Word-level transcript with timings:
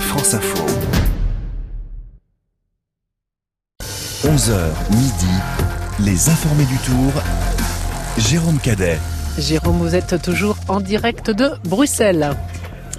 France 0.00 0.34
Info. 0.34 0.64
11h 4.24 4.56
midi, 4.90 5.26
les 6.04 6.28
informés 6.28 6.64
du 6.64 6.76
tour. 6.78 7.12
Jérôme 8.18 8.58
Cadet. 8.60 8.98
Jérôme, 9.38 9.78
vous 9.78 9.94
êtes 9.94 10.22
toujours 10.22 10.56
en 10.68 10.80
direct 10.80 11.30
de 11.30 11.50
Bruxelles. 11.64 12.30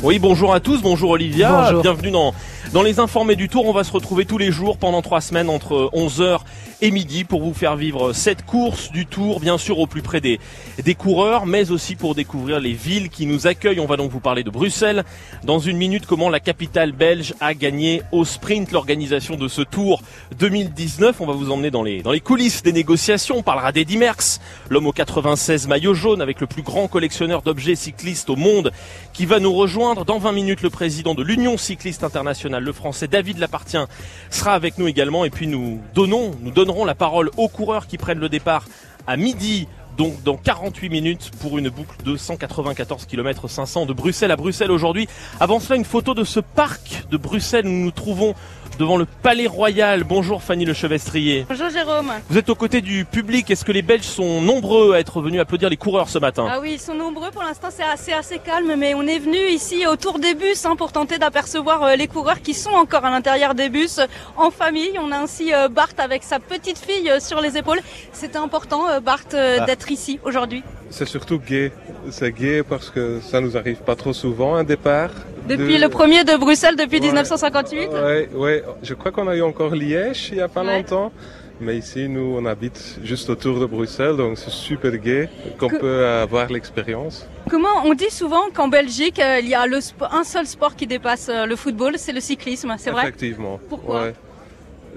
Oui, 0.03 0.19
bonjour 0.19 0.53
à 0.53 0.59
tous, 0.59 0.81
bonjour 0.81 1.11
Olivia, 1.11 1.71
bienvenue 1.81 2.11
dans, 2.11 2.33
dans 2.73 2.83
les 2.83 2.99
informés 2.99 3.35
du 3.35 3.49
tour. 3.49 3.65
On 3.65 3.73
va 3.73 3.83
se 3.83 3.91
retrouver 3.91 4.25
tous 4.25 4.37
les 4.37 4.51
jours 4.51 4.77
pendant 4.77 5.01
trois 5.01 5.21
semaines 5.21 5.49
entre 5.49 5.89
11h 5.93 6.39
et 6.81 6.91
midi 6.91 7.23
pour 7.23 7.41
vous 7.41 7.53
faire 7.53 7.75
vivre 7.75 8.13
cette 8.13 8.45
course 8.45 8.91
du 8.91 9.05
tour, 9.05 9.39
bien 9.39 9.57
sûr 9.57 9.79
au 9.79 9.87
plus 9.87 10.01
près 10.01 10.21
des, 10.21 10.39
des 10.83 10.95
coureurs, 10.95 11.45
mais 11.45 11.71
aussi 11.71 11.95
pour 11.95 12.13
découvrir 12.13 12.59
les 12.59 12.73
villes 12.73 13.09
qui 13.09 13.25
nous 13.25 13.47
accueillent. 13.47 13.79
On 13.79 13.87
va 13.87 13.97
donc 13.97 14.11
vous 14.11 14.19
parler 14.19 14.43
de 14.43 14.49
Bruxelles. 14.49 15.03
Dans 15.43 15.59
une 15.59 15.77
minute, 15.77 16.05
comment 16.05 16.29
la 16.29 16.39
capitale 16.39 16.91
belge 16.91 17.33
a 17.39 17.53
gagné 17.53 18.03
au 18.11 18.25
sprint 18.25 18.71
l'organisation 18.71 19.35
de 19.35 19.47
ce 19.47 19.61
tour 19.61 20.01
2019. 20.39 21.19
On 21.19 21.25
va 21.25 21.33
vous 21.33 21.51
emmener 21.51 21.71
dans 21.71 21.83
les, 21.83 22.01
dans 22.01 22.11
les 22.11 22.19
coulisses 22.19 22.61
des 22.61 22.73
négociations. 22.73 23.37
On 23.37 23.43
parlera 23.43 23.71
d'Eddy 23.71 23.97
Merckx, 23.97 24.39
l'homme 24.69 24.87
au 24.87 24.91
96 24.91 25.67
maillot 25.67 25.93
jaune 25.93 26.21
avec 26.21 26.39
le 26.41 26.47
plus 26.47 26.61
grand 26.61 26.87
collectionneur 26.87 27.41
d'objets 27.41 27.75
cyclistes 27.75 28.29
au 28.29 28.35
monde 28.35 28.71
qui 29.13 29.25
va 29.25 29.39
nous 29.39 29.53
rejoindre 29.53 30.05
dans 30.05 30.19
20 30.19 30.31
minutes, 30.31 30.61
le 30.61 30.69
président 30.69 31.15
de 31.15 31.23
l'Union 31.23 31.57
cycliste 31.57 32.03
internationale, 32.03 32.63
le 32.63 32.71
français 32.71 33.07
David 33.07 33.39
Lapartien, 33.39 33.87
sera 34.29 34.53
avec 34.53 34.77
nous 34.77 34.87
également. 34.87 35.25
Et 35.25 35.31
puis 35.31 35.47
nous 35.47 35.81
donnons, 35.95 36.35
nous 36.43 36.51
donnerons 36.67 36.83
la 36.83 36.95
parole 36.95 37.31
aux 37.37 37.47
coureurs 37.47 37.87
qui 37.87 37.97
prennent 37.97 38.19
le 38.19 38.27
départ 38.27 38.65
à 39.07 39.15
midi 39.15 39.69
donc 39.97 40.21
dans 40.23 40.35
48 40.35 40.89
minutes 40.89 41.31
pour 41.39 41.57
une 41.57 41.69
boucle 41.69 41.95
de 42.03 42.17
194 42.17 43.05
km 43.05 43.47
500 43.47 43.85
de 43.85 43.93
Bruxelles 43.93 44.31
à 44.31 44.35
Bruxelles 44.35 44.69
aujourd'hui. 44.69 45.07
Avant 45.39 45.61
cela, 45.61 45.77
une 45.77 45.85
photo 45.85 46.13
de 46.13 46.25
ce 46.25 46.41
parc 46.41 47.05
de 47.09 47.15
Bruxelles 47.15 47.65
où 47.65 47.69
nous 47.69 47.85
nous 47.85 47.91
trouvons 47.91 48.35
devant 48.77 48.97
le 48.97 49.05
Palais 49.05 49.47
Royal. 49.47 50.03
Bonjour 50.03 50.41
Fanny 50.41 50.65
Le 50.65 50.73
Chevestrier. 50.73 51.45
Bonjour 51.49 51.69
Jérôme. 51.69 52.11
Vous 52.29 52.37
êtes 52.37 52.49
aux 52.49 52.55
côtés 52.55 52.81
du 52.81 53.05
public. 53.05 53.49
Est-ce 53.49 53.65
que 53.65 53.71
les 53.71 53.81
Belges 53.81 54.03
sont 54.03 54.41
nombreux 54.41 54.93
à 54.93 54.99
être 54.99 55.21
venus 55.21 55.41
applaudir 55.41 55.69
les 55.69 55.77
coureurs 55.77 56.09
ce 56.09 56.19
matin? 56.19 56.47
Ah 56.49 56.59
oui, 56.61 56.73
ils 56.73 56.79
sont 56.79 56.93
nombreux. 56.93 57.31
Pour 57.31 57.43
l'instant, 57.43 57.69
c'est 57.71 57.83
assez, 57.83 58.13
assez 58.13 58.39
calme, 58.39 58.75
mais 58.77 58.93
on 58.93 59.03
est 59.03 59.19
venu 59.19 59.37
ici 59.49 59.85
autour 59.87 60.19
des 60.19 60.35
bus 60.35 60.65
hein, 60.65 60.75
pour 60.75 60.91
tenter 60.91 61.17
d'apercevoir 61.17 61.83
euh, 61.83 61.95
les 61.95 62.07
coureurs 62.07 62.41
qui 62.41 62.53
sont 62.53 62.71
encore 62.71 63.05
à 63.05 63.09
l'intérieur 63.09 63.55
des 63.55 63.69
bus 63.69 63.99
en 64.35 64.51
famille. 64.51 64.97
On 64.99 65.11
a 65.11 65.17
ainsi 65.17 65.53
euh, 65.53 65.67
Bart 65.67 65.87
avec 65.97 66.23
sa 66.23 66.39
petite 66.39 66.77
fille 66.77 67.09
euh, 67.09 67.19
sur 67.19 67.41
les 67.41 67.57
épaules. 67.57 67.81
C'était 68.13 68.37
important, 68.37 69.01
Bart, 69.01 69.19
ah. 69.33 69.65
d'être 69.65 69.91
ici 69.91 70.19
aujourd'hui. 70.23 70.63
C'est 70.89 71.07
surtout 71.07 71.39
gay. 71.39 71.71
C'est 72.11 72.31
gay 72.31 72.63
parce 72.63 72.89
que 72.89 73.19
ça 73.21 73.41
nous 73.41 73.57
arrive 73.57 73.77
pas 73.77 73.95
trop 73.95 74.13
souvent 74.13 74.55
un 74.55 74.63
départ. 74.63 75.09
Depuis 75.47 75.77
le 75.77 75.89
premier 75.89 76.23
de 76.23 76.35
Bruxelles 76.37 76.75
depuis 76.75 76.99
1958 76.99 77.89
Oui, 77.91 78.37
ouais. 78.37 78.63
je 78.83 78.93
crois 78.93 79.11
qu'on 79.11 79.27
a 79.27 79.35
eu 79.35 79.41
encore 79.41 79.73
Liège 79.75 80.29
il 80.31 80.37
y 80.37 80.41
a 80.41 80.47
pas 80.47 80.63
longtemps. 80.63 81.11
Mais 81.59 81.75
ici, 81.75 82.07
nous, 82.07 82.35
on 82.37 82.45
habite 82.45 82.99
juste 83.03 83.31
autour 83.31 83.59
de 83.59 83.65
Bruxelles, 83.65 84.15
donc 84.15 84.37
c'est 84.37 84.51
super 84.51 84.95
gai 84.97 85.27
qu'on 85.57 85.69
peut 85.69 86.05
avoir 86.05 86.51
l'expérience. 86.51 87.27
Comment 87.49 87.83
on 87.83 87.95
dit 87.95 88.11
souvent 88.11 88.43
qu'en 88.53 88.67
Belgique, 88.67 89.19
euh, 89.19 89.39
il 89.41 89.49
y 89.49 89.55
a 89.55 89.65
le 89.65 89.79
un 90.11 90.23
seul 90.23 90.45
sport 90.45 90.75
qui 90.75 90.85
dépasse 90.85 91.29
euh, 91.29 91.47
le 91.47 91.55
football, 91.55 91.93
c'est 91.97 92.11
le 92.11 92.19
cyclisme, 92.19 92.75
c'est 92.77 92.91
vrai? 92.91 93.03
Effectivement. 93.03 93.59
Pourquoi? 93.69 94.11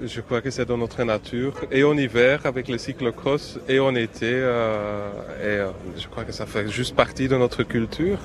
je 0.03 0.21
crois 0.21 0.41
que 0.41 0.49
c'est 0.49 0.65
dans 0.65 0.77
notre 0.77 1.03
nature. 1.03 1.53
Et 1.71 1.83
en 1.83 1.95
hiver 1.97 2.41
avec 2.45 2.67
le 2.67 2.77
cyclocross 2.77 3.59
et 3.67 3.79
en 3.79 3.93
été. 3.95 4.31
Euh, 4.31 5.09
et 5.43 5.99
je 5.99 6.07
crois 6.07 6.23
que 6.23 6.31
ça 6.31 6.45
fait 6.45 6.67
juste 6.69 6.95
partie 6.95 7.27
de 7.27 7.37
notre 7.37 7.63
culture. 7.63 8.17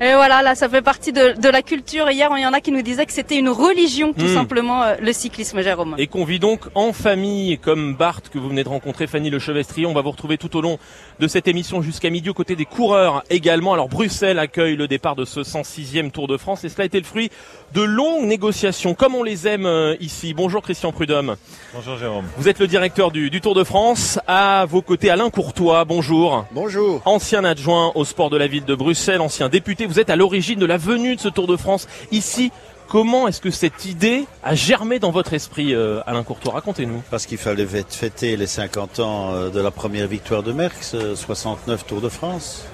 Et 0.00 0.12
voilà, 0.12 0.42
là, 0.42 0.54
ça 0.54 0.68
fait 0.68 0.82
partie 0.82 1.12
de, 1.12 1.40
de, 1.40 1.48
la 1.48 1.62
culture. 1.62 2.10
Hier, 2.10 2.30
il 2.36 2.42
y 2.42 2.46
en 2.46 2.52
a 2.52 2.60
qui 2.60 2.70
nous 2.70 2.82
disaient 2.82 3.06
que 3.06 3.12
c'était 3.12 3.38
une 3.38 3.48
religion, 3.48 4.12
tout 4.12 4.26
hmm. 4.26 4.34
simplement, 4.34 4.82
euh, 4.82 4.94
le 5.00 5.12
cyclisme, 5.12 5.62
Jérôme. 5.62 5.94
Et 5.96 6.06
qu'on 6.06 6.24
vit 6.24 6.38
donc 6.38 6.60
en 6.74 6.92
famille, 6.92 7.58
comme 7.58 7.94
Bart 7.94 8.20
que 8.30 8.38
vous 8.38 8.48
venez 8.48 8.62
de 8.62 8.68
rencontrer, 8.68 9.06
Fanny 9.06 9.30
Le 9.30 9.38
Chevestrier. 9.38 9.86
On 9.86 9.94
va 9.94 10.02
vous 10.02 10.10
retrouver 10.10 10.36
tout 10.36 10.54
au 10.56 10.60
long 10.60 10.78
de 11.18 11.28
cette 11.28 11.48
émission 11.48 11.82
jusqu'à 11.82 12.10
midi 12.10 12.30
aux 12.30 12.34
côtés 12.34 12.56
des 12.56 12.64
coureurs 12.64 13.22
également. 13.30 13.72
Alors, 13.72 13.88
Bruxelles 13.88 14.38
accueille 14.38 14.76
le 14.76 14.88
départ 14.88 15.16
de 15.16 15.24
ce 15.24 15.40
106e 15.40 16.10
Tour 16.10 16.28
de 16.28 16.36
France 16.36 16.64
et 16.64 16.68
cela 16.68 16.82
a 16.82 16.86
été 16.86 16.98
le 16.98 17.04
fruit 17.04 17.30
de 17.74 17.82
longues 17.82 18.26
négociations, 18.26 18.94
comme 18.94 19.14
on 19.14 19.22
les 19.22 19.48
aime 19.48 19.66
euh, 19.66 19.96
ici. 20.00 20.34
Bonjour 20.34 20.62
Christian 20.62 20.92
Prudhomme. 20.92 21.36
Bonjour 21.74 21.96
Jérôme. 21.96 22.24
Vous 22.36 22.48
êtes 22.48 22.58
le 22.58 22.66
directeur 22.66 23.10
du, 23.10 23.30
du 23.30 23.40
Tour 23.40 23.54
de 23.54 23.64
France. 23.64 24.18
À 24.26 24.66
vos 24.66 24.82
côtés, 24.82 25.10
Alain 25.10 25.30
Courtois. 25.30 25.84
Bonjour. 25.84 26.46
Bonjour. 26.52 27.02
Ancien 27.04 27.44
adjoint 27.44 27.92
au 27.94 28.04
sport 28.04 28.30
de 28.30 28.36
la 28.36 28.46
ville 28.46 28.64
de 28.64 28.74
Bruxelles, 28.74 29.20
ancien 29.20 29.48
député 29.48 29.86
vous 29.86 30.00
êtes 30.00 30.10
à 30.10 30.16
l'origine 30.16 30.58
de 30.58 30.66
la 30.66 30.76
venue 30.76 31.16
de 31.16 31.20
ce 31.20 31.28
Tour 31.28 31.46
de 31.46 31.56
France 31.56 31.88
ici. 32.12 32.50
Comment 32.88 33.26
est-ce 33.26 33.40
que 33.40 33.50
cette 33.50 33.84
idée 33.84 34.26
a 34.44 34.54
germé 34.54 35.00
dans 35.00 35.10
votre 35.10 35.32
esprit, 35.32 35.74
euh, 35.74 36.00
Alain 36.06 36.22
Courtois? 36.22 36.52
Racontez-nous. 36.52 37.02
Parce 37.10 37.26
qu'il 37.26 37.38
fallait 37.38 37.66
fêter 37.66 38.36
les 38.36 38.46
50 38.46 39.00
ans 39.00 39.34
euh, 39.34 39.50
de 39.50 39.60
la 39.60 39.72
première 39.72 40.06
victoire 40.06 40.44
de 40.44 40.52
Merckx, 40.52 40.94
69 41.16 41.80
euh, 41.80 41.88
Tour 41.88 42.00
de 42.00 42.08
France. 42.08 42.64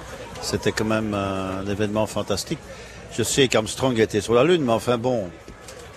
C'était 0.43 0.73
quand 0.73 0.85
même 0.85 1.15
un 1.15 1.65
événement 1.71 2.07
fantastique. 2.07 2.59
Je 3.17 3.23
sais 3.23 3.49
qu'Armstrong 3.49 3.99
était 3.99 4.21
sur 4.21 4.35
la 4.35 4.45
Lune, 4.45 4.63
mais 4.63 4.73
enfin 4.73 4.99
bon, 4.99 5.31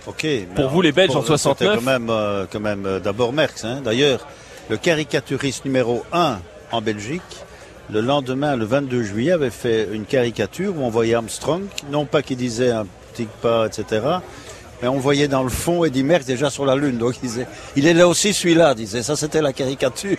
ok. 0.07 0.25
Pour 0.55 0.69
vous, 0.69 0.81
les 0.81 0.91
Belges 0.91 1.15
en 1.15 1.23
69 1.23 1.57
C'était 1.57 1.75
quand 1.75 1.99
même, 1.99 2.47
quand 2.51 2.59
même 2.59 2.99
d'abord 3.03 3.33
Merckx. 3.33 3.65
Hein. 3.65 3.81
D'ailleurs, 3.83 4.27
le 4.69 4.77
caricaturiste 4.77 5.65
numéro 5.65 6.03
1 6.13 6.39
en 6.71 6.81
Belgique, 6.81 7.21
le 7.91 8.01
lendemain, 8.01 8.55
le 8.55 8.65
22 8.65 9.03
juillet, 9.03 9.31
avait 9.31 9.49
fait 9.49 9.89
une 9.91 10.05
caricature 10.05 10.77
où 10.77 10.83
on 10.83 10.89
voyait 10.89 11.15
Armstrong, 11.15 11.63
non 11.89 12.05
pas 12.05 12.21
qu'il 12.21 12.37
disait 12.37 12.71
un 12.71 12.85
pas, 13.23 13.67
etc., 13.67 14.01
mais 14.81 14.87
on 14.89 14.99
voyait 14.99 15.27
dans 15.27 15.43
le 15.43 15.49
fond 15.49 15.85
Eddie 15.85 16.03
Merckx 16.03 16.25
déjà 16.25 16.49
sur 16.49 16.65
la 16.65 16.75
Lune. 16.75 16.97
Donc 16.97 17.15
il 17.23 17.29
disait, 17.29 17.47
il 17.75 17.87
est 17.87 17.93
là 17.93 18.07
aussi 18.07 18.33
celui-là, 18.33 18.75
disait. 18.75 19.03
Ça, 19.03 19.15
c'était 19.15 19.41
la 19.41 19.53
caricature. 19.53 20.17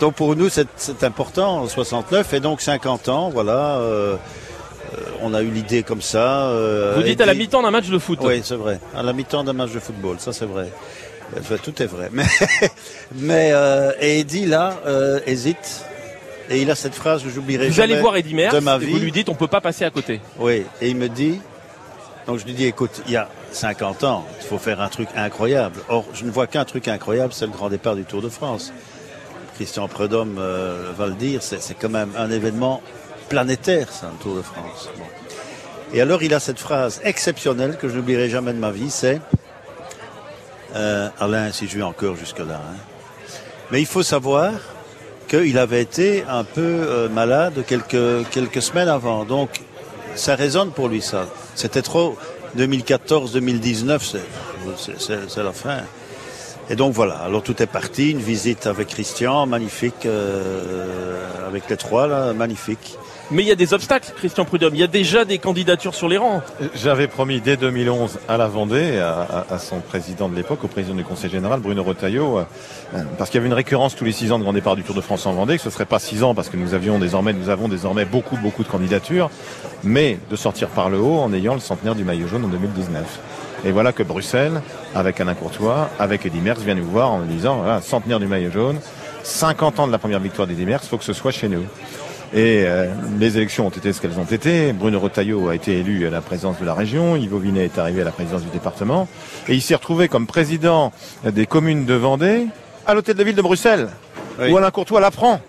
Donc 0.00 0.14
pour 0.14 0.34
nous, 0.34 0.48
c'est 0.48 1.04
important, 1.04 1.66
69 1.68 2.34
et 2.34 2.40
donc 2.40 2.60
50 2.60 3.08
ans, 3.08 3.30
voilà. 3.30 3.78
Euh, 3.78 4.16
euh, 4.92 4.98
on 5.22 5.32
a 5.32 5.42
eu 5.42 5.48
l'idée 5.48 5.82
comme 5.84 6.02
ça. 6.02 6.48
Euh, 6.48 6.94
Vous 6.96 7.02
dites 7.02 7.20
à 7.20 7.26
la 7.26 7.34
mi-temps 7.34 7.62
d'un 7.62 7.70
match 7.70 7.88
de 7.88 7.98
foot. 7.98 8.18
Oui, 8.22 8.42
c'est 8.44 8.56
vrai. 8.56 8.80
À 8.96 9.02
la 9.02 9.12
mi-temps 9.12 9.44
d'un 9.44 9.52
match 9.52 9.72
de 9.72 9.78
football, 9.78 10.16
ça 10.18 10.32
c'est 10.32 10.46
vrai. 10.46 10.68
tout 11.62 11.82
est 11.82 11.86
vrai. 11.86 12.10
Mais, 12.12 12.24
mais 13.14 13.52
et 14.00 14.20
Eddie 14.20 14.46
là 14.46 14.76
hésite 15.26 15.84
et 16.50 16.60
il 16.60 16.70
a 16.70 16.74
cette 16.74 16.94
phrase 16.94 17.22
que 17.22 17.30
j'oublierai 17.30 17.70
jamais. 17.70 17.74
Vous 17.74 17.80
allez 17.80 18.00
voir 18.00 18.16
Eddie 18.16 18.34
Merckx 18.34 18.54
de 18.54 18.60
ma 18.60 18.76
vie. 18.78 18.88
Et 18.88 18.90
vous 18.90 18.98
lui 18.98 19.12
dites 19.12 19.28
on 19.28 19.34
peut 19.34 19.48
pas 19.48 19.60
passer 19.60 19.84
à 19.84 19.90
côté. 19.90 20.20
Oui, 20.38 20.64
et 20.82 20.88
il 20.90 20.96
me 20.96 21.08
dit, 21.08 21.40
donc 22.26 22.38
je 22.38 22.44
lui 22.44 22.54
dis 22.54 22.64
écoute, 22.64 23.02
il 23.06 23.12
y 23.12 23.16
a 23.16 23.28
50 23.52 24.04
ans, 24.04 24.26
il 24.40 24.46
faut 24.46 24.58
faire 24.58 24.80
un 24.80 24.88
truc 24.88 25.08
incroyable. 25.16 25.80
Or, 25.88 26.04
je 26.14 26.24
ne 26.24 26.30
vois 26.30 26.46
qu'un 26.46 26.64
truc 26.64 26.88
incroyable, 26.88 27.32
c'est 27.32 27.46
le 27.46 27.52
grand 27.52 27.68
départ 27.68 27.96
du 27.96 28.04
Tour 28.04 28.22
de 28.22 28.28
France. 28.28 28.72
Christian 29.54 29.86
Prudhomme 29.88 30.36
euh, 30.38 30.92
va 30.96 31.06
le 31.06 31.14
dire, 31.14 31.42
c'est 31.42 31.74
quand 31.74 31.88
même 31.88 32.10
un 32.16 32.30
événement 32.30 32.82
planétaire, 33.28 33.90
ça, 33.92 34.10
le 34.12 34.22
Tour 34.22 34.36
de 34.36 34.42
France. 34.42 34.88
Et 35.92 36.00
alors, 36.00 36.22
il 36.22 36.34
a 36.34 36.40
cette 36.40 36.58
phrase 36.58 37.00
exceptionnelle 37.04 37.76
que 37.76 37.88
je 37.88 37.96
n'oublierai 37.96 38.28
jamais 38.28 38.52
de 38.52 38.58
ma 38.58 38.72
vie, 38.72 38.90
c'est 38.90 39.20
euh, 40.74 41.08
Alain, 41.20 41.52
si 41.52 41.68
je 41.68 41.76
vais 41.76 41.84
encore 41.84 42.16
jusque-là. 42.16 42.56
Hein. 42.56 42.76
Mais 43.70 43.80
il 43.80 43.86
faut 43.86 44.02
savoir 44.02 44.52
qu'il 45.28 45.56
avait 45.56 45.80
été 45.80 46.24
un 46.28 46.42
peu 46.42 46.60
euh, 46.60 47.08
malade 47.08 47.64
quelques, 47.66 48.28
quelques 48.30 48.60
semaines 48.60 48.88
avant. 48.88 49.24
Donc, 49.24 49.60
ça 50.16 50.34
résonne 50.34 50.70
pour 50.70 50.88
lui, 50.88 51.02
ça. 51.02 51.26
C'était 51.54 51.82
trop. 51.82 52.16
2014-2019, 52.56 54.16
c'est 54.78 55.42
la 55.42 55.52
fin. 55.52 55.78
Et 56.70 56.76
donc 56.76 56.94
voilà, 56.94 57.16
alors 57.16 57.42
tout 57.42 57.60
est 57.62 57.66
parti, 57.66 58.12
une 58.12 58.20
visite 58.20 58.66
avec 58.66 58.88
Christian, 58.88 59.44
magnifique, 59.46 60.06
euh, 60.06 61.46
avec 61.46 61.68
les 61.68 61.76
trois, 61.76 62.06
là, 62.06 62.32
magnifique. 62.32 62.96
Mais 63.30 63.42
il 63.42 63.48
y 63.48 63.52
a 63.52 63.56
des 63.56 63.72
obstacles, 63.72 64.12
Christian 64.16 64.44
Prudhomme. 64.44 64.74
Il 64.74 64.80
y 64.80 64.84
a 64.84 64.88
déjà 64.88 65.24
des 65.24 65.38
candidatures 65.38 65.94
sur 65.94 66.08
les 66.08 66.18
rangs. 66.18 66.42
J'avais 66.74 67.08
promis 67.08 67.40
dès 67.40 67.56
2011 67.56 68.18
à 68.28 68.36
la 68.36 68.48
Vendée, 68.48 68.98
à, 68.98 69.58
son 69.58 69.80
président 69.80 70.28
de 70.28 70.36
l'époque, 70.36 70.62
au 70.62 70.68
président 70.68 70.94
du 70.94 71.04
Conseil 71.04 71.30
général, 71.30 71.60
Bruno 71.60 71.82
Retailleau, 71.82 72.38
euh, 72.38 73.02
parce 73.16 73.30
qu'il 73.30 73.38
y 73.38 73.40
avait 73.40 73.48
une 73.48 73.54
récurrence 73.54 73.96
tous 73.96 74.04
les 74.04 74.12
six 74.12 74.30
ans 74.30 74.38
de 74.38 74.44
grand 74.44 74.52
départ 74.52 74.76
du 74.76 74.82
Tour 74.82 74.94
de 74.94 75.00
France 75.00 75.26
en 75.26 75.32
Vendée, 75.32 75.56
que 75.56 75.62
ce 75.62 75.70
serait 75.70 75.86
pas 75.86 75.98
six 75.98 76.22
ans 76.22 76.34
parce 76.34 76.50
que 76.50 76.56
nous 76.56 76.74
avons 76.74 77.68
désormais 77.68 78.04
beaucoup, 78.04 78.36
beaucoup 78.36 78.62
de 78.62 78.68
candidatures, 78.68 79.30
mais 79.82 80.18
de 80.30 80.36
sortir 80.36 80.68
par 80.68 80.90
le 80.90 80.98
haut 80.98 81.18
en 81.18 81.32
ayant 81.32 81.54
le 81.54 81.60
centenaire 81.60 81.94
du 81.94 82.04
maillot 82.04 82.28
jaune 82.28 82.44
en 82.44 82.48
2019. 82.48 83.04
Et 83.64 83.72
voilà 83.72 83.92
que 83.92 84.02
Bruxelles, 84.02 84.60
avec 84.94 85.20
Alain 85.20 85.34
Courtois, 85.34 85.88
avec 85.98 86.26
Eddy 86.26 86.40
Merckx, 86.40 86.62
vient 86.62 86.74
nous 86.74 86.84
voir 86.84 87.10
en 87.10 87.20
nous 87.20 87.26
disant, 87.26 87.56
voilà, 87.56 87.80
centenaire 87.80 88.20
du 88.20 88.26
maillot 88.26 88.50
jaune, 88.50 88.78
50 89.22 89.80
ans 89.80 89.86
de 89.86 89.92
la 89.92 89.98
première 89.98 90.20
victoire 90.20 90.46
d'Eddy 90.46 90.66
Merckx, 90.66 90.86
faut 90.86 90.98
que 90.98 91.04
ce 91.04 91.14
soit 91.14 91.32
chez 91.32 91.48
nous. 91.48 91.64
Et 92.34 92.64
euh, 92.66 92.88
les 93.20 93.36
élections 93.36 93.68
ont 93.68 93.70
été 93.70 93.92
ce 93.92 94.00
qu'elles 94.00 94.18
ont 94.18 94.24
été. 94.24 94.72
Bruno 94.72 94.98
Retailleau 94.98 95.48
a 95.48 95.54
été 95.54 95.78
élu 95.78 96.04
à 96.04 96.10
la 96.10 96.20
présidence 96.20 96.58
de 96.58 96.66
la 96.66 96.74
région. 96.74 97.14
Yves 97.14 97.36
Vinet 97.36 97.66
est 97.66 97.78
arrivé 97.78 98.00
à 98.00 98.04
la 98.04 98.10
présidence 98.10 98.42
du 98.42 98.50
département. 98.50 99.06
Et 99.48 99.54
il 99.54 99.62
s'est 99.62 99.76
retrouvé 99.76 100.08
comme 100.08 100.26
président 100.26 100.92
des 101.24 101.46
communes 101.46 101.84
de 101.84 101.94
Vendée 101.94 102.46
à 102.86 102.94
l'hôtel 102.94 103.14
de 103.14 103.22
ville 103.22 103.36
de 103.36 103.42
Bruxelles, 103.42 103.88
où 104.40 104.56
Alain 104.56 104.72
Courtois 104.72 105.00
l'apprend. 105.00 105.40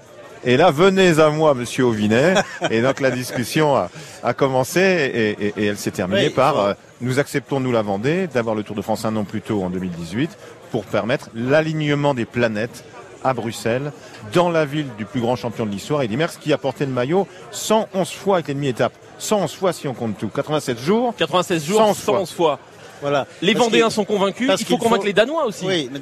Et 0.47 0.57
là, 0.57 0.69
venez 0.69 1.19
à 1.19 1.31
moi, 1.31 1.55
monsieur 1.55 1.85
Auvinet. 1.85 2.35
et 2.69 2.83
donc 2.83 2.99
la 2.99 3.09
discussion 3.09 3.75
a, 3.75 4.33
commencé 4.35 4.79
et, 4.79 5.65
elle 5.65 5.77
s'est 5.77 5.89
terminée 5.89 6.29
par 6.29 6.59
euh, 6.59 6.73
nous 7.01 7.17
acceptons, 7.17 7.59
nous 7.59 7.71
la 7.71 7.81
Vendée, 7.81 8.27
d'avoir 8.27 8.53
le 8.53 8.61
Tour 8.61 8.75
de 8.75 8.83
France 8.83 9.05
un 9.05 9.15
an 9.15 9.23
plus 9.23 9.41
tôt 9.41 9.63
en 9.63 9.71
2018 9.71 10.37
pour 10.69 10.85
permettre 10.85 11.29
l'alignement 11.33 12.13
des 12.13 12.25
planètes 12.25 12.85
à 13.25 13.33
Bruxelles, 13.33 13.91
dans 14.33 14.49
la 14.49 14.65
ville 14.65 14.87
du 14.97 15.05
plus 15.05 15.19
grand 15.19 15.35
champion 15.35 15.65
de 15.65 15.71
l'histoire, 15.71 16.03
Eddy 16.03 16.15
Merckx, 16.15 16.37
qui 16.39 16.53
a 16.53 16.57
porté 16.57 16.85
le 16.85 16.91
maillot 16.91 17.27
111 17.51 18.09
fois 18.11 18.35
avec 18.35 18.47
l'ennemi 18.47 18.67
étape. 18.67 18.93
111 19.17 19.51
fois 19.51 19.73
si 19.73 19.87
on 19.87 19.93
compte 19.93 20.17
tout. 20.17 20.27
87 20.27 20.79
jours. 20.79 21.13
96 21.17 21.65
jours, 21.65 21.95
111, 21.95 22.31
fois. 22.31 22.59
Voilà. 23.01 23.25
Les 23.41 23.53
Vendéens 23.53 23.89
sont 23.89 24.05
convaincus. 24.05 24.49
Il 24.59 24.65
faut 24.65 24.77
convaincre 24.77 25.05
les 25.05 25.13
Danois 25.13 25.45
aussi. 25.45 25.65
Oui, 25.65 25.89
mais 25.91 25.99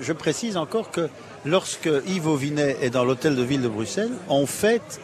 je, 0.00 0.12
précise 0.12 0.56
encore 0.56 0.90
que 0.90 1.08
lorsque 1.44 1.90
Yves 2.06 2.26
Auvinet 2.26 2.78
est 2.80 2.90
dans 2.90 3.04
l'hôtel 3.04 3.36
de 3.36 3.42
ville 3.42 3.62
de 3.62 3.68
Bruxelles, 3.68 4.12
on 4.28 4.46
fête 4.46 5.00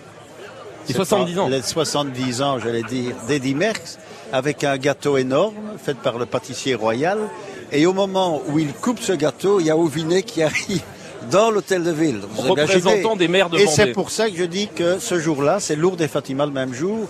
les 0.89 0.95
70 0.95 1.39
ans. 1.39 1.49
Les 1.49 1.63
70 1.63 2.43
ans, 2.43 2.59
j'allais 2.59 2.83
dire, 2.83 3.15
d'Eddy 3.29 3.55
Merckx, 3.55 3.99
avec 4.33 4.65
un 4.65 4.77
gâteau 4.79 5.17
énorme 5.17 5.55
fait 5.79 5.97
par 5.97 6.19
le 6.19 6.27
pâtissier 6.27 6.75
royal. 6.75 7.19
Et 7.71 7.87
au 7.87 7.93
moment 7.93 8.43
où 8.49 8.59
il 8.59 8.73
coupe 8.73 9.01
ce 9.01 9.13
gâteau, 9.13 9.61
il 9.61 9.67
y 9.67 9.71
a 9.71 9.77
Auvinet 9.77 10.23
qui 10.23 10.43
arrive 10.43 10.83
dans 11.31 11.51
l'hôtel 11.51 11.83
de 11.83 11.91
ville. 11.91 12.21
Représentant 12.37 13.17
des 13.17 13.29
maires 13.29 13.51
de 13.51 13.59
Et 13.59 13.67
c'est 13.67 13.93
pour 13.93 14.11
ça 14.11 14.31
que 14.31 14.37
je 14.37 14.45
dis 14.45 14.69
que 14.69 14.99
ce 14.99 15.19
jour-là, 15.19 15.61
c'est 15.61 15.77
Lourdes 15.77 16.01
et 16.01 16.09
Fatima 16.09 16.47
le 16.47 16.53
même 16.53 16.75
jour. 16.75 17.09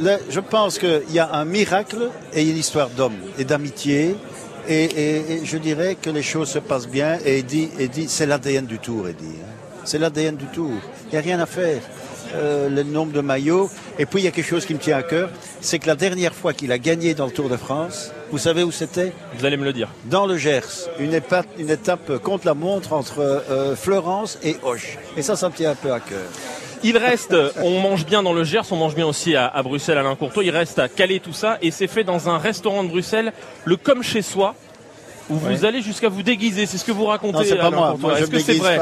je 0.00 0.40
pense 0.40 0.78
qu'il 0.78 1.02
y 1.12 1.18
a 1.18 1.32
un 1.32 1.44
miracle 1.44 2.10
et 2.32 2.42
une 2.42 2.56
histoire 2.56 2.90
d'homme 2.90 3.16
et 3.38 3.44
d'amitié. 3.44 4.16
Et, 4.68 5.40
je 5.44 5.58
dirais 5.58 5.96
que 6.00 6.10
les 6.10 6.22
choses 6.22 6.48
se 6.48 6.58
passent 6.58 6.88
bien. 6.88 7.18
Et 7.24 7.42
dit 7.42 7.70
c'est 8.08 8.26
l'ADN 8.26 8.66
du 8.66 8.78
tour, 8.78 9.08
Eddie. 9.08 9.24
Hein. 9.42 9.52
C'est 9.84 9.98
l'ADN 9.98 10.36
du 10.36 10.46
tour. 10.46 10.72
Il 11.06 11.12
n'y 11.12 11.18
a 11.18 11.20
rien 11.20 11.40
à 11.40 11.46
faire. 11.46 11.80
Euh, 12.34 12.68
le 12.68 12.82
nombre 12.82 13.12
de 13.12 13.20
maillots. 13.20 13.70
Et 13.98 14.06
puis 14.06 14.20
il 14.20 14.24
y 14.24 14.28
a 14.28 14.30
quelque 14.30 14.48
chose 14.48 14.66
qui 14.66 14.74
me 14.74 14.78
tient 14.78 14.96
à 14.96 15.02
cœur, 15.02 15.30
c'est 15.60 15.78
que 15.78 15.86
la 15.86 15.94
dernière 15.94 16.34
fois 16.34 16.52
qu'il 16.52 16.72
a 16.72 16.78
gagné 16.78 17.14
dans 17.14 17.26
le 17.26 17.32
Tour 17.32 17.48
de 17.48 17.56
France, 17.56 18.12
vous 18.30 18.38
savez 18.38 18.62
où 18.62 18.72
c'était? 18.72 19.12
Vous 19.38 19.44
allez 19.44 19.56
me 19.56 19.64
le 19.64 19.72
dire. 19.72 19.88
Dans 20.06 20.26
le 20.26 20.36
Gers, 20.36 20.88
une 20.98 21.14
étape, 21.14 21.46
une 21.58 21.70
étape 21.70 22.18
contre 22.18 22.46
la 22.46 22.54
montre 22.54 22.92
entre 22.92 23.20
euh, 23.20 23.76
Florence 23.76 24.38
et 24.42 24.56
Hoche. 24.62 24.98
Et 25.16 25.22
ça, 25.22 25.36
ça 25.36 25.48
me 25.48 25.54
tient 25.54 25.70
un 25.70 25.74
peu 25.76 25.92
à 25.92 26.00
cœur. 26.00 26.26
Il 26.82 26.98
reste, 26.98 27.36
on 27.62 27.80
mange 27.80 28.04
bien 28.04 28.22
dans 28.22 28.32
le 28.32 28.42
Gers, 28.42 28.72
on 28.72 28.76
mange 28.76 28.94
bien 28.94 29.06
aussi 29.06 29.36
à, 29.36 29.46
à 29.46 29.62
Bruxelles, 29.62 29.98
Alain 29.98 30.16
Courtois. 30.16 30.42
Il 30.42 30.50
reste 30.50 30.78
à 30.78 30.88
caler 30.88 31.20
tout 31.20 31.32
ça 31.32 31.58
et 31.62 31.70
c'est 31.70 31.86
fait 31.86 32.04
dans 32.04 32.28
un 32.28 32.38
restaurant 32.38 32.82
de 32.82 32.88
Bruxelles, 32.88 33.32
le 33.64 33.76
comme 33.76 34.02
chez 34.02 34.22
soi 34.22 34.56
où 35.30 35.36
vous 35.36 35.64
allez 35.64 35.82
jusqu'à 35.82 36.08
vous 36.08 36.22
déguiser. 36.22 36.66
C'est 36.66 36.78
ce 36.78 36.84
que 36.84 36.92
vous 36.92 37.06
racontez. 37.06 37.44
c'est 37.44 37.56
pas 37.56 37.70
moi. 37.70 37.96
Est-ce 38.18 38.30
que 38.30 38.38
c'est 38.38 38.54
vrai 38.54 38.78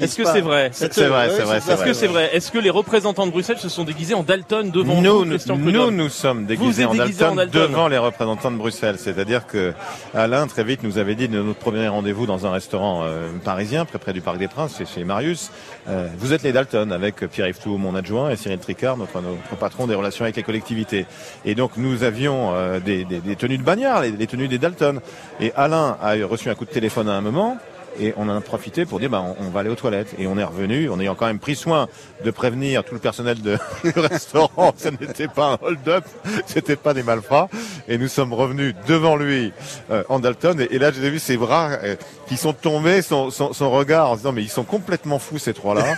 Est-ce 0.00 0.16
que 0.16 0.24
c'est 0.24 0.40
vrai 0.40 0.70
C'est 0.72 1.06
vrai, 1.06 1.30
c'est 1.30 1.42
vrai. 1.42 1.56
Est-ce 1.58 1.84
que 1.84 1.92
c'est 1.92 2.06
vrai 2.06 2.30
Est-ce 2.32 2.50
que 2.50 2.58
les 2.58 2.70
représentants 2.70 3.26
de 3.26 3.32
Bruxelles 3.32 3.58
se 3.58 3.68
sont 3.68 3.84
déguisés 3.84 4.14
en 4.14 4.22
Dalton 4.22 4.70
devant 4.70 5.00
nous 5.00 5.24
Nous, 5.24 5.90
nous, 5.90 6.08
sommes 6.08 6.46
déguisés 6.46 6.84
en 6.84 6.94
Dalton, 6.94 7.46
devant 7.50 7.88
les 7.88 7.98
représentants 7.98 8.50
de 8.50 8.56
Bruxelles. 8.56 8.96
C'est-à-dire 8.98 9.46
que 9.46 9.72
Alain 10.14 10.46
très 10.46 10.64
vite 10.64 10.82
nous 10.82 10.98
avait 10.98 11.14
dit 11.14 11.28
de 11.28 11.42
notre 11.42 11.58
premier 11.58 11.88
rendez-vous 11.88 12.26
dans 12.26 12.46
un 12.46 12.50
restaurant 12.50 13.02
euh, 13.04 13.28
parisien, 13.44 13.84
près, 13.84 13.98
près 13.98 14.12
du 14.12 14.20
Parc 14.20 14.38
des 14.38 14.48
Princes, 14.48 14.82
chez 14.92 15.04
Marius. 15.04 15.50
Euh, 15.88 16.08
vous 16.18 16.32
êtes 16.32 16.42
les 16.42 16.52
Dalton 16.52 16.92
avec 16.92 17.26
Pierre-Yves 17.28 17.58
Tout, 17.62 17.76
mon 17.78 17.94
adjoint, 17.94 18.30
et 18.30 18.36
Cyril 18.36 18.58
Tricard, 18.58 18.96
notre, 18.96 19.20
notre, 19.20 19.56
patron 19.58 19.86
des 19.86 19.94
relations 19.94 20.24
avec 20.24 20.36
les 20.36 20.42
collectivités. 20.42 21.06
Et 21.44 21.54
donc 21.54 21.72
nous 21.76 22.02
avions 22.02 22.52
euh, 22.54 22.80
des, 22.80 23.04
des, 23.04 23.20
des, 23.20 23.36
tenues 23.36 23.58
de 23.58 23.62
bagnard, 23.62 24.02
les, 24.02 24.10
les 24.10 24.26
tenues 24.26 24.48
des 24.48 24.58
Dalton. 24.58 25.00
Et 25.40 25.52
Alain 25.56 25.85
a 26.00 26.14
reçu 26.26 26.50
un 26.50 26.54
coup 26.54 26.64
de 26.64 26.70
téléphone 26.70 27.08
à 27.08 27.12
un 27.12 27.20
moment 27.20 27.58
et 28.00 28.14
on 28.16 28.28
en 28.28 28.36
a 28.36 28.40
profité 28.40 28.84
pour 28.84 29.00
dire 29.00 29.10
bah, 29.10 29.24
on, 29.40 29.50
va 29.50 29.60
aller 29.60 29.70
aux 29.70 29.74
toilettes. 29.74 30.14
Et 30.18 30.26
on 30.26 30.38
est 30.38 30.44
revenu 30.44 30.88
en 30.90 31.00
ayant 31.00 31.14
quand 31.14 31.26
même 31.26 31.38
pris 31.38 31.56
soin 31.56 31.88
de 32.24 32.30
prévenir 32.30 32.84
tout 32.84 32.94
le 32.94 33.00
personnel 33.00 33.40
de, 33.42 33.58
du 33.84 33.98
restaurant. 33.98 34.72
Ce 34.76 34.88
n'était 34.88 35.28
pas 35.28 35.52
un 35.52 35.58
hold-up 35.66 36.04
c'était 36.46 36.76
pas 36.76 36.94
des 36.94 37.02
malfrats. 37.02 37.48
Et 37.88 37.98
nous 37.98 38.08
sommes 38.08 38.32
revenus 38.32 38.74
devant 38.88 39.16
lui 39.16 39.52
euh, 39.90 40.02
en 40.08 40.18
Dalton. 40.18 40.66
Et, 40.70 40.78
là 40.78 40.90
j'ai 40.92 41.10
vu 41.10 41.18
ses 41.18 41.36
bras 41.36 41.70
euh, 41.82 41.96
qui 42.28 42.36
sont 42.36 42.52
tombés 42.52 43.02
son, 43.02 43.30
son, 43.30 43.52
son, 43.52 43.70
regard 43.70 44.10
en 44.10 44.16
disant 44.16 44.32
mais 44.32 44.42
ils 44.42 44.50
sont 44.50 44.64
complètement 44.64 45.18
fous 45.18 45.38
ces 45.38 45.54
trois 45.54 45.74
là 45.74 45.96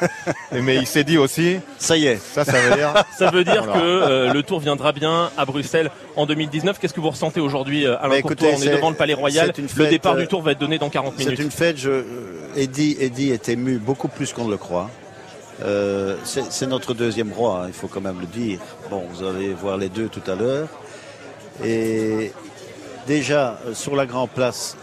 mais 0.53 0.77
il 0.77 0.87
s'est 0.87 1.05
dit 1.05 1.19
aussi 1.19 1.59
ça 1.79 1.97
y 1.97 2.07
est. 2.07 2.17
ça 2.17 2.45
ça 2.45 2.61
veut 2.61 2.77
dire 2.77 2.95
ça 3.19 3.31
veut 3.31 3.45
dire 3.45 3.67
que 3.73 3.79
euh, 3.79 4.33
le 4.33 4.43
tour 4.43 4.61
viendra 4.61 4.93
bien 4.93 5.31
à 5.37 5.45
Bruxelles 5.45 5.91
en 6.17 6.27
2019 6.27 6.79
qu'est-ce 6.79 6.95
que 6.95 7.01
vous 7.01 7.11
ressentez 7.11 7.41
aujourd'hui 7.41 7.87
à 7.87 8.09
bah, 8.09 8.23
Courtois? 8.23 8.49
On 8.57 8.63
est, 8.63 8.69
devant 8.69 8.91
le 8.91 8.97
Palais 8.97 9.15
Royal. 9.15 9.53
le 9.57 9.87
départ 9.87 10.17
du 10.17 10.27
tour 10.27 10.43
va 10.43 10.53
être 10.53 10.59
donné 10.59 10.79
dans 10.79 10.91
40 10.91 11.19
minutes. 11.19 11.35
c'est 11.37 11.43
une 11.43 11.51
fête 11.51 11.77
je, 11.77 11.88
Eddie, 12.57 13.31
est 13.31 13.49
ému 13.49 13.79
beaucoup 13.79 14.09
plus 14.09 14.33
qu'on 14.33 14.47
ne 14.47 14.51
le 14.51 14.57
croit. 14.57 14.91
Euh, 15.63 16.17
c'est 16.25 16.67
notre 16.67 16.95
deuxième 16.95 17.33
roi, 17.33 17.63
hein, 17.63 17.65
il 17.69 17.73
faut 17.73 17.89
quand 17.89 18.01
même 18.01 18.21
le 18.21 18.27
dire. 18.27 18.61
Bon, 18.91 19.03
vous 19.13 19.27
allez 19.27 19.53
voir 19.53 19.77
les 19.77 19.89
deux 19.89 20.09
tout 20.09 20.23
à 20.31 20.35
l'heure. 20.35 20.69
Et 21.65 22.33
déjà, 23.07 23.59
euh, 23.67 23.75
sur 23.75 23.97
la 23.97 24.07
Grand 24.07 24.29
Place, 24.29 24.77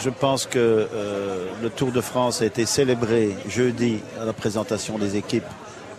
je 0.00 0.10
pense 0.10 0.46
que 0.46 0.58
euh, 0.58 1.46
le 1.62 1.70
Tour 1.70 1.92
de 1.92 2.00
France 2.00 2.42
a 2.42 2.46
été 2.46 2.66
célébré 2.66 3.36
jeudi 3.48 4.00
à 4.20 4.24
la 4.24 4.32
présentation 4.32 4.98
des 4.98 5.16
équipes 5.16 5.44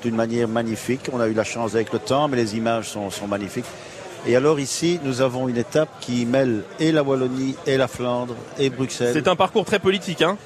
d'une 0.02 0.16
manière 0.16 0.48
magnifique. 0.48 1.10
On 1.14 1.20
a 1.22 1.28
eu 1.28 1.34
la 1.34 1.44
chance 1.44 1.76
avec 1.76 1.94
le 1.94 2.00
temps, 2.00 2.28
mais 2.28 2.38
les 2.38 2.58
images 2.58 2.90
sont 2.90 3.28
magnifiques. 3.30 3.66
Et 4.28 4.36
alors 4.36 4.60
ici, 4.60 5.00
nous 5.04 5.22
avons 5.22 5.48
une 5.48 5.58
étape 5.58 5.90
qui 6.00 6.26
mêle 6.26 6.64
et 6.80 6.92
la 6.92 7.02
Wallonie, 7.02 7.56
et 7.66 7.78
la 7.78 7.88
Flandre, 7.88 8.36
et 8.60 8.70
Bruxelles. 8.70 9.14
C'est 9.14 9.28
un 9.28 9.36
parcours 9.36 9.66
très 9.66 9.80
politique, 9.80 10.22
hein 10.22 10.38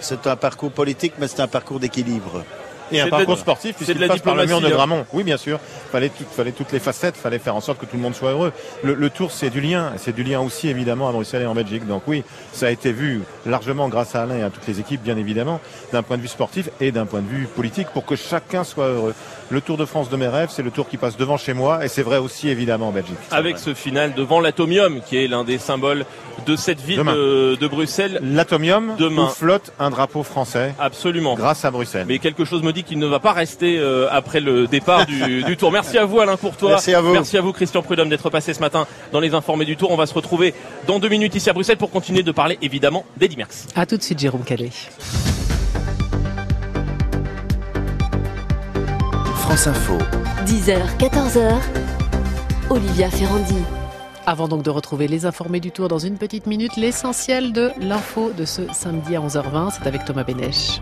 C'est 0.00 0.26
un 0.26 0.36
parcours 0.36 0.70
politique, 0.70 1.14
mais 1.18 1.28
c'est 1.28 1.40
un 1.40 1.48
parcours 1.48 1.80
d'équilibre. 1.80 2.44
Et 2.92 3.00
un 3.00 3.08
parcours 3.08 3.38
sportif 3.38 3.76
puisqu'il 3.76 4.06
passe 4.06 4.20
par 4.20 4.34
le 4.34 4.46
mur 4.46 4.60
de 4.60 4.66
hein. 4.66 4.70
Gramont. 4.70 5.06
Oui, 5.12 5.22
bien 5.24 5.36
sûr. 5.36 5.58
Fallait, 5.90 6.10
tout, 6.10 6.24
fallait 6.30 6.52
toutes 6.52 6.72
les 6.72 6.78
facettes, 6.78 7.16
fallait 7.16 7.38
faire 7.38 7.56
en 7.56 7.60
sorte 7.60 7.78
que 7.78 7.86
tout 7.86 7.96
le 7.96 8.02
monde 8.02 8.14
soit 8.14 8.32
heureux. 8.32 8.52
Le, 8.82 9.10
tour, 9.10 9.32
c'est 9.32 9.50
du 9.50 9.60
lien. 9.60 9.92
C'est 9.96 10.14
du 10.14 10.22
lien 10.22 10.40
aussi, 10.40 10.68
évidemment, 10.68 11.08
à 11.08 11.12
Bruxelles 11.12 11.42
et 11.42 11.46
en 11.46 11.54
Belgique. 11.54 11.86
Donc 11.86 12.02
oui, 12.06 12.22
ça 12.52 12.66
a 12.66 12.70
été 12.70 12.92
vu 12.92 13.22
largement 13.46 13.88
grâce 13.88 14.14
à 14.14 14.22
Alain 14.22 14.36
et 14.36 14.42
à 14.42 14.50
toutes 14.50 14.66
les 14.66 14.78
équipes, 14.80 15.02
bien 15.02 15.16
évidemment, 15.16 15.60
d'un 15.92 16.02
point 16.02 16.16
de 16.16 16.22
vue 16.22 16.28
sportif 16.28 16.68
et 16.80 16.92
d'un 16.92 17.06
point 17.06 17.20
de 17.20 17.28
vue 17.28 17.46
politique 17.46 17.88
pour 17.88 18.04
que 18.04 18.16
chacun 18.16 18.64
soit 18.64 18.88
heureux. 18.88 19.14
Le 19.52 19.60
Tour 19.60 19.76
de 19.76 19.84
France 19.84 20.08
de 20.08 20.16
mes 20.16 20.28
rêves, 20.28 20.48
c'est 20.50 20.62
le 20.62 20.70
tour 20.70 20.88
qui 20.88 20.96
passe 20.96 21.18
devant 21.18 21.36
chez 21.36 21.52
moi 21.52 21.84
et 21.84 21.88
c'est 21.88 22.02
vrai 22.02 22.16
aussi, 22.16 22.48
évidemment, 22.48 22.88
en 22.88 22.90
Belgique. 22.90 23.18
Avec 23.30 23.58
ce 23.58 23.74
final 23.74 24.14
devant 24.14 24.40
l'Atomium, 24.40 25.02
qui 25.02 25.18
est 25.18 25.28
l'un 25.28 25.44
des 25.44 25.58
symboles 25.58 26.06
de 26.46 26.56
cette 26.56 26.80
ville 26.80 27.04
de, 27.04 27.66
Bruxelles. 27.66 28.18
L'Atomium, 28.22 28.94
demain. 28.98 29.28
flotte 29.28 29.74
un 29.78 29.90
drapeau 29.90 30.22
français. 30.22 30.74
Absolument. 30.80 31.34
Grâce 31.34 31.66
à 31.66 31.70
Bruxelles. 31.70 32.06
Mais 32.08 32.18
quelque 32.18 32.46
chose 32.46 32.62
me 32.62 32.72
dit 32.72 32.82
qu'il 32.82 32.98
ne 32.98 33.04
va 33.04 33.20
pas 33.20 33.32
rester 33.32 33.78
euh, 33.78 34.08
après 34.10 34.40
le 34.40 34.66
départ 34.68 35.04
du, 35.04 35.44
Tour. 35.58 35.70
Merci 35.70 35.98
à 35.98 36.06
vous 36.06 36.20
Alain 36.20 36.38
Courtois. 36.38 36.70
Merci 36.70 36.94
à 36.94 37.02
vous. 37.02 37.12
Merci 37.12 37.36
à 37.36 37.42
vous 37.42 37.52
Christian 37.52 37.82
Prudhomme 37.82 38.08
d'être 38.08 38.30
passé 38.30 38.54
ce 38.54 38.60
matin 38.60 38.86
dans 39.12 39.20
les 39.20 39.34
informés 39.34 39.66
du 39.66 39.76
Tour. 39.76 39.90
On 39.90 39.96
va 39.96 40.06
se 40.06 40.14
retrouver 40.14 40.54
dans 40.86 40.98
deux 40.98 41.10
minutes 41.10 41.34
ici 41.34 41.50
à 41.50 41.52
Bruxelles 41.52 41.76
pour 41.76 41.90
continuer 41.90 42.22
de 42.22 42.32
parler 42.32 42.56
évidemment 42.62 43.04
d'Eddie 43.18 43.36
Merckx. 43.36 43.66
A 43.76 43.84
tout 43.84 43.98
de 43.98 44.02
suite 44.02 44.18
Jérôme 44.18 44.44
Calais. 44.44 44.70
France 49.52 49.66
Info. 49.66 49.98
10h, 50.46 50.78
14h. 50.96 51.60
Olivia 52.70 53.10
Ferrandi. 53.10 53.58
Avant 54.24 54.48
donc 54.48 54.62
de 54.62 54.70
retrouver 54.70 55.08
les 55.08 55.26
informés 55.26 55.60
du 55.60 55.70
tour 55.70 55.88
dans 55.88 55.98
une 55.98 56.16
petite 56.16 56.46
minute, 56.46 56.78
l'essentiel 56.78 57.52
de 57.52 57.70
l'info 57.78 58.30
de 58.34 58.46
ce 58.46 58.62
samedi 58.72 59.14
à 59.14 59.20
11h20, 59.20 59.72
c'est 59.72 59.86
avec 59.86 60.06
Thomas 60.06 60.24
Bénèche. 60.24 60.80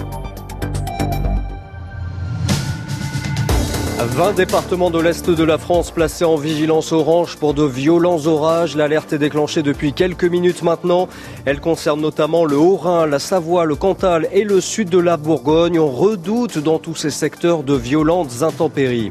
20 4.04 4.32
départements 4.32 4.90
de 4.90 4.98
l'Est 4.98 5.28
de 5.28 5.44
la 5.44 5.58
France 5.58 5.90
placés 5.90 6.24
en 6.24 6.36
vigilance 6.36 6.90
orange 6.90 7.36
pour 7.36 7.52
de 7.52 7.64
violents 7.64 8.26
orages. 8.26 8.74
L'alerte 8.74 9.12
est 9.12 9.18
déclenchée 9.18 9.62
depuis 9.62 9.92
quelques 9.92 10.24
minutes 10.24 10.62
maintenant. 10.62 11.06
Elle 11.44 11.60
concerne 11.60 12.00
notamment 12.00 12.46
le 12.46 12.56
Haut-Rhin, 12.56 13.06
la 13.06 13.18
Savoie, 13.18 13.66
le 13.66 13.76
Cantal 13.76 14.26
et 14.32 14.44
le 14.44 14.62
sud 14.62 14.88
de 14.88 14.98
la 14.98 15.18
Bourgogne. 15.18 15.78
On 15.78 15.90
redoute 15.90 16.58
dans 16.58 16.78
tous 16.78 16.94
ces 16.94 17.10
secteurs 17.10 17.62
de 17.62 17.74
violentes 17.74 18.42
intempéries. 18.42 19.10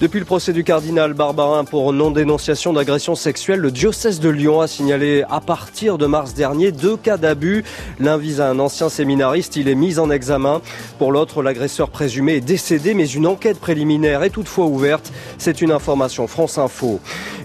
Depuis 0.00 0.18
le 0.18 0.24
procès 0.24 0.54
du 0.54 0.64
cardinal 0.64 1.12
Barbarin 1.12 1.64
pour 1.64 1.92
non-dénonciation 1.92 2.72
d'agression 2.72 3.14
sexuelle, 3.14 3.60
le 3.60 3.70
diocèse 3.70 4.18
de 4.18 4.30
Lyon 4.30 4.62
a 4.62 4.66
signalé 4.66 5.24
à 5.28 5.42
partir 5.42 5.98
de 5.98 6.06
mars 6.06 6.32
dernier 6.32 6.72
deux 6.72 6.96
cas 6.96 7.18
d'abus. 7.18 7.64
L'un 7.98 8.16
vise 8.16 8.40
à 8.40 8.48
un 8.48 8.58
ancien 8.60 8.88
séminariste, 8.88 9.56
il 9.56 9.68
est 9.68 9.74
mis 9.74 9.98
en 9.98 10.10
examen. 10.10 10.62
Pour 10.98 11.12
l'autre, 11.12 11.42
l'agresseur 11.42 11.90
présumé 11.90 12.36
est 12.36 12.40
décédé, 12.40 12.94
mais 12.94 13.06
une 13.08 13.26
enquête 13.26 13.60
préliminaire 13.60 14.22
est 14.22 14.30
toutefois 14.30 14.64
ouverte. 14.64 15.12
C'est 15.36 15.60
une 15.60 15.70
information 15.70 16.26
France 16.26 16.56
Info. 16.56 16.98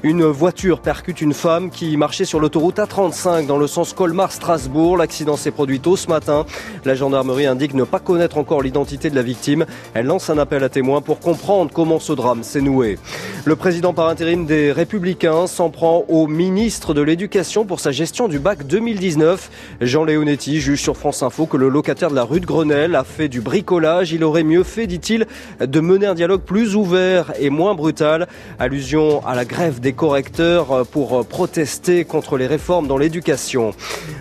Une 0.04 0.24
voiture 0.24 0.80
percute 0.80 1.20
une 1.20 1.34
femme 1.34 1.70
qui 1.70 1.98
marchait 1.98 2.24
sur 2.24 2.40
l'autoroute 2.40 2.78
A35 2.78 3.48
dans 3.48 3.58
le 3.58 3.68
sens 3.68 3.92
Colmar-Strasbourg. 3.92 4.96
L'accident 4.96 5.36
s'est 5.36 5.52
produit 5.52 5.82
tôt 5.82 5.98
ce 5.98 6.08
matin. 6.08 6.46
La 6.86 6.96
gendarmerie 6.96 7.48
indique 7.48 7.74
ne 7.74 7.84
pas 7.84 8.00
connaître 8.00 8.38
encore 8.38 8.62
l'identité 8.62 9.10
de 9.10 9.16
la 9.16 9.24
victime. 9.24 9.66
Elle 9.94 10.06
lance 10.06 10.30
un 10.30 10.38
appel 10.38 10.64
à 10.64 10.70
témoins 10.70 11.02
pour 11.02 11.20
comprendre 11.20 11.72
comment 11.74 12.00
ce 12.00 12.14
drame 12.14 12.44
s'est 12.46 12.62
noué. 12.62 12.98
Le 13.44 13.56
président 13.56 13.94
par 13.94 14.08
intérim 14.08 14.46
des 14.46 14.72
Républicains 14.72 15.48
s'en 15.48 15.70
prend 15.70 16.06
au 16.08 16.28
ministre 16.28 16.94
de 16.94 17.02
l'Éducation 17.02 17.66
pour 17.66 17.80
sa 17.80 17.92
gestion 17.92 18.28
du 18.28 18.40
bac 18.40 18.66
2019. 18.66 19.52
Jean 19.82 20.04
Leonetti 20.04 20.62
juge 20.62 20.82
sur 20.82 20.98
France 20.98 21.24
Info 21.24 21.46
que 21.46 21.58
le 21.58 21.70
locataire 21.70 22.10
de 22.10 22.16
la 22.16 22.24
rue 22.24 22.40
de 22.40 22.46
Grenelle 22.46 22.96
a 22.96 23.04
fait 23.04 23.28
du 23.28 23.42
bricolage. 23.42 24.14
Il 24.14 24.24
aurait 24.24 24.44
mieux 24.44 24.64
fait, 24.64 24.88
dit-il, 24.88 25.28
de 25.60 25.80
mener 25.80 26.06
un 26.06 26.16
dialogue 26.16 26.42
plus 26.42 26.76
ouvert 26.76 27.34
et 27.40 27.50
moins 27.50 27.76
brutal. 27.76 28.28
Allusion 28.60 29.26
à 29.26 29.36
la 29.36 29.46
grève 29.46 29.80
des 29.80 29.94
correcteurs 29.94 30.86
pour 30.88 31.26
protester 31.26 32.06
contre 32.06 32.38
les 32.38 32.48
réformes 32.48 32.88
dans 32.88 32.98
l'éducation. 32.98 33.74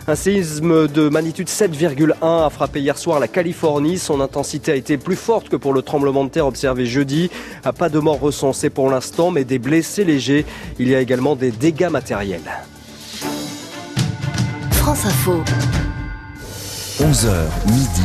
Un 0.06 0.14
séisme 0.14 0.88
de 0.88 1.08
magnitude 1.08 1.48
7,1 1.48 2.46
a 2.46 2.50
frappé 2.50 2.80
hier 2.80 2.98
soir 2.98 3.20
la 3.20 3.28
Californie. 3.28 3.98
Son 3.98 4.20
intensité 4.20 4.72
a 4.72 4.74
été 4.74 4.96
plus 4.96 5.16
forte 5.16 5.48
que 5.48 5.56
pour 5.56 5.72
le 5.72 5.82
tremblement 5.82 6.24
de 6.24 6.30
terre 6.30 6.46
observé 6.46 6.86
jeudi. 6.86 7.30
Pas 7.78 7.88
de 7.88 7.98
morts 8.14 8.20
recensés 8.20 8.70
pour 8.70 8.90
l'instant, 8.90 9.30
mais 9.30 9.44
des 9.44 9.58
blessés 9.58 10.04
légers. 10.04 10.46
Il 10.78 10.88
y 10.88 10.94
a 10.94 11.00
également 11.00 11.36
des 11.36 11.50
dégâts 11.50 11.90
matériels. 11.90 12.64
France 14.72 15.04
Info. 15.06 15.42
11h 17.00 17.34
midi, 17.66 18.02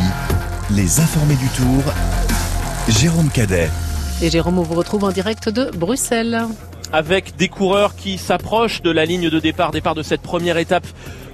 les 0.72 1.00
informés 1.00 1.36
du 1.36 1.48
tour. 1.50 1.94
Jérôme 2.88 3.30
Cadet. 3.30 3.70
Et 4.22 4.30
Jérôme, 4.30 4.60
on 4.60 4.64
vous 4.64 4.76
retrouve 4.76 5.04
en 5.04 5.12
direct 5.12 5.50
de 5.50 5.70
Bruxelles. 5.78 6.48
Avec 6.92 7.36
des 7.36 7.50
coureurs 7.50 7.96
qui 7.96 8.18
s'approchent 8.18 8.82
de 8.82 8.90
la 8.90 9.06
ligne 9.06 9.30
de 9.30 9.40
départ, 9.40 9.70
départ 9.72 9.94
de 9.94 10.02
cette 10.02 10.22
première 10.22 10.58
étape 10.58 10.88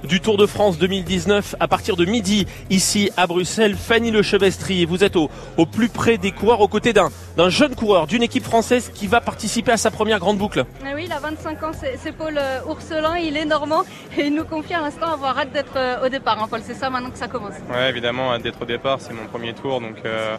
du 0.04 0.20
Tour 0.20 0.36
de 0.36 0.46
France 0.46 0.78
2019 0.78 1.56
à 1.58 1.66
partir 1.66 1.96
de 1.96 2.04
midi 2.04 2.46
ici 2.70 3.10
à 3.16 3.26
Bruxelles. 3.26 3.74
Fanny 3.74 4.10
Lechevestri, 4.10 4.84
vous 4.84 5.02
êtes 5.02 5.16
au, 5.16 5.30
au 5.56 5.66
plus 5.66 5.88
près 5.88 6.18
des 6.18 6.30
coureurs 6.30 6.60
aux 6.60 6.68
côtés 6.68 6.92
d'un, 6.92 7.10
d'un 7.36 7.48
jeune 7.48 7.74
coureur 7.74 8.06
d'une 8.06 8.22
équipe 8.22 8.44
française 8.44 8.90
qui 8.94 9.06
va 9.06 9.20
participer 9.20 9.72
à 9.72 9.76
sa 9.76 9.90
première 9.90 10.18
grande 10.18 10.38
boucle. 10.38 10.64
Ah 10.84 10.90
oui, 10.94 11.04
il 11.06 11.12
a 11.12 11.18
25 11.18 11.62
ans, 11.62 11.72
c'est, 11.72 12.12
Paul 12.12 12.38
euh, 12.38 12.60
Ourselin, 12.68 13.16
il 13.16 13.36
est 13.36 13.44
normand 13.44 13.82
et 14.16 14.26
il 14.26 14.34
nous 14.34 14.44
confie 14.44 14.74
à 14.74 14.80
l'instant 14.80 15.10
avoir 15.12 15.38
hâte 15.38 15.52
d'être 15.52 15.76
euh, 15.76 16.06
au 16.06 16.08
départ. 16.08 16.40
Hein, 16.40 16.46
Paul, 16.48 16.60
c'est 16.64 16.74
ça 16.74 16.90
maintenant 16.90 17.10
que 17.10 17.18
ça 17.18 17.28
commence 17.28 17.54
Oui, 17.68 17.82
évidemment, 17.88 18.32
hâte 18.32 18.42
d'être 18.42 18.62
au 18.62 18.66
départ, 18.66 19.00
c'est 19.00 19.12
mon 19.12 19.26
premier 19.26 19.54
tour 19.54 19.80
donc 19.80 19.96
euh, 20.04 20.36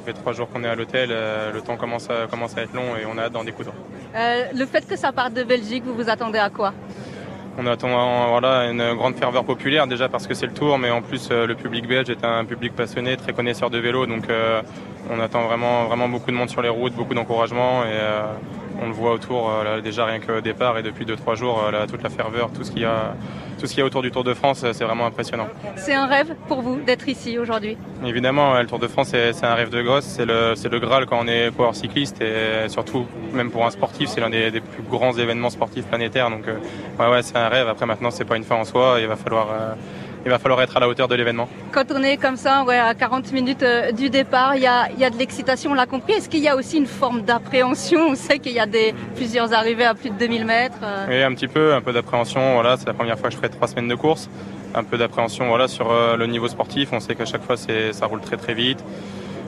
ça 0.00 0.06
fait 0.06 0.12
trois 0.14 0.32
jours 0.32 0.48
qu'on 0.48 0.64
est 0.64 0.68
à 0.68 0.74
l'hôtel, 0.74 1.10
le 1.10 1.60
temps 1.60 1.76
commence 1.76 2.08
à, 2.08 2.26
commence 2.26 2.56
à 2.56 2.62
être 2.62 2.74
long 2.74 2.96
et 2.96 3.04
on 3.06 3.18
a 3.18 3.24
hâte 3.24 3.32
d'en 3.32 3.44
découdre. 3.44 3.72
le 4.14 4.66
fait 4.66 4.86
que 4.88 4.96
ça 4.96 5.12
parte 5.12 5.34
de 5.34 5.42
Belgique, 5.42 5.84
vous 5.84 5.94
vous 5.94 6.08
attendez 6.08 6.38
à 6.38 6.48
quoi? 6.48 6.72
On 7.58 7.66
attend 7.66 8.30
voilà, 8.30 8.70
une 8.70 8.94
grande 8.94 9.16
ferveur 9.16 9.44
populaire 9.44 9.86
déjà 9.86 10.08
parce 10.08 10.26
que 10.26 10.34
c'est 10.34 10.46
le 10.46 10.52
tour, 10.52 10.78
mais 10.78 10.90
en 10.90 11.02
plus 11.02 11.28
euh, 11.30 11.46
le 11.46 11.54
public 11.54 11.86
belge 11.86 12.08
est 12.08 12.24
un 12.24 12.44
public 12.44 12.74
passionné, 12.74 13.16
très 13.16 13.32
connaisseur 13.32 13.68
de 13.68 13.78
vélo, 13.78 14.06
donc 14.06 14.30
euh, 14.30 14.62
on 15.10 15.20
attend 15.20 15.42
vraiment, 15.42 15.84
vraiment 15.84 16.08
beaucoup 16.08 16.30
de 16.30 16.36
monde 16.36 16.48
sur 16.48 16.62
les 16.62 16.68
routes, 16.68 16.94
beaucoup 16.94 17.12
d'encouragement 17.12 17.82
et 17.84 17.88
euh, 17.90 18.22
on 18.80 18.86
le 18.86 18.92
voit 18.92 19.12
autour 19.12 19.50
déjà 19.82 20.04
rien 20.04 20.20
qu'au 20.20 20.40
départ 20.40 20.78
et 20.78 20.82
depuis 20.82 21.04
2-3 21.04 21.36
jours, 21.36 21.62
toute 21.88 22.02
la 22.02 22.10
ferveur, 22.10 22.50
tout 22.52 22.64
ce 22.64 22.70
qu'il 22.70 22.82
y 22.82 22.84
a 22.84 23.14
tout 23.60 23.66
ce 23.66 23.72
qu'il 23.72 23.80
y 23.80 23.82
a 23.82 23.86
autour 23.86 24.00
du 24.00 24.10
Tour 24.10 24.24
de 24.24 24.32
France, 24.32 24.64
c'est 24.72 24.84
vraiment 24.84 25.04
impressionnant. 25.04 25.46
C'est 25.76 25.92
un 25.92 26.06
rêve 26.06 26.34
pour 26.48 26.62
vous 26.62 26.80
d'être 26.80 27.06
ici 27.08 27.38
aujourd'hui? 27.38 27.76
Évidemment, 28.04 28.58
le 28.58 28.66
Tour 28.66 28.78
de 28.78 28.88
France, 28.88 29.08
c'est 29.10 29.44
un 29.44 29.54
rêve 29.54 29.68
de 29.68 29.82
gosse. 29.82 30.06
C'est 30.06 30.24
le, 30.24 30.54
le, 30.54 30.80
Graal 30.80 31.04
quand 31.04 31.18
on 31.20 31.28
est 31.28 31.54
coureur 31.54 31.76
cycliste 31.76 32.22
et 32.22 32.68
surtout, 32.68 33.06
même 33.34 33.50
pour 33.50 33.66
un 33.66 33.70
sportif, 33.70 34.08
c'est 34.08 34.20
l'un 34.20 34.30
des, 34.30 34.50
plus 34.50 34.82
grands 34.82 35.12
événements 35.12 35.50
sportifs 35.50 35.84
planétaires. 35.84 36.30
Donc, 36.30 36.48
euh, 36.48 36.56
ouais, 36.98 37.10
ouais, 37.10 37.22
c'est 37.22 37.36
un 37.36 37.48
rêve. 37.48 37.68
Après, 37.68 37.84
maintenant, 37.84 38.10
c'est 38.10 38.24
pas 38.24 38.36
une 38.36 38.44
fin 38.44 38.56
en 38.56 38.64
soi. 38.64 38.96
Il 39.00 39.06
va 39.06 39.16
falloir. 39.16 39.48
Euh, 39.52 39.74
il 40.24 40.30
va 40.30 40.38
falloir 40.38 40.60
être 40.62 40.76
à 40.76 40.80
la 40.80 40.88
hauteur 40.88 41.08
de 41.08 41.14
l'événement. 41.14 41.48
Quand 41.72 41.84
on 41.94 42.02
est 42.02 42.16
comme 42.16 42.36
ça, 42.36 42.64
ouais, 42.64 42.78
à 42.78 42.94
40 42.94 43.32
minutes 43.32 43.62
euh, 43.62 43.92
du 43.92 44.10
départ, 44.10 44.54
il 44.54 44.62
y 44.62 44.66
a, 44.66 44.90
y 44.92 45.04
a, 45.04 45.10
de 45.10 45.16
l'excitation, 45.16 45.70
on 45.70 45.74
l'a 45.74 45.86
compris. 45.86 46.14
Est-ce 46.14 46.28
qu'il 46.28 46.40
y 46.40 46.48
a 46.48 46.56
aussi 46.56 46.76
une 46.76 46.86
forme 46.86 47.22
d'appréhension? 47.22 48.08
On 48.10 48.14
sait 48.14 48.38
qu'il 48.38 48.52
y 48.52 48.60
a 48.60 48.66
des, 48.66 48.94
plusieurs 49.16 49.52
arrivées 49.52 49.84
à 49.84 49.94
plus 49.94 50.10
de 50.10 50.16
2000 50.16 50.44
mètres. 50.44 50.76
Euh. 50.82 51.06
Oui, 51.08 51.22
un 51.22 51.34
petit 51.34 51.48
peu, 51.48 51.74
un 51.74 51.80
peu 51.80 51.92
d'appréhension. 51.92 52.54
Voilà, 52.54 52.76
c'est 52.76 52.86
la 52.86 52.94
première 52.94 53.18
fois 53.18 53.28
que 53.28 53.34
je 53.34 53.38
ferai 53.38 53.48
trois 53.48 53.68
semaines 53.68 53.88
de 53.88 53.94
course. 53.94 54.28
Un 54.74 54.84
peu 54.84 54.98
d'appréhension 54.98 55.48
voilà, 55.48 55.68
sur 55.68 55.90
euh, 55.90 56.16
le 56.16 56.26
niveau 56.26 56.48
sportif. 56.48 56.90
On 56.92 57.00
sait 57.00 57.14
qu'à 57.14 57.24
chaque 57.24 57.42
fois, 57.42 57.56
ça 57.56 58.06
roule 58.06 58.20
très 58.20 58.36
très 58.36 58.54
vite. 58.54 58.84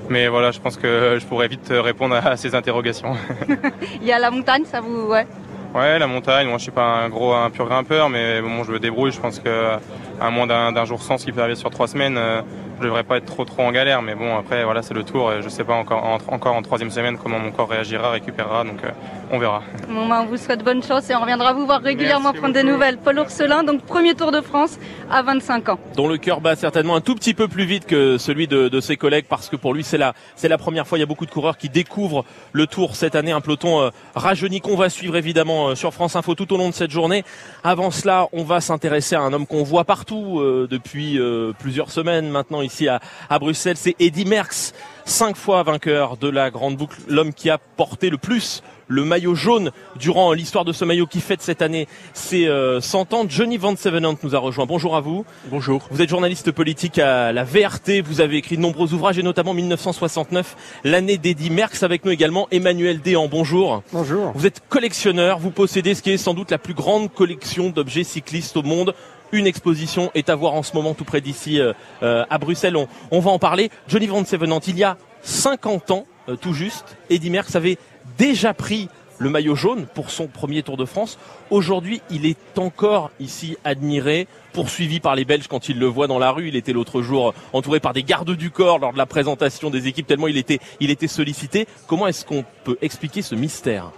Mais 0.09 0.29
voilà, 0.29 0.51
je 0.51 0.59
pense 0.59 0.77
que 0.77 1.19
je 1.21 1.27
pourrais 1.27 1.49
vite 1.49 1.69
répondre 1.71 2.17
à 2.17 2.37
ces 2.37 2.55
interrogations. 2.55 3.15
il 4.01 4.07
y 4.07 4.13
a 4.13 4.19
la 4.19 4.31
montagne, 4.31 4.65
ça 4.65 4.81
vous... 4.81 5.07
Ouais. 5.07 5.27
Ouais, 5.75 5.99
la 5.99 6.07
montagne. 6.07 6.49
Moi, 6.49 6.59
je 6.59 6.65
suis 6.65 6.73
pas 6.73 6.85
un 6.85 7.09
gros, 7.09 7.33
un 7.33 7.49
pur 7.49 7.67
grimpeur, 7.67 8.11
mais 8.11 8.43
bon, 8.43 8.63
je 8.63 8.73
me 8.73 8.79
débrouille. 8.79 9.11
Je 9.11 9.21
pense 9.21 9.39
que 9.39 9.79
à 10.21 10.31
moins 10.31 10.47
d'un 10.47 10.85
jour 10.85 11.03
sans, 11.03 11.17
ce 11.17 11.25
qui 11.25 11.33
peut 11.33 11.41
arriver 11.41 11.57
sur 11.57 11.71
trois 11.71 11.89
semaines, 11.89 12.19
euh, 12.19 12.43
je 12.83 12.89
devrais 12.89 13.05
pas 13.05 13.19
être 13.19 13.27
trop 13.27 13.45
trop 13.45 13.63
en 13.63 13.71
galère. 13.71 14.03
Mais 14.03 14.15
bon, 14.15 14.37
après, 14.37 14.65
voilà, 14.65 14.83
c'est 14.83 14.95
le 14.95 15.05
tour. 15.05 15.33
Et 15.33 15.41
je 15.43 15.49
sais 15.49 15.63
pas 15.65 15.75
encore 15.75 16.05
en, 16.05 16.19
encore 16.35 16.55
en 16.57 16.63
troisième 16.63 16.91
semaine 16.91 17.17
comment 17.17 17.39
mon 17.39 17.53
corps 17.53 17.69
réagira, 17.69 18.11
récupérera. 18.11 18.65
Donc, 18.65 18.83
euh, 18.85 18.91
on 19.31 19.39
verra. 19.39 19.63
Bon, 19.89 20.09
ben, 20.09 20.23
on 20.23 20.27
vous 20.27 20.37
souhaite 20.37 20.65
bonne 20.65 20.83
chance 20.83 21.09
et 21.09 21.15
on 21.15 21.21
reviendra 21.21 21.53
vous 21.53 21.65
voir 21.65 21.81
régulièrement 21.81 22.33
prendre 22.33 22.55
des 22.55 22.65
nouvelles. 22.65 22.99
Paul 22.99 23.21
Ourselin, 23.21 23.63
donc 23.63 23.83
premier 23.83 24.15
Tour 24.15 24.33
de 24.33 24.41
France 24.41 24.79
à 25.11 25.23
25 25.23 25.69
ans. 25.69 25.79
Dont 25.97 26.09
le 26.09 26.19
cœur 26.19 26.41
bat 26.41 26.57
certainement 26.57 26.97
un 26.97 27.01
tout 27.01 27.15
petit 27.15 27.35
peu 27.35 27.47
plus 27.47 27.65
vite 27.65 27.87
que 27.87 28.19
celui 28.19 28.49
de, 28.49 28.69
de 28.69 28.81
ses 28.81 28.97
collègues 28.97 29.27
parce 29.29 29.49
que 29.49 29.57
pour 29.57 29.75
lui, 29.75 29.85
c'est 29.85 29.99
la, 29.99 30.15
c'est 30.35 30.49
la 30.49 30.59
première 30.59 30.87
fois. 30.87 30.99
Il 30.99 31.03
y 31.03 31.05
a 31.05 31.07
beaucoup 31.07 31.27
de 31.27 31.31
coureurs 31.31 31.57
qui 31.57 31.69
découvrent 31.69 32.25
le 32.53 32.67
Tour 32.67 32.97
cette 32.97 33.15
année. 33.15 33.31
Un 33.33 33.41
peloton 33.41 33.81
euh, 33.81 33.91
rajeuni 34.17 34.61
qu'on 34.61 34.77
va 34.77 34.91
suivre 34.91 35.17
évidemment 35.17 35.75
sur 35.77 35.95
France 35.95 36.17
Info 36.17 36.35
tout 36.35 36.53
au 36.53 36.57
long 36.57 36.69
de 36.69 36.75
cette 36.75 36.91
journée. 36.91 37.23
Avant 37.63 37.93
cela, 37.93 38.29
on 38.33 38.43
va 38.43 38.61
s'intéresser 38.61 39.15
à 39.15 39.21
un 39.21 39.33
homme 39.33 39.47
qu'on 39.47 39.63
voit 39.63 39.85
partout 39.85 40.43
depuis 40.69 41.21
plusieurs 41.59 41.91
semaines 41.91 42.29
maintenant 42.29 42.63
ici 42.63 42.72
à, 42.89 43.01
à 43.29 43.39
Bruxelles. 43.39 43.77
C'est 43.77 43.97
Eddy 43.99 44.25
Merckx, 44.25 44.73
cinq 45.05 45.37
fois 45.37 45.63
vainqueur 45.63 46.17
de 46.17 46.29
la 46.29 46.51
grande 46.51 46.77
boucle, 46.77 46.99
l'homme 47.09 47.33
qui 47.33 47.51
a 47.51 47.59
porté 47.59 48.11
le 48.11 48.19
plus 48.19 48.63
le 48.89 49.05
maillot 49.05 49.35
jaune 49.35 49.71
durant 49.97 50.33
l'histoire 50.33 50.65
de 50.65 50.73
ce 50.73 50.85
maillot 50.85 51.07
qui 51.07 51.21
fête 51.21 51.41
cette 51.41 51.63
année 51.63 51.89
c'est 52.13 52.47
100 52.81 53.15
ans. 53.15 53.25
Johnny 53.27 53.57
Van 53.57 53.75
Sevenant 53.75 54.15
nous 54.23 54.37
a 54.37 54.39
rejoint. 54.39 54.67
Bonjour 54.67 54.97
à 54.97 55.01
vous. 55.01 55.25
Bonjour. 55.47 55.89
Vous 55.91 56.03
êtes 56.03 56.09
journaliste 56.09 56.53
politique 56.53 56.99
à 56.99 57.33
la 57.33 57.45
VRT. 57.45 58.03
Vous 58.05 58.21
avez 58.21 58.37
écrit 58.37 58.57
de 58.57 58.63
nombreux 58.63 58.93
ouvrages 58.93 59.19
et 59.19 59.23
notamment 59.23 59.55
1969, 59.55 60.57
l'année 60.85 61.17
d'Eddie 61.17 61.51
Merckx 61.51 61.83
avec 61.83 62.05
nous 62.05 62.11
également 62.11 62.49
Emmanuel 62.51 63.01
Déhan. 63.01 63.29
Bonjour. 63.29 63.83
Bonjour. 63.93 64.33
Vous 64.35 64.47
êtes 64.47 64.63
collectionneur. 64.69 65.39
Vous 65.39 65.51
possédez 65.51 65.95
ce 65.95 66.03
qui 66.03 66.11
est 66.11 66.19
sans 66.19 66.35
doute 66.35 66.51
la 66.51 66.59
plus 66.59 66.75
grande 66.75 67.13
collection 67.13 67.71
d'objets 67.71 68.05
cyclistes 68.05 68.57
au 68.57 68.63
monde 68.63 68.95
une 69.33 69.47
exposition 69.47 70.11
est 70.15 70.29
à 70.29 70.37
voir 70.37 70.55
en 70.55 70.63
ce 70.63 70.75
moment 70.75 70.95
tout 70.95 71.05
près 71.05 71.21
d'ici 71.21 71.59
euh, 71.59 71.73
euh, 72.03 72.25
à 72.31 72.39
Bruxelles. 72.39 72.77
On, 73.11 73.21
va 73.21 73.31
en 73.31 73.39
parler. 73.39 73.71
Johnny 73.89 74.07
Van 74.07 74.25
Sevenant, 74.25 74.61
il 74.67 74.79
y 74.79 74.85
a 74.85 74.97
50 75.23 75.91
ans, 75.91 76.07
euh, 76.29 76.37
tout 76.37 76.53
juste, 76.53 76.97
Eddy 77.11 77.31
Merckx 77.31 77.57
avait 77.57 77.79
déjà 78.19 78.55
pris 78.55 78.89
le 79.19 79.31
maillot 79.31 79.55
jaune 79.55 79.87
pour 79.95 80.11
son 80.11 80.27
premier 80.27 80.63
Tour 80.63 80.77
de 80.77 80.85
France. 80.85 81.19
Aujourd'hui, 81.51 82.03
il 82.11 82.27
est 82.27 82.59
encore 82.59 83.11
ici 83.21 83.57
admiré, 83.65 84.27
poursuivi 84.53 85.01
par 85.01 85.15
les 85.15 85.25
Belges 85.25 85.47
quand 85.49 85.69
ils 85.69 85.79
le 85.79 85.87
voient 85.87 86.09
dans 86.09 86.19
la 86.19 86.33
rue. 86.33 86.49
Il 86.49 86.57
était 86.57 86.73
l'autre 86.73 87.03
jour 87.03 87.33
entouré 87.53 87.79
par 87.79 87.93
des 87.93 88.03
gardes 88.03 88.33
du 88.33 88.51
corps 88.51 88.81
lors 88.81 88.93
de 88.93 88.99
la 88.99 89.07
présentation 89.07 89.71
des 89.71 89.87
équipes, 89.87 90.07
tellement 90.09 90.29
il 90.29 90.37
était, 90.37 90.59
il 90.81 90.91
était 90.91 91.09
sollicité. 91.09 91.67
Comment 91.87 92.09
est-ce 92.09 92.25
qu'on 92.25 92.45
peut 92.65 92.79
expliquer 92.83 93.23
ce 93.23 93.37
mystère? 93.37 93.93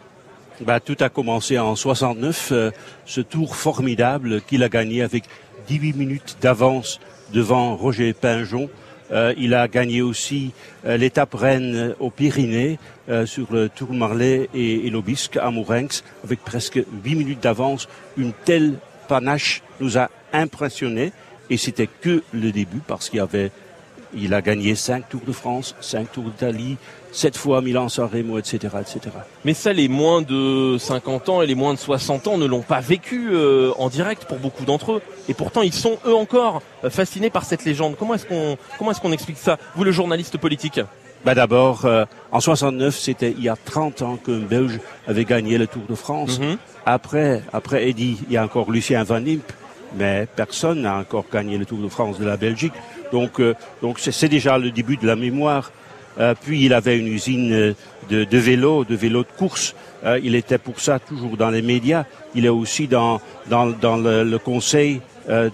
Bah, 0.61 0.81
tout 0.81 0.97
a 1.01 1.09
commencé 1.09 1.59
en 1.59 1.75
69, 1.75 2.49
euh, 2.53 2.71
ce 3.07 3.21
tour 3.21 3.57
formidable 3.57 4.41
qu'il 4.43 4.63
a 4.63 4.69
gagné 4.69 5.03
avec 5.03 5.25
18 5.69 5.97
minutes 5.97 6.37
d'avance 6.41 7.01
devant 7.33 7.77
Roger 7.77 8.13
Pinjon. 8.13 8.69
Euh, 9.13 9.35
il 9.37 9.55
a 9.55 9.69
gagné 9.69 10.01
aussi 10.01 10.53
euh, 10.87 10.97
l'étape 10.97 11.35
reine 11.35 11.95
aux 11.99 12.11
Pyrénées 12.11 12.79
sur 13.27 13.53
le 13.53 13.69
Tour 13.69 13.93
Marley 13.93 14.49
et, 14.55 14.87
et 14.87 14.93
à 15.39 15.51
Mourenx 15.51 16.03
avec 16.25 16.41
presque 16.41 16.81
8 17.05 17.15
minutes 17.15 17.43
d'avance. 17.43 17.87
Une 18.17 18.33
telle 18.33 18.79
panache 19.09 19.63
nous 19.79 19.99
a 19.99 20.09
impressionnés 20.33 21.13
et 21.51 21.59
c'était 21.59 21.89
que 22.01 22.23
le 22.33 22.51
début 22.51 22.81
parce 22.87 23.11
qu'il 23.11 23.21
avait 23.21 23.51
il 24.17 24.33
a 24.33 24.41
gagné 24.41 24.75
5 24.75 25.09
Tours 25.09 25.25
de 25.27 25.33
France, 25.33 25.75
5 25.81 26.13
Tours 26.13 26.25
d'Italie, 26.25 26.77
7 27.15 27.37
fois 27.37 27.63
Milan-San 27.63 28.09
Remo, 28.13 28.39
etc., 28.39 28.75
etc. 28.81 29.01
Mais 29.45 29.55
ça, 29.55 29.73
les 29.73 29.89
moins 29.89 30.21
de 30.21 30.77
50 30.79 31.29
ans 31.29 31.43
et 31.43 31.47
les 31.47 31.55
moins 31.55 31.73
de 31.73 31.79
60 31.79 32.27
ans 32.27 32.39
ne 32.39 32.45
l'ont 32.45 32.63
pas 32.63 32.81
vécu 32.81 33.29
euh, 33.33 33.71
en 33.79 33.89
direct 33.89 34.25
pour 34.25 34.39
beaucoup 34.39 34.65
d'entre 34.65 34.95
eux. 34.95 35.03
Et 35.29 35.35
pourtant, 35.35 35.63
ils 35.63 35.73
sont 35.73 35.99
eux 36.07 36.15
encore 36.15 36.61
euh, 36.83 36.91
fascinés 36.91 37.31
par 37.31 37.45
cette 37.45 37.65
légende. 37.65 37.95
Comment 37.97 38.15
est-ce 38.15 38.27
qu'on 38.27 38.59
comment 38.79 38.91
est-ce 38.91 39.01
qu'on 39.01 39.13
explique 39.13 39.39
ça 39.39 39.59
Vous, 39.77 39.85
le 39.85 39.93
journaliste 39.93 40.39
politique? 40.39 40.81
Bah 41.25 41.35
D'abord, 41.35 41.87
euh, 41.87 42.05
en 42.33 42.41
69, 42.41 42.99
c'était 42.99 43.31
il 43.31 43.43
y 43.43 43.49
a 43.49 43.57
30 43.57 44.03
ans 44.03 44.17
qu'un 44.17 44.41
Belge 44.41 44.79
avait 45.07 45.25
gagné 45.25 45.57
le 45.57 45.67
Tour 45.67 45.83
de 45.89 45.95
France. 45.95 46.39
Mhm. 46.39 46.59
Après, 46.85 47.43
après 47.53 47.89
Eddy, 47.89 48.19
il 48.27 48.33
y 48.35 48.37
a 48.37 48.45
encore 48.45 48.71
Lucien 48.71 49.05
Van 49.05 49.25
Imp, 49.25 49.53
mais 49.97 50.27
personne 50.37 50.83
n'a 50.83 50.97
encore 50.97 51.25
gagné 51.33 51.57
le 51.57 51.65
Tour 51.65 51.79
de 51.79 51.89
France 51.89 52.19
de 52.19 52.27
la 52.27 52.37
Belgique. 52.37 52.75
Donc, 53.11 53.41
euh, 53.41 53.55
donc 53.81 54.01
c'est 54.01 54.29
déjà 54.29 54.59
le 54.59 54.71
début 54.71 54.97
de 54.97 55.07
la 55.07 55.17
mémoire. 55.17 55.71
Euh, 56.19 56.35
puis 56.41 56.65
il 56.65 56.73
avait 56.73 56.99
une 56.99 57.09
usine 57.09 57.53
euh, 57.53 57.75
de, 58.09 58.25
de 58.25 58.39
vélos, 58.39 58.85
de 58.85 58.95
vélos 58.95 59.25
de 59.25 59.37
course. 59.37 59.75
il 60.23 60.35
était 60.35 60.59
pour 60.59 60.81
ça 60.81 60.99
toujours 60.99 61.37
dans 61.37 61.51
les 61.51 61.63
médias. 61.63 62.05
Il 62.35 62.45
est 62.45 62.51
aussi 62.51 62.87
dans, 62.87 63.21
dans, 63.49 63.67
dans 63.69 63.97
le, 63.97 64.39
conseil, 64.39 65.01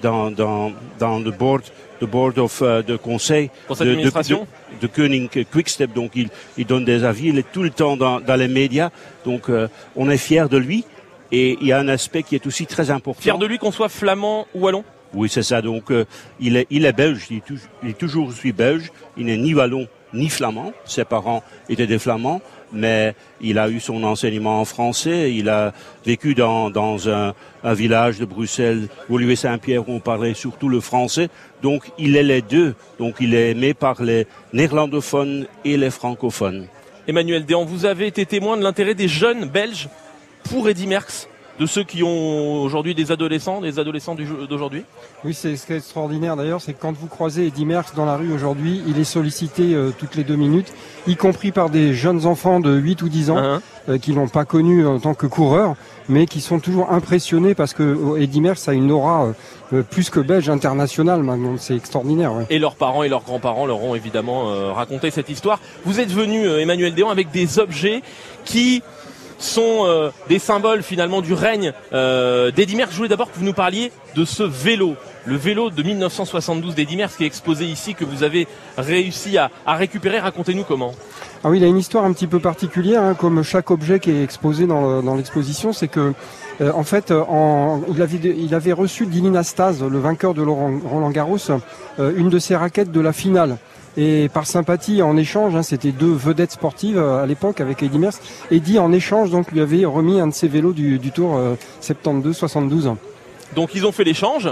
dans, 0.03 0.33
dans, 0.33 0.73
dans 0.99 1.21
le 1.21 1.31
board 1.31 1.63
de 2.01 2.07
board 2.07 2.39
of 2.39 2.63
de 2.63 2.97
conseil, 2.97 3.51
conseil 3.69 3.89
de, 3.89 4.03
de, 4.03 4.81
de, 4.81 4.87
Koenig 4.89 5.47
Quickstep. 5.53 5.93
Donc 5.93 6.13
il, 6.17 6.29
il 6.59 6.67
donne 6.67 6.85
des 6.85 7.05
avis, 7.05 7.29
il 7.29 7.39
est 7.39 7.53
tout 7.53 7.63
le 7.63 7.71
temps 7.71 7.97
dans, 7.97 8.21
dans 8.21 8.35
les 8.35 8.49
médias. 8.49 8.91
Donc 9.25 9.49
on 9.95 10.11
est 10.11 10.17
fier 10.17 10.49
de 10.49 10.57
lui. 10.57 10.85
Et 11.31 11.57
il 11.61 11.69
y 11.69 11.73
a 11.73 11.79
un 11.79 11.87
aspect 11.87 12.25
qui 12.25 12.35
est 12.35 12.45
aussi 12.49 12.67
très 12.67 12.91
important. 12.91 13.21
Fier 13.21 13.39
de 13.39 13.47
lui 13.47 13.59
qu'on 13.59 13.71
soit 13.71 13.89
flamand 13.89 14.49
ou 14.53 14.63
wallon? 14.63 14.83
Oui, 15.15 15.29
c'est 15.29 15.45
ça. 15.45 15.63
Donc 15.63 15.93
il, 16.41 16.57
est, 16.57 16.67
il 16.71 16.87
est 16.87 16.93
belge, 16.93 17.27
il 17.31 17.37
est, 17.37 17.45
il 17.85 17.91
est 17.91 17.99
toujours 17.99 18.33
je 18.33 18.37
suis 18.37 18.53
belge. 18.53 18.91
Il 19.17 19.27
n'est 19.27 19.37
ni 19.37 19.55
wallon 19.55 19.87
ni 20.15 20.29
flamand. 20.29 20.73
Ses 20.85 21.05
parents 21.05 21.43
étaient 21.69 21.87
des 21.87 21.99
flamands 21.99 22.41
mais 22.73 23.15
il 23.41 23.59
a 23.59 23.69
eu 23.69 23.81
son 23.81 24.03
enseignement 24.05 24.61
en 24.61 24.65
français. 24.65 25.35
Il 25.35 25.49
a 25.49 25.73
vécu 26.05 26.35
dans, 26.35 26.71
dans 26.71 27.09
un, 27.09 27.35
village 27.65 28.19
de 28.19 28.25
Bruxelles, 28.25 28.89
Olivier 29.11 29.37
Saint-Pierre, 29.37 29.89
où 29.89 29.93
on 29.93 30.01
parlait 30.01 30.35
surtout 30.35 30.69
le 30.69 30.81
français. 30.81 31.29
Donc 31.63 31.91
il 31.99 32.17
est 32.17 32.23
les 32.23 32.43
deux. 32.43 32.75
Donc 32.99 33.17
il 33.21 33.35
est 33.35 33.51
aimé 33.51 33.75
par 33.75 34.03
les 34.03 34.27
néerlandophones 34.53 35.47
et 35.65 35.77
les 35.77 35.91
francophones. 35.91 36.67
Emmanuel 37.07 37.45
Déan, 37.45 37.65
vous 37.65 37.87
avez 37.87 38.07
été 38.07 38.25
témoin 38.25 38.57
de 38.57 38.63
l'intérêt 38.63 38.95
des 38.95 39.09
jeunes 39.09 39.47
Belges 39.47 39.89
pour 40.45 40.69
Eddy 40.69 40.87
Merckx 40.87 41.29
de 41.61 41.67
ceux 41.67 41.85
qui 41.85 42.03
ont 42.03 42.63
aujourd'hui 42.63 42.95
des 42.95 43.13
adolescents, 43.13 43.61
des 43.61 43.79
adolescents 43.79 44.17
d'aujourd'hui 44.49 44.83
Oui, 45.25 45.35
c'est 45.35 45.57
ce 45.57 45.67
qui 45.67 45.75
est 45.75 45.77
extraordinaire 45.77 46.35
d'ailleurs, 46.35 46.63
c'est 46.63 46.73
que 46.73 46.81
quand 46.81 46.93
vous 46.93 47.07
croisez 47.07 47.49
Eddy 47.49 47.67
Merckx 47.67 47.95
dans 47.95 48.07
la 48.07 48.17
rue 48.17 48.33
aujourd'hui, 48.33 48.83
il 48.87 48.99
est 48.99 49.05
sollicité 49.05 49.75
euh, 49.75 49.91
toutes 49.97 50.15
les 50.15 50.25
deux 50.25 50.37
minutes, 50.37 50.73
y 51.07 51.17
compris 51.17 51.53
par 51.53 51.69
des 51.69 51.93
jeunes 51.93 52.25
enfants 52.25 52.61
de 52.61 52.75
8 52.75 53.03
ou 53.03 53.11
10 53.11 53.31
ans 53.31 53.37
uh-huh. 53.37 53.61
euh, 53.91 53.99
qui 53.99 54.15
l'ont 54.15 54.27
pas 54.27 54.47
connu 54.47 54.87
en 54.87 54.99
tant 55.01 55.13
que 55.13 55.27
coureur, 55.27 55.75
mais 56.09 56.25
qui 56.25 56.41
sont 56.41 56.61
toujours 56.61 56.93
impressionnés 56.93 57.55
parce 57.55 57.75
que 57.75 57.83
euh, 57.83 58.23
Eddy 58.23 58.41
Merckx 58.41 58.67
a 58.67 58.73
une 58.73 58.91
aura 58.91 59.35
plus 59.91 60.11
que 60.11 60.19
belge 60.19 60.49
internationale 60.49 61.23
maintenant, 61.23 61.55
c'est 61.59 61.77
extraordinaire. 61.77 62.33
Et 62.49 62.59
leurs 62.59 62.75
parents 62.75 63.05
et 63.05 63.09
leurs 63.09 63.23
grands-parents 63.23 63.67
leur 63.67 63.81
ont 63.85 63.95
évidemment 63.95 64.75
raconté 64.75 65.13
cette 65.13 65.29
histoire. 65.29 65.61
Vous 65.85 66.01
êtes 66.01 66.11
venu, 66.11 66.45
Emmanuel 66.45 66.93
Déon, 66.93 67.09
avec 67.09 67.31
des 67.31 67.61
objets 67.61 68.03
qui 68.45 68.83
sont 69.41 69.85
euh, 69.85 70.11
des 70.29 70.39
symboles 70.39 70.83
finalement 70.83 71.21
du 71.21 71.33
règne 71.33 71.73
euh, 71.93 72.51
d'Eddie 72.51 72.77
Merckx. 72.77 72.93
Je 72.93 72.97
voulais 72.97 73.09
d'abord 73.09 73.31
que 73.33 73.39
vous 73.39 73.45
nous 73.45 73.53
parliez 73.53 73.93
de 74.15 74.25
ce 74.25 74.43
vélo, 74.43 74.95
le 75.25 75.37
vélo 75.37 75.71
de 75.71 75.83
1972 75.83 76.75
d'Eddie 76.75 76.97
Merckx 76.97 77.17
qui 77.17 77.25
est 77.25 77.27
exposé 77.27 77.65
ici, 77.65 77.95
que 77.95 78.05
vous 78.05 78.23
avez 78.23 78.47
réussi 78.77 79.39
à, 79.39 79.51
récupérer. 79.67 80.19
Racontez-nous 80.19 80.65
comment. 80.65 80.93
Ah 81.43 81.49
oui, 81.49 81.59
il 81.59 81.65
a 81.65 81.69
une 81.69 81.79
histoire 81.79 82.05
un 82.05 82.13
petit 82.13 82.27
peu 82.27 82.39
particulière, 82.39 83.03
hein, 83.03 83.15
comme 83.15 83.43
chaque 83.43 83.71
objet 83.71 83.99
qui 83.99 84.11
est 84.11 84.23
exposé 84.23 84.67
dans, 84.67 85.17
l'exposition, 85.17 85.73
c'est 85.73 85.89
que 85.89 86.13
euh, 86.61 86.73
en 86.75 86.85
fait, 86.85 87.15
il, 87.89 88.03
avait, 88.03 88.19
il 88.19 88.55
avait 88.55 88.73
reçu 88.73 89.07
d'Ilinastase, 89.07 89.83
le 89.83 89.99
vainqueur 89.99 90.35
de 90.35 90.43
Roland 90.43 91.11
Garros, 91.11 91.39
une 91.99 92.29
de 92.29 92.39
ses 92.39 92.57
raquettes 92.57 92.93
de 92.93 93.01
la 93.01 93.15
finale. 93.15 93.57
Et 93.97 94.29
par 94.33 94.47
sympathie, 94.47 95.03
en 95.03 95.17
échange, 95.17 95.57
hein, 95.57 95.63
c'était 95.63 95.91
deux 95.91 96.13
vedettes 96.13 96.53
sportives 96.53 96.99
euh, 96.99 97.23
à 97.23 97.27
l'époque 97.27 97.61
avec 97.61 97.83
Eddy 97.83 97.99
Merckx. 97.99 98.21
Eddy, 98.51 98.79
en 98.79 98.93
échange, 98.93 99.31
donc, 99.31 99.51
lui 99.51 99.61
avait 99.61 99.85
remis 99.85 100.21
un 100.21 100.29
de 100.29 100.35
ses 100.35 100.49
vélos 100.49 100.73
du, 100.73 100.99
Tour 101.13 101.41
72-72. 101.83 102.87
Euh, 102.87 102.93
donc 103.57 103.75
ils 103.75 103.85
ont 103.85 103.93
fait 103.93 104.05
l'échange. 104.05 104.49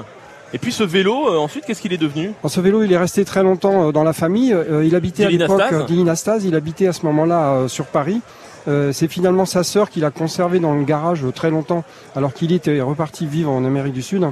Et 0.53 0.59
puis 0.59 0.73
ce 0.73 0.83
vélo, 0.83 1.29
euh, 1.29 1.37
ensuite, 1.37 1.65
qu'est-ce 1.67 1.81
qu'il 1.81 1.93
est 1.93 1.99
devenu? 1.99 2.33
Ce 2.47 2.61
vélo, 2.61 2.83
il 2.83 2.93
est 2.93 2.99
resté 2.99 3.25
très 3.25 3.43
longtemps 3.43 3.93
dans 3.93 4.03
la 4.03 4.13
famille. 4.13 4.57
il 4.83 4.95
habitait 4.97 5.27
à 5.27 5.31
l'époque 5.31 5.87
d'Ilinastase. 5.87 6.45
Il 6.45 6.57
habitait 6.57 6.89
à 6.89 6.93
ce 6.93 7.07
moment-là 7.07 7.69
sur 7.69 7.85
Paris. 7.87 8.21
c'est 8.67 9.09
finalement 9.09 9.45
sa 9.45 9.63
sœur 9.63 9.89
qui 9.89 10.01
l'a 10.01 10.11
conservé 10.11 10.59
dans 10.59 10.75
le 10.75 10.83
garage 10.85 11.25
très 11.35 11.51
longtemps, 11.51 11.85
alors 12.17 12.33
qu'il 12.33 12.51
était 12.51 12.81
reparti 12.81 13.27
vivre 13.27 13.53
en 13.53 13.65
Amérique 13.65 13.93
du 13.93 14.03
Sud, 14.03 14.27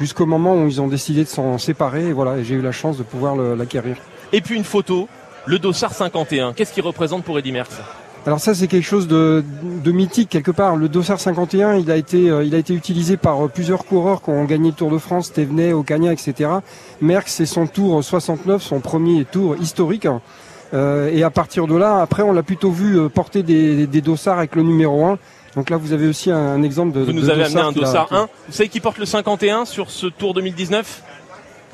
jusqu'au 0.00 0.26
moment 0.26 0.56
où 0.56 0.66
ils 0.66 0.80
ont 0.80 0.88
décidé 0.88 1.22
de 1.22 1.28
s'en 1.28 1.58
séparer. 1.58 2.08
Et 2.08 2.12
voilà, 2.12 2.42
j'ai 2.42 2.54
eu 2.56 2.62
la 2.62 2.72
chance 2.72 2.96
de 2.96 3.04
pouvoir 3.04 3.36
l'acquérir. 3.36 3.98
Et 4.32 4.40
puis 4.40 4.56
une 4.56 4.64
photo, 4.64 5.08
le 5.46 5.58
Dossard 5.58 5.94
51. 5.94 6.52
Qu'est-ce 6.52 6.72
qu'il 6.72 6.82
représente 6.82 7.24
pour 7.24 7.38
Eddy 7.38 7.52
Merckx? 7.52 7.76
Alors 8.26 8.40
ça 8.40 8.54
c'est 8.54 8.66
quelque 8.66 8.84
chose 8.84 9.08
de, 9.08 9.42
mythique 9.86 10.28
quelque 10.28 10.50
part. 10.50 10.76
Le 10.76 10.88
Dossard 10.88 11.18
51, 11.18 11.76
il 11.76 11.90
a 11.90 11.96
été, 11.96 12.28
euh, 12.28 12.44
il 12.44 12.54
a 12.54 12.58
été 12.58 12.74
utilisé 12.74 13.16
par 13.16 13.42
euh, 13.42 13.48
plusieurs 13.48 13.86
coureurs 13.86 14.20
qui 14.20 14.30
ont 14.30 14.44
gagné 14.44 14.68
le 14.68 14.74
Tour 14.74 14.90
de 14.90 14.98
France, 14.98 15.32
Thévenet, 15.32 15.72
Ocagna, 15.72 16.12
etc. 16.12 16.50
Merckx 17.00 17.32
c'est 17.32 17.46
son 17.46 17.66
tour 17.66 18.04
69, 18.04 18.62
son 18.62 18.80
premier 18.80 19.24
tour 19.24 19.56
historique. 19.56 20.06
Euh, 20.74 21.10
et 21.10 21.22
à 21.22 21.30
partir 21.30 21.66
de 21.66 21.74
là, 21.74 22.02
après 22.02 22.22
on 22.22 22.32
l'a 22.32 22.42
plutôt 22.42 22.70
vu 22.70 23.08
porter 23.08 23.42
des, 23.42 23.86
dossards 23.86 24.38
avec 24.38 24.56
le 24.56 24.62
numéro 24.62 25.06
1. 25.06 25.18
Donc 25.56 25.70
là 25.70 25.78
vous 25.78 25.94
avez 25.94 26.06
aussi 26.06 26.30
un, 26.30 26.62
exemple 26.62 26.92
de. 26.92 27.00
Vous 27.04 27.12
nous 27.12 27.30
avez 27.30 27.44
amené 27.44 27.60
un 27.62 27.72
dossard 27.72 28.12
1. 28.12 28.28
Vous 28.48 28.52
savez 28.52 28.68
qui 28.68 28.80
porte 28.80 28.98
le 28.98 29.06
51 29.06 29.64
sur 29.64 29.90
ce 29.90 30.06
Tour 30.06 30.34
2019 30.34 31.02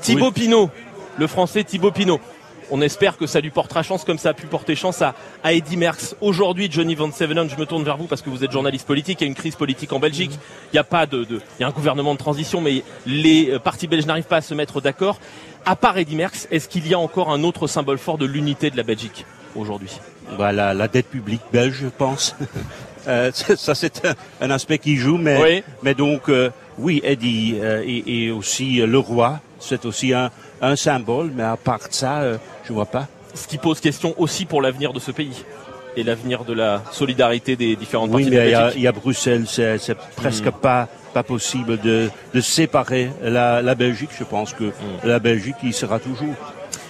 Thibaut 0.03 0.31
Pinot, 0.31 0.71
le 1.19 1.27
Français 1.27 1.65
Thibaut 1.65 1.91
Pinot 1.91 2.21
on 2.71 2.81
espère 2.81 3.17
que 3.17 3.27
ça 3.27 3.41
lui 3.41 3.51
portera 3.51 3.83
chance 3.83 4.05
comme 4.05 4.19
ça 4.19 4.31
a 4.31 4.35
pu 4.35 4.47
porter 4.47 4.75
chance 4.75 5.03
à, 5.03 5.15
à 5.43 5.53
Eddy 5.53 5.77
Merckx. 5.77 6.17
Aujourd'hui, 6.21 6.69
Johnny 6.71 6.95
Van 6.95 7.11
Sevenen, 7.11 7.49
je 7.49 7.57
me 7.57 7.67
tourne 7.67 7.85
vers 7.85 7.97
vous 7.97 8.07
parce 8.07 8.23
que 8.23 8.31
vous 8.31 8.45
êtes 8.45 8.53
journaliste 8.53 8.87
politique. 8.87 9.21
Il 9.21 9.25
y 9.25 9.27
a 9.27 9.29
une 9.29 9.35
crise 9.35 9.57
politique 9.57 9.93
en 9.93 9.99
Belgique. 9.99 10.33
Il 10.73 10.77
y 10.77 10.79
a 10.79 10.85
pas 10.85 11.07
de, 11.07 11.27
il 11.31 11.61
y 11.61 11.65
a 11.65 11.69
un 11.69 11.73
gouvernement 11.73 12.15
de 12.15 12.19
transition, 12.19 12.61
mais 12.61 12.83
les 13.07 13.51
euh, 13.51 13.59
partis 13.59 13.87
belges 13.87 14.07
n'arrivent 14.07 14.25
pas 14.25 14.39
à 14.39 14.43
se 14.43 14.55
mettre 14.55 14.81
d'accord. 14.81 15.21
À 15.67 15.77
part 15.77 15.97
Eddy 15.99 16.17
Merckx, 16.17 16.49
est-ce 16.51 16.69
qu'il 16.69 16.87
y 16.87 16.95
a 16.95 16.99
encore 16.99 17.31
un 17.31 17.43
autre 17.43 17.67
symbole 17.67 17.99
fort 17.99 18.19
de 18.19 18.27
l'unité 18.27 18.71
de 18.71 18.77
la 18.77 18.83
Belgique 18.83 19.25
aujourd'hui? 19.57 19.91
Voilà, 20.37 20.75
la 20.75 20.89
dette 20.89 21.09
publique 21.09 21.43
belge, 21.53 21.79
je 21.83 21.89
pense. 21.89 22.37
Euh, 23.07 23.31
ça, 23.33 23.75
c'est 23.75 24.09
un, 24.41 24.51
aspect 24.51 24.79
qui 24.79 24.97
joue, 24.97 25.19
mais, 25.19 25.63
mais 25.83 25.93
donc, 25.93 26.31
euh, 26.31 26.49
oui, 26.79 27.03
Eddie 27.05 27.55
et, 27.85 28.31
aussi 28.31 28.77
le 28.77 28.97
roi, 28.97 29.41
c'est 29.59 29.85
aussi 29.85 30.15
un, 30.15 30.31
un 30.61 30.77
symbole, 30.77 31.33
mais 31.35 31.43
à 31.43 31.57
part 31.57 31.81
ça, 31.91 32.23
je 32.65 32.73
vois 32.73 32.87
pas. 32.87 33.07
Ce 33.35 33.47
qui 33.47 33.59
pose 33.59 33.81
question 33.81 34.15
aussi 34.17 34.45
pour 34.45 34.63
l'avenir 34.63 34.93
de 34.93 35.01
ce 35.01 35.11
pays 35.11 35.45
et 35.97 36.03
l'avenir 36.03 36.45
de 36.45 36.53
la 36.53 36.83
solidarité 36.93 37.57
des 37.57 37.77
différentes 37.77 38.11
oui, 38.13 38.29
mais 38.31 38.53
il 38.75 38.83
y, 38.83 38.87
a 38.87 38.93
Bruxelles, 38.93 39.45
c'est 39.47 39.97
presque 40.17 40.47
hmm. 40.47 40.61
pas 40.61 40.89
pas 41.13 41.23
possible 41.23 41.79
de, 41.79 42.11
de 42.35 42.41
séparer 42.41 43.09
la, 43.23 43.63
la, 43.63 43.77
Belgique. 43.77 44.11
Je 44.19 44.25
pense 44.25 44.53
que 44.53 44.65
hmm. 44.65 44.73
la 45.05 45.21
Belgique 45.21 45.55
y 45.63 45.73
sera 45.73 46.01
toujours. 46.01 46.35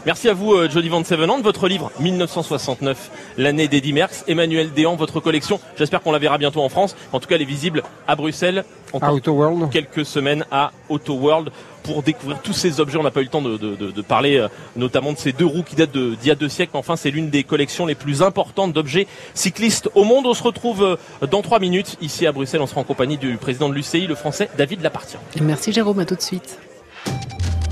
Merci 0.07 0.29
à 0.29 0.35
vous, 0.35 0.53
euh, 0.53 0.69
Jody 0.69 0.91
Van 0.91 1.03
Sevenant. 1.03 1.41
Votre 1.41 1.67
livre 1.67 1.91
1969, 1.99 3.11
l'année 3.39 3.69
d'Eddie 3.69 3.95
Merckx. 3.95 4.25
Emmanuel 4.29 4.71
Déan, 4.75 4.97
votre 4.97 5.19
collection. 5.19 5.59
J'espère 5.79 6.03
qu'on 6.03 6.13
la 6.13 6.19
verra 6.19 6.37
bientôt 6.37 6.61
en 6.61 6.69
France. 6.69 6.95
En 7.15 7.21
tout 7.21 7.27
cas, 7.27 7.37
elle 7.37 7.43
est 7.43 7.47
visible 7.47 7.83
à 8.07 8.15
Bruxelles. 8.15 8.65
À 9.01 9.15
Auto 9.15 9.33
World. 9.33 9.71
Quelques 9.71 10.05
semaines 10.05 10.45
à 10.51 10.73
Auto 10.91 11.15
World 11.15 11.51
pour 11.83 12.03
découvrir 12.03 12.43
tous 12.43 12.53
ces 12.53 12.81
objets. 12.81 12.99
On 12.99 13.03
n'a 13.03 13.11
pas 13.11 13.21
eu 13.21 13.25
le 13.25 13.31
temps 13.31 13.41
de, 13.41 14.03
parler 14.03 14.37
euh, 14.37 14.49
notamment 14.77 15.13
de 15.15 15.19
ces 15.19 15.33
deux 15.33 15.47
roues 15.47 15.63
qui 15.63 15.75
datent 15.75 15.97
d'il 15.97 16.27
y 16.27 16.31
a 16.31 16.35
deux 16.35 16.51
siècles. 16.51 16.77
Enfin, 16.77 16.97
c'est 16.97 17.11
l'une 17.11 17.31
des 17.31 17.43
collections 17.43 17.87
les 17.87 17.95
plus 17.95 18.21
importantes 18.21 18.75
d'objets 18.75 19.07
cyclistes 19.33 19.89
au 19.95 20.05
monde. 20.05 20.27
On 20.27 20.35
se 20.35 20.43
retrouve 20.43 20.83
euh, 20.83 21.27
dans 21.27 21.41
trois 21.41 21.61
minutes 21.61 21.97
ici 22.03 22.27
à 22.27 22.33
Bruxelles. 22.33 22.61
On 22.61 22.67
sera 22.67 22.83
en 22.83 22.85
compagnie 22.85 23.17
du 23.17 23.39
président 23.39 23.71
de 23.71 23.75
l'UCI, 23.75 24.07
le 24.07 24.15
français 24.15 24.51
David 24.59 24.83
Lapartien. 24.83 25.19
Merci 25.41 25.73
Jérôme, 25.73 26.01
à 26.01 26.05
tout 26.05 26.17
de 26.17 26.21
suite. 26.21 26.59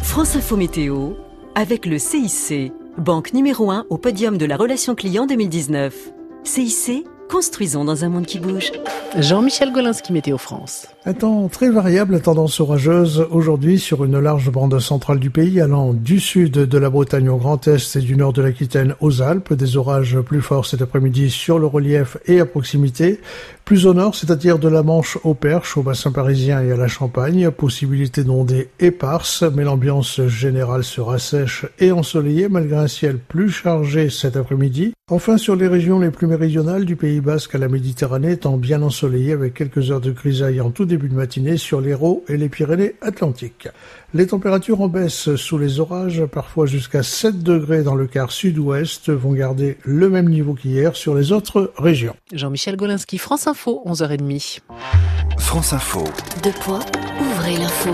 France 0.03 0.35
Info 0.35 0.57
Météo 0.57 1.13
avec 1.55 1.87
le 1.87 1.99
CIC, 1.99 2.73
banque 2.99 3.33
numéro 3.33 3.71
1 3.71 3.87
au 3.91 3.99
podium 3.99 4.39
de 4.39 4.47
la 4.47 4.57
relation 4.57 4.95
client 4.95 5.27
2019. 5.27 6.13
CIC 6.45 7.07
Construisons 7.33 7.87
dans 7.87 8.05
un 8.05 8.11
monde 8.11 8.27
qui 8.27 8.39
bouge. 8.39 8.73
Jean-Michel 9.17 9.73
Golinski, 9.73 10.13
Météo 10.13 10.37
France. 10.37 10.87
Un 11.05 11.15
temps 11.15 11.49
très 11.49 11.69
variable, 11.69 12.21
tendance 12.21 12.61
orageuse 12.61 13.27
aujourd'hui 13.33 13.81
sur 13.81 14.05
une 14.05 14.21
large 14.21 14.53
bande 14.53 14.79
centrale 14.79 15.19
du 15.19 15.31
pays 15.31 15.61
allant 15.61 15.95
du 15.95 16.21
sud 16.21 16.53
de 16.53 16.79
la 16.79 16.91
Bretagne 16.91 17.29
au 17.29 17.39
Grand 17.39 17.67
Est 17.67 17.97
et 17.97 18.01
du 18.01 18.15
nord 18.15 18.33
de 18.33 18.41
l'Aquitaine 18.41 18.95
aux 19.01 19.21
Alpes. 19.21 19.53
Des 19.53 19.77
orages 19.77 20.21
plus 20.21 20.41
forts 20.41 20.65
cet 20.65 20.81
après-midi 20.81 21.29
sur 21.29 21.59
le 21.59 21.67
relief 21.67 22.19
et 22.27 22.39
à 22.39 22.47
proximité. 22.47 23.19
Plus 23.65 23.87
au 23.87 23.95
nord, 23.95 24.15
c'est-à-dire 24.15 24.61
de 24.61 24.69
la 24.69 24.85
Manche 24.85 25.19
au 25.25 25.35
Perche, 25.35 25.77
au 25.77 25.83
bassin 25.83 26.13
parisien 26.13 26.63
et 26.63 26.71
à 26.71 26.77
la 26.77 26.89
Champagne, 26.89 27.51
possibilité 27.51 28.23
d'ondées 28.23 28.69
éparses, 28.79 29.43
mais 29.43 29.65
l'ambiance 29.65 30.21
générale 30.27 30.85
sera 30.85 31.19
sèche 31.19 31.67
et 31.81 31.91
ensoleillée 31.91 32.49
malgré 32.49 32.77
un 32.77 32.89
ciel 32.89 33.19
plus 33.19 33.51
chargé 33.51 34.09
cet 34.09 34.37
après-midi. 34.37 34.93
Enfin, 35.11 35.37
sur 35.37 35.57
les 35.57 35.69
régions 35.69 35.99
les 35.99 36.11
plus 36.11 36.27
méridionales 36.27 36.85
du 36.85 36.97
Pays 36.97 37.21
Basque 37.21 37.55
à 37.55 37.59
la 37.59 37.69
Méditerranée, 37.69 38.33
étant 38.33 38.57
bien 38.57 38.83
ensoleillé 38.83 39.33
avec 39.33 39.55
quelques 39.55 39.91
heures 39.91 40.01
de 40.01 40.11
grisaille 40.11 40.61
en 40.61 40.71
tout 40.71 40.87
début 40.93 41.09
de 41.09 41.15
matinée 41.15 41.57
sur 41.57 41.81
l'Hérault 41.81 42.23
et 42.29 42.37
les 42.37 42.51
Pyrénées-Atlantiques. 42.51 43.69
Les 44.13 44.27
températures 44.27 44.83
en 44.83 44.89
baisse 44.89 45.35
sous 45.37 45.57
les 45.57 45.81
orages, 45.81 46.27
parfois 46.27 46.67
jusqu'à 46.67 47.03
7 47.03 47.43
degrés 47.43 47.83
dans 47.83 47.95
le 47.95 48.07
quart 48.07 48.31
sud-ouest, 48.31 49.09
vont 49.09 49.33
garder 49.33 49.79
le 49.85 50.11
même 50.11 50.29
niveau 50.29 50.53
qu'hier 50.53 50.95
sur 50.95 51.15
les 51.15 51.33
autres 51.33 51.73
régions. 51.79 52.15
Jean-Michel 52.31 52.77
Golinski, 52.77 53.17
France 53.17 53.47
Info, 53.47 53.83
11h30. 53.87 54.59
France 55.39 55.73
Info. 55.73 56.05
Deux 56.43 56.53
points, 56.61 56.85
ouvrez 57.19 57.57
l'info. 57.57 57.91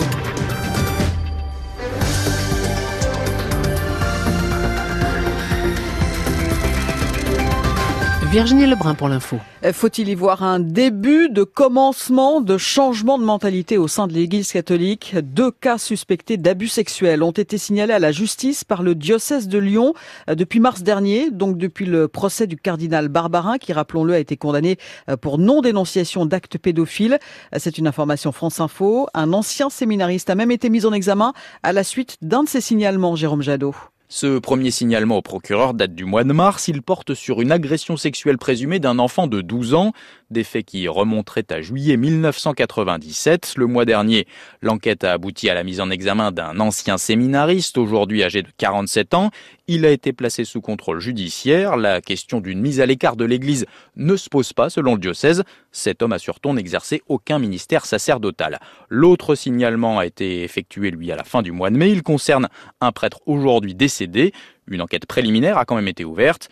Virginie 8.31 8.67
Lebrun 8.67 8.95
pour 8.95 9.09
l'info. 9.09 9.39
Euh, 9.65 9.73
faut-il 9.73 10.11
y 10.11 10.15
voir 10.15 10.43
un 10.43 10.61
début 10.61 11.31
de 11.31 11.45
commencement 11.45 12.43
de 12.43 12.59
changement 12.59 13.17
de 13.17 13.25
mentalité 13.25 13.79
au 13.79 13.89
sein 13.89 14.07
de 14.07 14.13
l'Église 14.13 14.53
catholique? 14.53 15.17
Deux 15.17 15.51
cas 15.51 15.79
suspectés 15.79 16.37
d'abus 16.37 16.69
sexuels 16.69 17.23
ont 17.23 17.31
été 17.31 17.57
signalés 17.57 17.95
à 17.95 17.99
la 17.99 18.13
justice 18.13 18.65
par 18.65 18.83
le 18.83 18.95
diocèse 18.95 19.49
de 19.49 19.59
Lyon 19.59 19.95
euh, 20.29 20.35
depuis 20.35 20.61
mars 20.61 20.83
dernier, 20.83 21.31
donc 21.31 21.57
depuis 21.57 21.87
le 21.87 22.07
procès 22.07 22.47
du 22.47 22.59
cardinal 22.59 23.09
Barbarin 23.09 23.57
qui, 23.57 23.73
rappelons-le, 23.73 24.13
a 24.13 24.19
été 24.19 24.37
condamné 24.37 24.77
euh, 25.09 25.17
pour 25.17 25.39
non-dénonciation 25.39 26.27
d'actes 26.27 26.59
pédophiles. 26.59 27.19
C'est 27.57 27.79
une 27.79 27.87
information 27.87 28.31
France 28.31 28.61
Info. 28.61 29.09
Un 29.15 29.33
ancien 29.33 29.71
séminariste 29.71 30.29
a 30.29 30.35
même 30.35 30.51
été 30.51 30.69
mis 30.69 30.85
en 30.85 30.93
examen 30.93 31.33
à 31.63 31.73
la 31.73 31.83
suite 31.83 32.19
d'un 32.21 32.43
de 32.43 32.49
ces 32.51 32.61
signalements, 32.61 33.17
Jérôme 33.17 33.41
Jadot. 33.41 33.75
Ce 34.11 34.39
premier 34.39 34.71
signalement 34.71 35.19
au 35.19 35.23
procureur 35.23 35.75
date 35.75 35.95
du 35.95 36.07
mois 36.07 36.25
de 36.25 36.33
mars. 36.33 36.69
Il 36.69 36.81
porte 36.81 37.13
sur 37.13 37.43
une 37.43 37.53
agression 37.53 37.99
sexuelle 37.99 38.39
présumée 38.39 38.79
d'un 38.79 38.99
enfant 38.99 39.27
de 39.27 39.43
12 39.43 39.75
ans, 39.75 39.93
des 40.31 40.45
faits 40.45 40.67
qui 40.67 40.89
remonteraient 40.89 41.51
à 41.51 41.61
juillet 41.61 41.97
1997. 41.97 43.55
Le 43.57 43.67
mois 43.67 43.85
dernier, 43.85 44.27
l'enquête 44.63 45.05
a 45.05 45.13
abouti 45.13 45.49
à 45.49 45.55
la 45.55 45.65
mise 45.65 45.81
en 45.81 45.91
examen 45.91 46.33
d'un 46.33 46.61
ancien 46.61 46.99
séminariste, 46.99 47.79
aujourd'hui 47.79 48.23
âgé 48.23 48.43
de 48.43 48.49
47 48.57 49.15
ans. 49.15 49.31
Il 49.67 49.85
a 49.85 49.91
été 49.91 50.13
placé 50.13 50.45
sous 50.45 50.61
contrôle 50.61 51.01
judiciaire. 51.01 51.77
La 51.77 52.01
question 52.01 52.41
d'une 52.41 52.61
mise 52.61 52.81
à 52.81 52.87
l'écart 52.87 53.17
de 53.17 53.25
l'Église 53.25 53.67
ne 53.97 54.17
se 54.17 54.29
pose 54.29 54.53
pas 54.53 54.71
selon 54.71 54.95
le 54.95 55.01
diocèse. 55.01 55.45
Cet 55.73 56.03
homme 56.03 56.13
assure-t-on 56.13 56.55
n'exercer 56.55 57.03
aucun 57.09 57.39
ministère 57.39 57.87
sacerdotal. 57.87 58.61
L'autre 58.89 59.35
signalement 59.35 59.99
a 59.99 60.07
été 60.07 60.43
effectué 60.43 60.91
lui 60.91 61.11
à 61.13 61.17
la 61.17 61.25
fin 61.25 61.43
du 61.43 61.53
mois 61.53 61.71
de 61.71 61.77
mai. 61.77 61.91
Il 61.91 62.03
concerne 62.03 62.49
un 62.81 62.93
prêtre 62.93 63.21
aujourd'hui 63.27 63.75
décédé. 63.75 64.33
Une 64.67 64.83
enquête 64.83 65.07
préliminaire 65.07 65.59
a 65.59 65.65
quand 65.65 65.77
même 65.77 65.89
été 65.89 66.05
ouverte. 66.05 66.49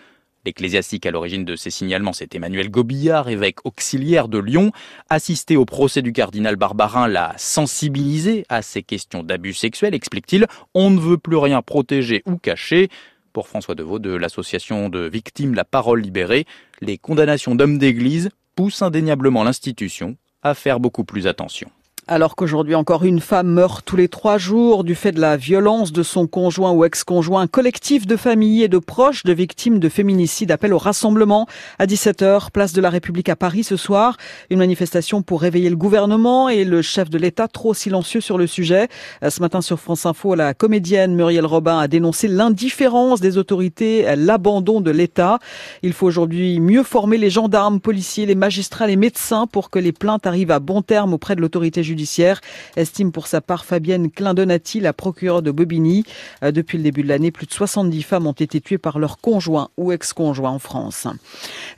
L'ecclésiastique 0.46 1.06
à 1.06 1.10
l'origine 1.10 1.44
de 1.44 1.56
ces 1.56 1.70
signalements, 1.70 2.12
c'est 2.12 2.32
Emmanuel 2.36 2.70
Gobillard, 2.70 3.28
évêque 3.28 3.66
auxiliaire 3.66 4.28
de 4.28 4.38
Lyon. 4.38 4.70
Assisté 5.10 5.56
au 5.56 5.64
procès 5.64 6.02
du 6.02 6.12
cardinal 6.12 6.54
Barbarin 6.54 7.08
l'a 7.08 7.34
sensibilisé 7.36 8.46
à 8.48 8.62
ces 8.62 8.84
questions 8.84 9.24
d'abus 9.24 9.54
sexuels, 9.54 9.92
explique-t-il. 9.92 10.46
On 10.72 10.90
ne 10.90 11.00
veut 11.00 11.18
plus 11.18 11.36
rien 11.36 11.62
protéger 11.62 12.22
ou 12.26 12.36
cacher. 12.36 12.90
Pour 13.32 13.48
François 13.48 13.74
Deveau 13.74 13.98
de 13.98 14.14
l'association 14.14 14.88
de 14.88 15.00
victimes 15.00 15.52
La 15.52 15.64
Parole 15.64 16.00
Libérée, 16.00 16.46
les 16.80 16.96
condamnations 16.96 17.56
d'hommes 17.56 17.78
d'église 17.78 18.30
poussent 18.54 18.82
indéniablement 18.82 19.42
l'institution 19.42 20.16
à 20.42 20.54
faire 20.54 20.78
beaucoup 20.78 21.02
plus 21.02 21.26
attention. 21.26 21.72
Alors 22.08 22.36
qu'aujourd'hui 22.36 22.76
encore 22.76 23.04
une 23.04 23.18
femme 23.18 23.48
meurt 23.48 23.84
tous 23.84 23.96
les 23.96 24.06
trois 24.06 24.38
jours 24.38 24.84
du 24.84 24.94
fait 24.94 25.10
de 25.10 25.20
la 25.20 25.36
violence 25.36 25.90
de 25.90 26.04
son 26.04 26.28
conjoint 26.28 26.70
ou 26.70 26.84
ex-conjoint, 26.84 27.48
collectif 27.48 28.06
de 28.06 28.14
familles 28.14 28.62
et 28.62 28.68
de 28.68 28.78
proches 28.78 29.24
de 29.24 29.32
victimes 29.32 29.80
de 29.80 29.88
féminicide 29.88 30.52
appelle 30.52 30.72
au 30.72 30.78
rassemblement 30.78 31.48
à 31.80 31.86
17h, 31.86 32.52
place 32.52 32.72
de 32.72 32.80
la 32.80 32.90
République 32.90 33.28
à 33.28 33.34
Paris 33.34 33.64
ce 33.64 33.76
soir. 33.76 34.18
Une 34.50 34.60
manifestation 34.60 35.22
pour 35.22 35.40
réveiller 35.40 35.68
le 35.68 35.74
gouvernement 35.74 36.48
et 36.48 36.64
le 36.64 36.80
chef 36.80 37.10
de 37.10 37.18
l'État 37.18 37.48
trop 37.48 37.74
silencieux 37.74 38.20
sur 38.20 38.38
le 38.38 38.46
sujet. 38.46 38.86
Euh, 39.24 39.30
ce 39.30 39.40
matin 39.40 39.60
sur 39.60 39.80
France 39.80 40.06
Info, 40.06 40.36
la 40.36 40.54
comédienne 40.54 41.12
Muriel 41.12 41.44
Robin 41.44 41.80
a 41.80 41.88
dénoncé 41.88 42.28
l'indifférence 42.28 43.20
des 43.20 43.36
autorités, 43.36 44.14
l'abandon 44.14 44.80
de 44.80 44.92
l'État. 44.92 45.40
Il 45.82 45.92
faut 45.92 46.06
aujourd'hui 46.06 46.60
mieux 46.60 46.84
former 46.84 47.18
les 47.18 47.30
gendarmes, 47.30 47.80
policiers, 47.80 48.26
les 48.26 48.36
magistrats, 48.36 48.86
les 48.86 48.94
médecins 48.94 49.48
pour 49.48 49.70
que 49.70 49.80
les 49.80 49.90
plaintes 49.90 50.24
arrivent 50.24 50.52
à 50.52 50.60
bon 50.60 50.82
terme 50.82 51.12
auprès 51.12 51.34
de 51.34 51.40
l'autorité 51.40 51.82
judiciaire 51.82 51.95
estime 52.76 53.12
pour 53.12 53.26
sa 53.26 53.40
part 53.40 53.64
Fabienne 53.64 54.10
Clindonati, 54.10 54.80
la 54.80 54.92
procureure 54.92 55.42
de 55.42 55.50
Bobigny. 55.50 56.04
Euh, 56.42 56.50
depuis 56.50 56.78
le 56.78 56.84
début 56.84 57.02
de 57.02 57.08
l'année, 57.08 57.30
plus 57.30 57.46
de 57.46 57.52
70 57.52 58.02
femmes 58.02 58.26
ont 58.26 58.32
été 58.32 58.60
tuées 58.60 58.78
par 58.78 58.98
leur 58.98 59.18
conjoint 59.18 59.68
ou 59.76 59.92
ex-conjoint 59.92 60.50
en 60.50 60.58
France. 60.58 61.06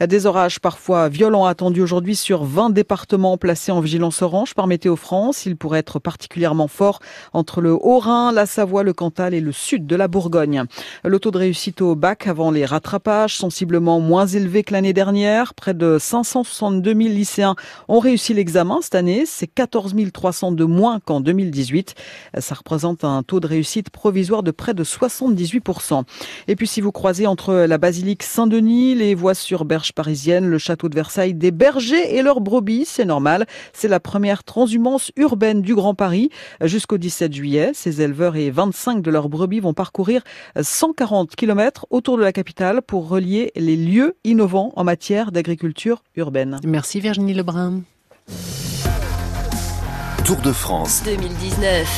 Des 0.01 0.27
orages 0.27 0.61
parfois 0.61 1.09
violents 1.09 1.47
attendus 1.47 1.83
aujourd'hui 1.83 2.17
sur 2.17 2.45
20 2.45 2.71
départements 2.71 3.37
placés 3.37 3.73
en 3.73 3.81
vigilance 3.81 4.23
orange 4.23 4.55
par 4.55 4.67
Météo 4.67 4.97
France. 4.97 5.47
Ils 5.47 5.57
pourraient 5.57 5.81
être 5.81 5.99
particulièrement 5.99 6.69
forts 6.69 7.01
entre 7.33 7.61
le 7.61 7.73
Haut-Rhin, 7.73 8.33
la 8.33 8.47
Savoie, 8.47 8.83
le 8.83 8.93
Cantal 8.93 9.35
et 9.35 9.41
le 9.41 9.53
sud 9.53 9.87
de 9.87 9.97
la 9.97 10.09
Bourgogne. 10.09 10.65
Le 11.05 11.19
taux 11.19 11.31
de 11.31 11.39
réussite 11.39 11.81
au 11.81 11.95
bac 11.95 12.27
avant 12.27 12.51
les 12.51 12.65
rattrapages, 12.65 13.37
sensiblement 13.37 14.01
moins 14.01 14.27
élevé 14.27 14.63
que 14.63 14.73
l'année 14.73 14.93
dernière. 14.93 15.55
Près 15.55 15.75
de 15.75 15.99
562 15.99 16.95
000 16.95 17.09
lycéens 17.09 17.57
ont 17.89 17.99
réussi 17.99 18.35
l'examen 18.35 18.79
cette 18.83 18.95
année. 18.95 19.25
C'est 19.27 19.47
14 19.47 19.95
000 19.95 20.08
300 20.13 20.53
de 20.53 20.65
moins 20.65 21.01
qu'en 21.01 21.21
2018. 21.21 21.95
Ça 22.39 22.55
représente 22.55 23.05
un 23.05 23.23
taux 23.23 23.41
de 23.41 23.47
réussite 23.47 23.91
provisoire 23.91 24.43
de 24.43 24.51
près 24.51 24.75
de 24.75 24.85
78%. 24.85 26.05
Et 26.47 26.57
puis 26.57 26.67
si 26.67 26.81
vous 26.81 26.93
croisez 26.93 27.27
entre 27.27 27.55
la 27.55 27.79
basilique 27.79 28.23
Saint-Denis, 28.23 28.95
les 28.95 29.15
voies 29.15 29.35
sur 29.35 29.65
berge 29.65 29.93
parisienne, 29.93 30.47
le 30.47 30.59
château 30.59 30.89
de 30.89 30.95
Versailles, 30.95 31.35
des 31.35 31.51
bergers 31.51 32.17
et 32.17 32.23
leurs 32.23 32.41
brebis, 32.41 32.85
c'est 32.85 33.05
normal. 33.05 33.47
C'est 33.73 33.89
la 33.89 34.01
première 34.01 34.45
transhumance 34.45 35.13
urbaine 35.17 35.63
du 35.63 35.75
Grand 35.75 35.95
Paris. 35.95 36.31
Jusqu'au 36.63 36.99
17 36.99 37.33
juillet, 37.33 37.71
ces 37.75 38.03
éleveurs 38.03 38.37
et 38.37 38.51
25 38.51 39.03
de 39.03 39.11
leurs 39.11 39.29
brebis 39.29 39.61
vont 39.61 39.75
parcourir 39.75 40.23
140 40.61 41.35
km 41.37 41.87
autour 41.91 42.17
de 42.17 42.23
la 42.23 42.33
capitale 42.33 42.83
pour 42.83 43.09
relier 43.09 43.53
les 43.57 43.77
lieux 43.77 44.17
innovants 44.25 44.73
en 44.77 44.85
matière 44.85 45.33
d'agriculture 45.33 46.03
urbaine. 46.17 46.59
Merci 46.65 47.01
Virginie 47.01 47.35
Lebrun. 47.35 47.83
Tour 50.29 50.43
de 50.43 50.53
France 50.53 51.03
2019. 51.07 51.89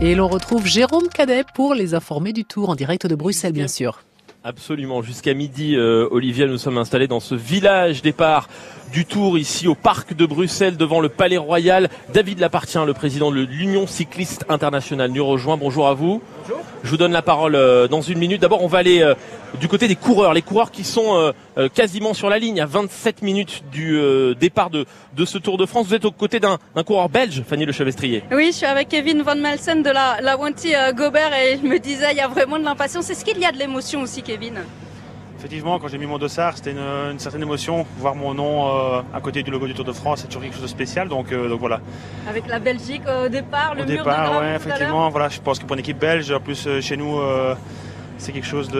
Et 0.00 0.14
l'on 0.14 0.28
retrouve 0.28 0.64
Jérôme 0.64 1.08
Cadet 1.08 1.42
pour 1.52 1.74
les 1.74 1.94
informer 1.94 2.32
du 2.32 2.44
Tour 2.44 2.70
en 2.70 2.76
direct 2.76 3.08
de 3.08 3.16
Bruxelles, 3.16 3.52
bien 3.52 3.66
sûr. 3.66 4.04
Absolument. 4.44 5.02
Jusqu'à 5.02 5.34
midi, 5.34 5.74
euh, 5.74 6.06
Olivia, 6.12 6.46
nous 6.46 6.58
sommes 6.58 6.78
installés 6.78 7.08
dans 7.08 7.18
ce 7.18 7.34
village 7.34 8.02
départ 8.02 8.48
du 8.92 9.04
Tour, 9.04 9.36
ici 9.36 9.66
au 9.66 9.74
parc 9.74 10.14
de 10.14 10.24
Bruxelles, 10.26 10.76
devant 10.76 11.00
le 11.00 11.08
Palais 11.08 11.38
Royal. 11.38 11.88
David 12.14 12.38
Lapartien, 12.38 12.84
le 12.84 12.94
président 12.94 13.32
de 13.32 13.40
l'Union 13.40 13.88
cycliste 13.88 14.44
internationale, 14.48 15.10
nous 15.10 15.26
rejoint. 15.26 15.56
Bonjour 15.56 15.88
à 15.88 15.94
vous. 15.94 16.22
Bonjour. 16.42 16.62
Je 16.84 16.90
vous 16.90 16.96
donne 16.96 17.10
la 17.10 17.22
parole 17.22 17.56
euh, 17.56 17.88
dans 17.88 18.00
une 18.00 18.20
minute. 18.20 18.40
D'abord, 18.40 18.62
on 18.62 18.68
va 18.68 18.78
aller 18.78 19.02
euh, 19.02 19.14
du 19.60 19.68
côté 19.68 19.88
des 19.88 19.96
coureurs, 19.96 20.34
les 20.34 20.42
coureurs 20.42 20.70
qui 20.70 20.84
sont 20.84 21.32
euh, 21.56 21.68
quasiment 21.68 22.14
sur 22.14 22.28
la 22.28 22.38
ligne, 22.38 22.60
à 22.60 22.66
27 22.66 23.22
minutes 23.22 23.64
du 23.70 23.98
départ 24.38 24.70
de, 24.70 24.86
de 25.16 25.24
ce 25.24 25.38
Tour 25.38 25.58
de 25.58 25.66
France. 25.66 25.86
Vous 25.86 25.94
êtes 25.94 26.04
aux 26.04 26.12
côtés 26.12 26.40
d'un 26.40 26.58
coureur 26.84 27.08
belge, 27.08 27.42
Fanny 27.48 27.64
Le 27.64 27.72
Chevestrier. 27.72 28.24
Oui, 28.32 28.46
je 28.46 28.58
suis 28.58 28.66
avec 28.66 28.88
Kevin 28.88 29.22
Van 29.22 29.36
Melsen 29.36 29.82
de 29.82 29.90
la, 29.90 30.20
la 30.20 30.36
Wanty 30.36 30.72
Gobert 30.94 31.32
et 31.34 31.58
je 31.62 31.66
me 31.66 31.78
disais, 31.78 32.12
il 32.12 32.16
y 32.16 32.20
a 32.20 32.28
vraiment 32.28 32.58
de 32.58 32.64
l'impatience. 32.64 33.08
Est-ce 33.10 33.24
qu'il 33.24 33.38
y 33.38 33.44
a 33.44 33.52
de 33.52 33.58
l'émotion 33.58 34.02
aussi, 34.02 34.22
Kevin? 34.22 34.60
Effectivement, 35.38 35.78
quand 35.78 35.88
j'ai 35.88 35.98
mis 35.98 36.06
mon 36.06 36.18
dossard, 36.18 36.56
c'était 36.56 36.72
une, 36.72 37.18
certaine 37.18 37.42
émotion. 37.42 37.86
Voir 37.98 38.14
mon 38.14 38.32
nom 38.34 38.66
à 39.12 39.20
côté 39.20 39.42
du 39.42 39.50
logo 39.50 39.66
du 39.66 39.74
Tour 39.74 39.84
de 39.84 39.92
France, 39.92 40.20
c'est 40.20 40.28
toujours 40.28 40.42
quelque 40.42 40.54
chose 40.54 40.62
de 40.62 40.68
spécial. 40.68 41.08
Donc, 41.08 41.32
donc 41.32 41.60
voilà. 41.60 41.80
Avec 42.28 42.48
la 42.48 42.58
Belgique 42.58 43.02
au 43.06 43.28
départ, 43.28 43.74
le 43.74 43.82
au 43.82 43.86
mur 43.86 43.98
départ, 43.98 44.32
de 44.32 44.38
ouais, 44.38 44.56
effectivement. 44.56 45.08
Voilà, 45.10 45.28
je 45.28 45.40
pense 45.40 45.58
que 45.58 45.64
pour 45.64 45.74
une 45.74 45.80
équipe 45.80 45.98
belge, 45.98 46.30
en 46.32 46.40
plus 46.40 46.66
chez 46.80 46.96
nous, 46.96 47.20
c'est 48.18 48.32
quelque 48.32 48.46
chose 48.46 48.70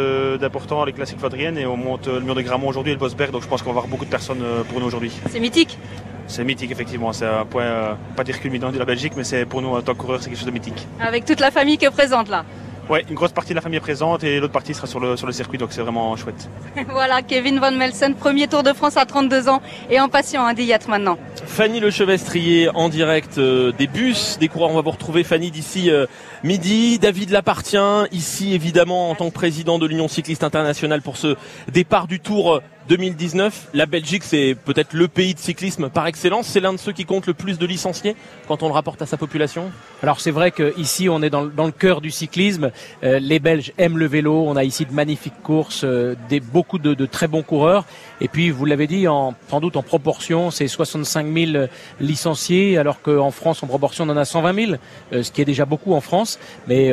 d'important 0.41 0.83
avec 0.83 0.99
la 0.99 1.07
cyclodrienne 1.07 1.59
et 1.59 1.67
on 1.67 1.77
monte 1.77 2.07
le 2.09 2.21
mur 2.21 2.35
de 2.35 2.43
Gramont 2.43 2.69
aujourd'hui 2.69 2.93
et 2.93 2.95
le 2.95 3.01
Bosberg. 3.01 3.31
Donc 3.31 3.43
je 3.43 3.49
pense 3.49 3.63
qu'on 3.63 3.73
va 3.73 3.79
avoir 3.79 3.89
beaucoup 3.89 4.05
de 4.05 4.11
personnes 4.11 4.43
pour 4.69 4.81
nous 4.81 4.87
aujourd'hui. 4.87 5.13
C'est 5.31 5.41
mythique. 5.41 5.79
C'est 6.27 6.45
mythique 6.45 6.71
effectivement, 6.73 7.13
c'est 7.13 7.27
un 7.27 7.45
point, 7.45 7.97
pas 8.17 8.25
dire 8.25 8.41
culminant 8.41 8.73
de 8.73 8.79
la 8.79 8.85
Belgique, 8.85 9.13
mais 9.17 9.23
c'est 9.25 9.47
pour 9.47 9.63
nous 9.63 9.69
en 9.69 9.81
tant 9.83 9.93
que 9.95 9.99
coureur, 9.99 10.21
c'est 10.21 10.29
quelque 10.29 10.39
chose 10.39 10.47
de 10.47 10.53
mythique. 10.53 10.87
Avec 11.01 11.25
toute 11.25 11.39
la 11.41 11.51
famille 11.51 11.79
qui 11.79 11.85
est 11.85 11.91
présente 11.91 12.29
là. 12.29 12.45
Oui, 12.89 13.01
une 13.09 13.17
grosse 13.17 13.33
partie 13.33 13.51
de 13.51 13.57
la 13.57 13.61
famille 13.61 13.79
est 13.79 13.81
présente 13.81 14.23
et 14.23 14.39
l'autre 14.39 14.53
partie 14.53 14.73
sera 14.73 14.87
sur 14.87 15.01
le, 15.01 15.17
sur 15.17 15.27
le 15.27 15.33
circuit, 15.33 15.59
donc 15.59 15.73
c'est 15.73 15.83
vraiment 15.83 16.15
chouette. 16.15 16.49
voilà, 16.89 17.21
Kevin 17.21 17.59
Van 17.59 17.73
Melsen, 17.73 18.15
premier 18.15 18.47
Tour 18.47 18.63
de 18.63 18.73
France 18.73 18.97
à 18.97 19.05
32 19.05 19.49
ans 19.49 19.61
et 19.91 19.99
impatient 19.99 20.47
à 20.47 20.55
Dillat 20.55 20.79
maintenant. 20.89 21.19
Fanny 21.47 21.81
Le 21.81 21.91
Chevestrier 21.91 22.69
en 22.69 22.89
direct 22.89 23.39
euh, 23.39 23.73
des 23.73 23.89
bus, 23.89 24.39
des 24.39 24.47
coureurs, 24.47 24.71
on 24.71 24.75
va 24.75 24.83
vous 24.83 24.93
retrouver 24.93 25.25
Fanny 25.25 25.51
d'ici 25.51 25.91
euh, 25.91 26.07
midi. 26.45 27.01
David 27.01 27.31
Lapartient, 27.31 28.07
ici 28.13 28.55
évidemment 28.55 29.11
en 29.11 29.17
tant 29.17 29.31
que 29.31 29.35
président 29.35 29.81
de 29.81 29.87
l'Union 29.87 30.07
cycliste 30.07 30.45
internationale 30.45 31.03
pour 31.03 31.17
ce 31.17 31.35
départ 31.73 32.07
du 32.07 32.21
Tour 32.21 32.61
2019. 32.89 33.69
La 33.75 33.87
Belgique, 33.87 34.23
c'est 34.25 34.57
peut-être 34.65 34.93
le 34.93 35.09
pays 35.09 35.35
de 35.35 35.39
cyclisme 35.39 35.89
par 35.89 36.07
excellence. 36.07 36.47
C'est 36.47 36.61
l'un 36.61 36.73
de 36.73 36.79
ceux 36.79 36.93
qui 36.93 37.05
compte 37.05 37.27
le 37.27 37.35
plus 37.35 37.59
de 37.59 37.67
licenciés 37.67 38.17
quand 38.49 38.63
on 38.63 38.69
le 38.69 38.73
rapporte 38.73 39.03
à 39.03 39.07
sa 39.07 39.17
population. 39.17 39.71
Alors 40.03 40.21
c'est 40.21 40.31
vrai 40.31 40.51
qu'ici, 40.51 41.09
on 41.09 41.23
est 41.23 41.31
dans, 41.31 41.43
le 41.43 41.71
cœur 41.73 42.01
du 42.01 42.11
cyclisme. 42.11 42.71
Euh, 43.03 43.19
les 43.19 43.39
Belges 43.39 43.73
aiment 43.79 43.99
le 43.99 44.07
vélo. 44.07 44.45
On 44.47 44.57
a 44.57 44.65
ici 44.65 44.87
de 44.87 44.93
magnifiques 44.93 45.43
courses, 45.43 45.85
euh, 45.85 46.15
des, 46.29 46.41
beaucoup 46.41 46.79
de, 46.79 47.07
très 47.07 47.29
bons 47.29 47.43
coureurs. 47.43 47.85
Et 48.21 48.29
puis, 48.29 48.51
vous 48.51 48.65
l'avez 48.65 48.87
dit, 48.87 49.09
en, 49.09 49.35
sans 49.49 49.61
doute 49.61 49.77
en 49.77 49.83
proportion, 49.83 50.51
c'est 50.51 50.69
65 50.69 51.27
000 51.33 51.67
licenciés, 52.01 52.79
alors 52.79 53.03
qu'en 53.03 53.31
France, 53.31 53.63
en 53.63 53.67
proportion, 53.67 54.05
on 54.05 54.11
en 54.11 54.17
a 54.17 54.25
120 54.25 54.67
000, 54.67 54.73
euh, 55.13 55.23
ce 55.23 55.31
qui 55.31 55.43
est 55.43 55.45
déjà 55.45 55.65
beaucoup 55.65 55.95
en 55.95 56.01
France. 56.01 56.39
Mais 56.67 56.93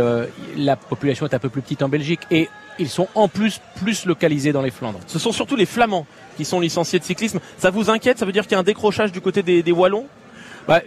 la 0.58 0.76
population 0.76 1.26
est 1.28 1.34
un 1.34 1.40
peu 1.40 1.50
plus 1.50 1.62
petite 1.62 1.84
en 1.84 1.90
Belgique. 1.90 2.22
Et 2.32 2.50
ils 2.80 2.90
sont 2.90 3.08
en 3.16 3.28
plus 3.28 3.60
plus 3.76 4.06
localisés 4.06 4.52
dans 4.52 4.62
les 4.62 4.72
Flandres. 4.72 5.00
Ce 5.08 5.20
sont 5.20 5.32
surtout 5.32 5.56
les 5.56 5.66
Flamands 5.66 6.06
qui 6.38 6.46
sont 6.46 6.60
licenciés 6.60 7.00
de 7.00 7.04
cyclisme. 7.04 7.40
Ça 7.58 7.70
vous 7.70 7.90
inquiète? 7.90 8.18
Ça 8.18 8.26
veut 8.26 8.32
dire 8.32 8.44
qu'il 8.44 8.54
y 8.54 8.56
a 8.56 8.60
un 8.60 8.64
décrochage 8.64 9.12
du 9.12 9.22
côté 9.22 9.44
des, 9.44 9.72
Wallons? 9.72 10.08
Bah, 10.68 10.82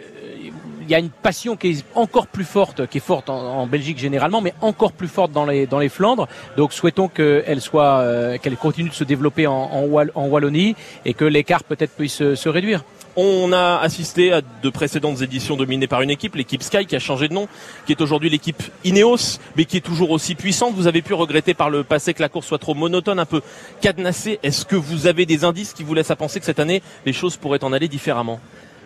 il 0.88 0.90
y 0.90 0.94
a 0.94 0.98
une 0.98 1.10
passion 1.10 1.56
qui 1.56 1.68
est 1.68 1.84
encore 1.94 2.28
plus 2.28 2.44
forte, 2.44 2.86
qui 2.86 2.98
est 2.98 3.00
forte 3.00 3.28
en, 3.28 3.66
Belgique 3.66 3.98
généralement, 3.98 4.40
mais 4.40 4.54
encore 4.60 4.92
plus 4.92 5.08
forte 5.08 5.32
dans 5.32 5.44
les 5.44 5.66
dans 5.66 5.80
les 5.80 5.88
Flandres. 5.88 6.28
Donc 6.56 6.72
souhaitons 6.72 7.08
qu'elle 7.08 7.60
soit, 7.60 7.98
euh, 7.98 8.38
qu'elle 8.38 8.56
continue 8.56 8.90
de 8.90 8.94
se 8.94 9.04
développer 9.04 9.46
en, 9.46 9.54
en, 9.54 10.26
Wallonie 10.26 10.76
et 11.04 11.14
que 11.14 11.24
l'écart 11.24 11.64
peut-être 11.64 11.92
puisse 11.92 12.34
se, 12.34 12.48
réduire. 12.48 12.84
On 13.18 13.50
a 13.52 13.78
assisté 13.78 14.30
à 14.30 14.42
de 14.42 14.68
précédentes 14.68 15.22
éditions 15.22 15.56
dominées 15.56 15.86
par 15.86 16.02
une 16.02 16.10
équipe, 16.10 16.34
l'équipe 16.34 16.62
Sky, 16.62 16.84
qui 16.84 16.96
a 16.96 16.98
changé 16.98 17.28
de 17.28 17.32
nom, 17.32 17.48
qui 17.86 17.92
est 17.92 18.00
aujourd'hui 18.02 18.28
l'équipe 18.28 18.62
Ineos, 18.84 19.38
mais 19.56 19.64
qui 19.64 19.78
est 19.78 19.80
toujours 19.80 20.10
aussi 20.10 20.34
puissante. 20.34 20.74
Vous 20.74 20.86
avez 20.86 21.00
pu 21.00 21.14
regretter 21.14 21.54
par 21.54 21.70
le 21.70 21.82
passé 21.82 22.12
que 22.12 22.20
la 22.20 22.28
course 22.28 22.46
soit 22.46 22.58
trop 22.58 22.74
monotone, 22.74 23.18
un 23.18 23.24
peu 23.24 23.40
cadenassée. 23.80 24.38
Est-ce 24.42 24.66
que 24.66 24.76
vous 24.76 25.06
avez 25.06 25.24
des 25.24 25.44
indices 25.44 25.72
qui 25.72 25.82
vous 25.82 25.94
laissent 25.94 26.10
à 26.10 26.16
penser 26.16 26.40
que 26.40 26.46
cette 26.46 26.60
année, 26.60 26.82
les 27.06 27.14
choses 27.14 27.36
pourraient 27.36 27.64
en 27.64 27.72
aller 27.72 27.88
différemment? 27.88 28.38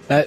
Bah, 0.08 0.22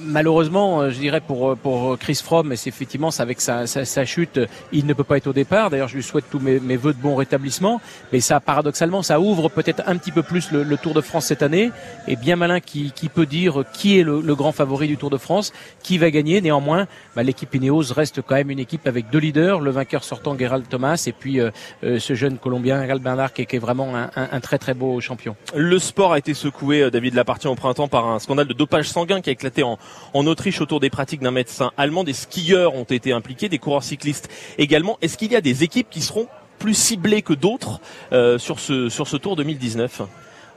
malheureusement, 0.00 0.80
euh, 0.80 0.90
je 0.90 0.98
dirais 0.98 1.20
pour 1.20 1.56
pour 1.56 1.98
Chris 1.98 2.20
Fromm, 2.22 2.54
c'est 2.56 2.68
effectivement 2.68 3.10
avec 3.18 3.40
sa, 3.40 3.66
sa, 3.66 4.04
chute, 4.04 4.40
il 4.72 4.86
ne 4.86 4.92
peut 4.92 5.04
pas 5.04 5.16
être 5.16 5.26
au 5.26 5.32
départ. 5.32 5.70
D'ailleurs, 5.70 5.88
je 5.88 5.96
lui 5.96 6.02
souhaite 6.02 6.24
tous 6.30 6.38
mes, 6.38 6.60
mes 6.60 6.76
voeux 6.76 6.92
de 6.92 7.00
bon 7.00 7.16
rétablissement. 7.16 7.80
Mais 8.12 8.20
ça, 8.20 8.40
paradoxalement, 8.40 9.02
ça 9.02 9.20
ouvre 9.20 9.48
peut-être 9.48 9.82
un 9.86 9.96
petit 9.96 10.12
peu 10.12 10.22
plus 10.22 10.50
le, 10.52 10.76
Tour 10.78 10.94
de 10.94 11.00
France 11.00 11.26
cette 11.26 11.42
année. 11.42 11.70
Et 12.06 12.16
bien 12.16 12.36
malin 12.36 12.60
qui, 12.60 12.92
qui 12.92 13.08
peut 13.08 13.26
dire 13.26 13.64
qui 13.72 13.98
est 13.98 14.02
le, 14.02 14.34
grand 14.34 14.52
favori 14.52 14.86
du 14.86 14.96
Tour 14.96 15.10
de 15.10 15.16
France, 15.16 15.52
qui 15.82 15.98
va 15.98 16.10
gagner. 16.10 16.40
Néanmoins, 16.40 16.86
bah, 17.16 17.22
l'équipe 17.22 17.52
Ineos 17.54 17.92
reste 17.92 18.22
quand 18.22 18.36
même 18.36 18.50
une 18.50 18.58
équipe 18.60 18.86
avec 18.86 19.10
deux 19.10 19.18
leaders, 19.18 19.60
le 19.60 19.70
vainqueur 19.70 20.04
sortant 20.04 20.38
Gerald 20.38 20.68
Thomas 20.68 21.02
et 21.06 21.12
puis 21.12 21.40
euh, 21.40 21.50
euh, 21.82 21.98
ce 21.98 22.14
jeune 22.14 22.38
Colombien 22.38 22.86
Gal 22.86 23.00
Bernard 23.00 23.32
qui, 23.32 23.42
est 23.42 23.58
vraiment 23.58 23.96
un, 23.96 24.10
un, 24.14 24.40
très 24.40 24.58
très 24.58 24.74
beau 24.74 25.00
champion. 25.00 25.34
Le 25.54 25.78
sport 25.78 26.12
a 26.12 26.18
été 26.18 26.34
secoué, 26.34 26.90
David 26.90 27.14
Lapartien, 27.14 27.50
au 27.50 27.54
printemps 27.54 27.88
par 27.88 28.06
un 28.06 28.18
scandale 28.18 28.46
de 28.46 28.52
dopage 28.52 28.88
sanguin 28.88 29.20
qui 29.20 29.30
a 29.30 29.32
éclaté 29.32 29.62
en, 29.62 29.77
en 30.14 30.26
Autriche 30.26 30.60
autour 30.60 30.80
des 30.80 30.90
pratiques 30.90 31.20
d'un 31.20 31.30
médecin 31.30 31.72
allemand. 31.76 32.04
Des 32.04 32.12
skieurs 32.12 32.74
ont 32.74 32.84
été 32.84 33.12
impliqués, 33.12 33.48
des 33.48 33.58
coureurs 33.58 33.84
cyclistes 33.84 34.28
également. 34.58 34.98
Est-ce 35.02 35.18
qu'il 35.18 35.32
y 35.32 35.36
a 35.36 35.40
des 35.40 35.64
équipes 35.64 35.88
qui 35.90 36.00
seront 36.00 36.28
plus 36.58 36.74
ciblées 36.74 37.22
que 37.22 37.32
d'autres 37.32 37.80
euh, 38.12 38.38
sur 38.38 38.58
ce 38.58 38.88
sur 38.88 39.06
ce 39.06 39.16
Tour 39.16 39.36
2019 39.36 40.02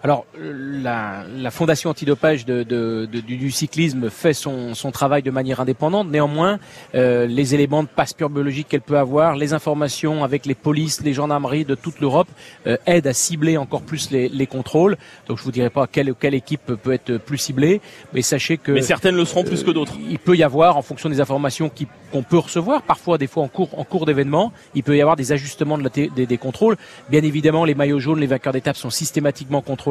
alors, 0.03 0.25
la, 0.35 1.25
la 1.37 1.51
fondation 1.51 1.91
antidopage 1.91 2.45
de, 2.45 2.63
de, 2.63 3.07
de, 3.11 3.19
du, 3.19 3.51
cyclisme 3.51 4.09
fait 4.09 4.33
son, 4.33 4.73
son, 4.73 4.89
travail 4.91 5.21
de 5.21 5.29
manière 5.29 5.59
indépendante. 5.59 6.09
Néanmoins, 6.09 6.57
euh, 6.95 7.27
les 7.27 7.53
éléments 7.53 7.83
de 7.83 7.87
passeport 7.87 8.31
biologique 8.31 8.67
qu'elle 8.67 8.81
peut 8.81 8.97
avoir, 8.97 9.35
les 9.35 9.53
informations 9.53 10.23
avec 10.23 10.47
les 10.47 10.55
polices, 10.55 11.01
les 11.01 11.13
gendarmeries 11.13 11.65
de 11.65 11.75
toute 11.75 11.99
l'Europe 11.99 12.27
euh, 12.65 12.77
aident 12.87 13.07
à 13.07 13.13
cibler 13.13 13.57
encore 13.57 13.83
plus 13.83 14.09
les, 14.09 14.27
les, 14.27 14.47
contrôles. 14.47 14.97
Donc, 15.27 15.37
je 15.37 15.43
vous 15.43 15.51
dirai 15.51 15.69
pas 15.69 15.85
quelle, 15.85 16.15
quelle 16.19 16.33
équipe 16.33 16.65
peut 16.65 16.93
être 16.93 17.17
plus 17.17 17.37
ciblée, 17.37 17.79
mais 18.13 18.23
sachez 18.23 18.57
que... 18.57 18.71
Mais 18.71 18.81
certaines 18.81 19.15
le 19.15 19.25
seront 19.25 19.43
plus 19.43 19.63
que 19.63 19.71
d'autres. 19.71 19.93
il 20.09 20.17
peut 20.17 20.35
y 20.35 20.43
avoir, 20.43 20.77
en 20.77 20.81
fonction 20.81 21.09
des 21.09 21.21
informations 21.21 21.69
qu'on 22.11 22.23
peut 22.23 22.39
recevoir, 22.39 22.81
parfois 22.81 23.19
des 23.19 23.27
fois 23.27 23.43
en 23.43 23.47
cours, 23.47 23.77
en 23.77 23.83
cours 23.83 24.07
d'événement, 24.07 24.51
il 24.73 24.81
peut 24.81 24.97
y 24.97 25.01
avoir 25.01 25.15
des 25.15 25.31
ajustements 25.31 25.77
de 25.77 25.83
la 25.83 25.89
des, 25.89 26.25
des 26.25 26.37
contrôles. 26.37 26.77
Bien 27.09 27.21
évidemment, 27.21 27.65
les 27.65 27.75
maillots 27.75 27.99
jaunes, 27.99 28.19
les 28.19 28.27
vainqueurs 28.27 28.53
d'étape 28.53 28.77
sont 28.77 28.89
systématiquement 28.89 29.61
contrôlés 29.61 29.90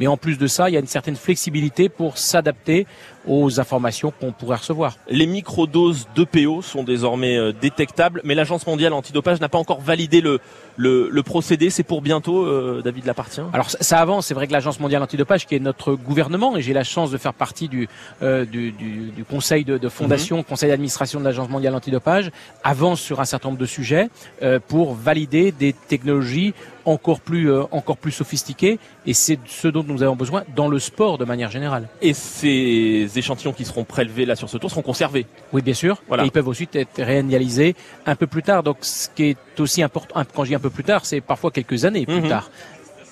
mais 0.00 0.06
en 0.06 0.16
plus 0.16 0.38
de 0.38 0.46
ça, 0.46 0.68
il 0.68 0.74
y 0.74 0.76
a 0.76 0.80
une 0.80 0.86
certaine 0.86 1.16
flexibilité 1.16 1.88
pour 1.88 2.18
s'adapter 2.18 2.86
aux 3.26 3.60
informations 3.60 4.12
qu'on 4.18 4.32
pourrait 4.32 4.56
recevoir. 4.56 4.96
Les 5.08 5.26
microdoses 5.26 6.08
d'EPO 6.14 6.62
sont 6.62 6.82
désormais 6.82 7.36
euh, 7.36 7.52
détectables, 7.52 8.20
mais 8.24 8.34
l'Agence 8.34 8.66
mondiale 8.66 8.92
antidopage 8.92 9.40
n'a 9.40 9.48
pas 9.48 9.58
encore 9.58 9.80
validé 9.80 10.20
le, 10.20 10.40
le, 10.76 11.22
procédé. 11.22 11.70
C'est 11.70 11.82
pour 11.82 12.02
bientôt, 12.02 12.44
euh, 12.44 12.82
David 12.82 13.06
Lapartient 13.06 13.42
Alors 13.52 13.70
ça 13.70 13.98
avance, 14.00 14.26
c'est 14.26 14.34
vrai 14.34 14.46
que 14.46 14.52
l'Agence 14.52 14.80
mondiale 14.80 15.02
antidopage, 15.02 15.46
qui 15.46 15.54
est 15.54 15.60
notre 15.60 15.94
gouvernement, 15.94 16.56
et 16.56 16.62
j'ai 16.62 16.72
la 16.72 16.84
chance 16.84 17.10
de 17.10 17.18
faire 17.18 17.34
partie 17.34 17.68
du, 17.68 17.88
euh, 18.22 18.44
du, 18.44 18.72
du, 18.72 19.24
conseil 19.28 19.64
de, 19.64 19.88
fondation, 19.88 20.38
mhm. 20.38 20.44
conseil 20.44 20.70
d'administration 20.70 21.20
de 21.20 21.24
l'Agence 21.24 21.48
mondiale 21.48 21.74
antidopage, 21.74 22.30
avance 22.64 23.00
sur 23.00 23.20
un 23.20 23.24
certain 23.24 23.48
nombre 23.48 23.60
de 23.60 23.66
sujets 23.66 24.08
pour 24.68 24.94
valider 24.94 25.52
des 25.52 25.72
technologies 25.72 26.54
encore 26.84 27.20
plus 27.20 27.52
encore 27.70 27.96
plus 27.96 28.10
sophistiquées 28.12 28.78
et 29.06 29.14
c'est 29.14 29.38
ce 29.46 29.68
dont 29.68 29.84
nous 29.84 30.02
avons 30.02 30.16
besoin 30.16 30.42
dans 30.54 30.68
le 30.68 30.78
sport 30.78 31.18
de 31.18 31.24
manière 31.24 31.50
générale. 31.50 31.88
Et 32.00 32.14
ces 32.14 33.11
échantillons 33.18 33.52
qui 33.52 33.64
seront 33.64 33.84
prélevés 33.84 34.26
là 34.26 34.36
sur 34.36 34.48
ce 34.48 34.58
tour 34.58 34.70
seront 34.70 34.82
conservés. 34.82 35.26
Oui, 35.52 35.62
bien 35.62 35.74
sûr. 35.74 36.02
Voilà. 36.08 36.24
Et 36.24 36.26
ils 36.26 36.32
peuvent 36.32 36.48
ensuite 36.48 36.74
être 36.76 37.02
réanalysés 37.02 37.74
un 38.06 38.16
peu 38.16 38.26
plus 38.26 38.42
tard. 38.42 38.62
Donc, 38.62 38.78
ce 38.82 39.08
qui 39.08 39.24
est 39.30 39.60
aussi 39.60 39.82
important, 39.82 40.22
quand 40.34 40.44
je 40.44 40.50
dis 40.50 40.54
un 40.54 40.60
peu 40.60 40.70
plus 40.70 40.84
tard, 40.84 41.04
c'est 41.04 41.20
parfois 41.20 41.50
quelques 41.50 41.84
années 41.84 42.06
plus 42.06 42.20
mhm. 42.20 42.28
tard 42.28 42.50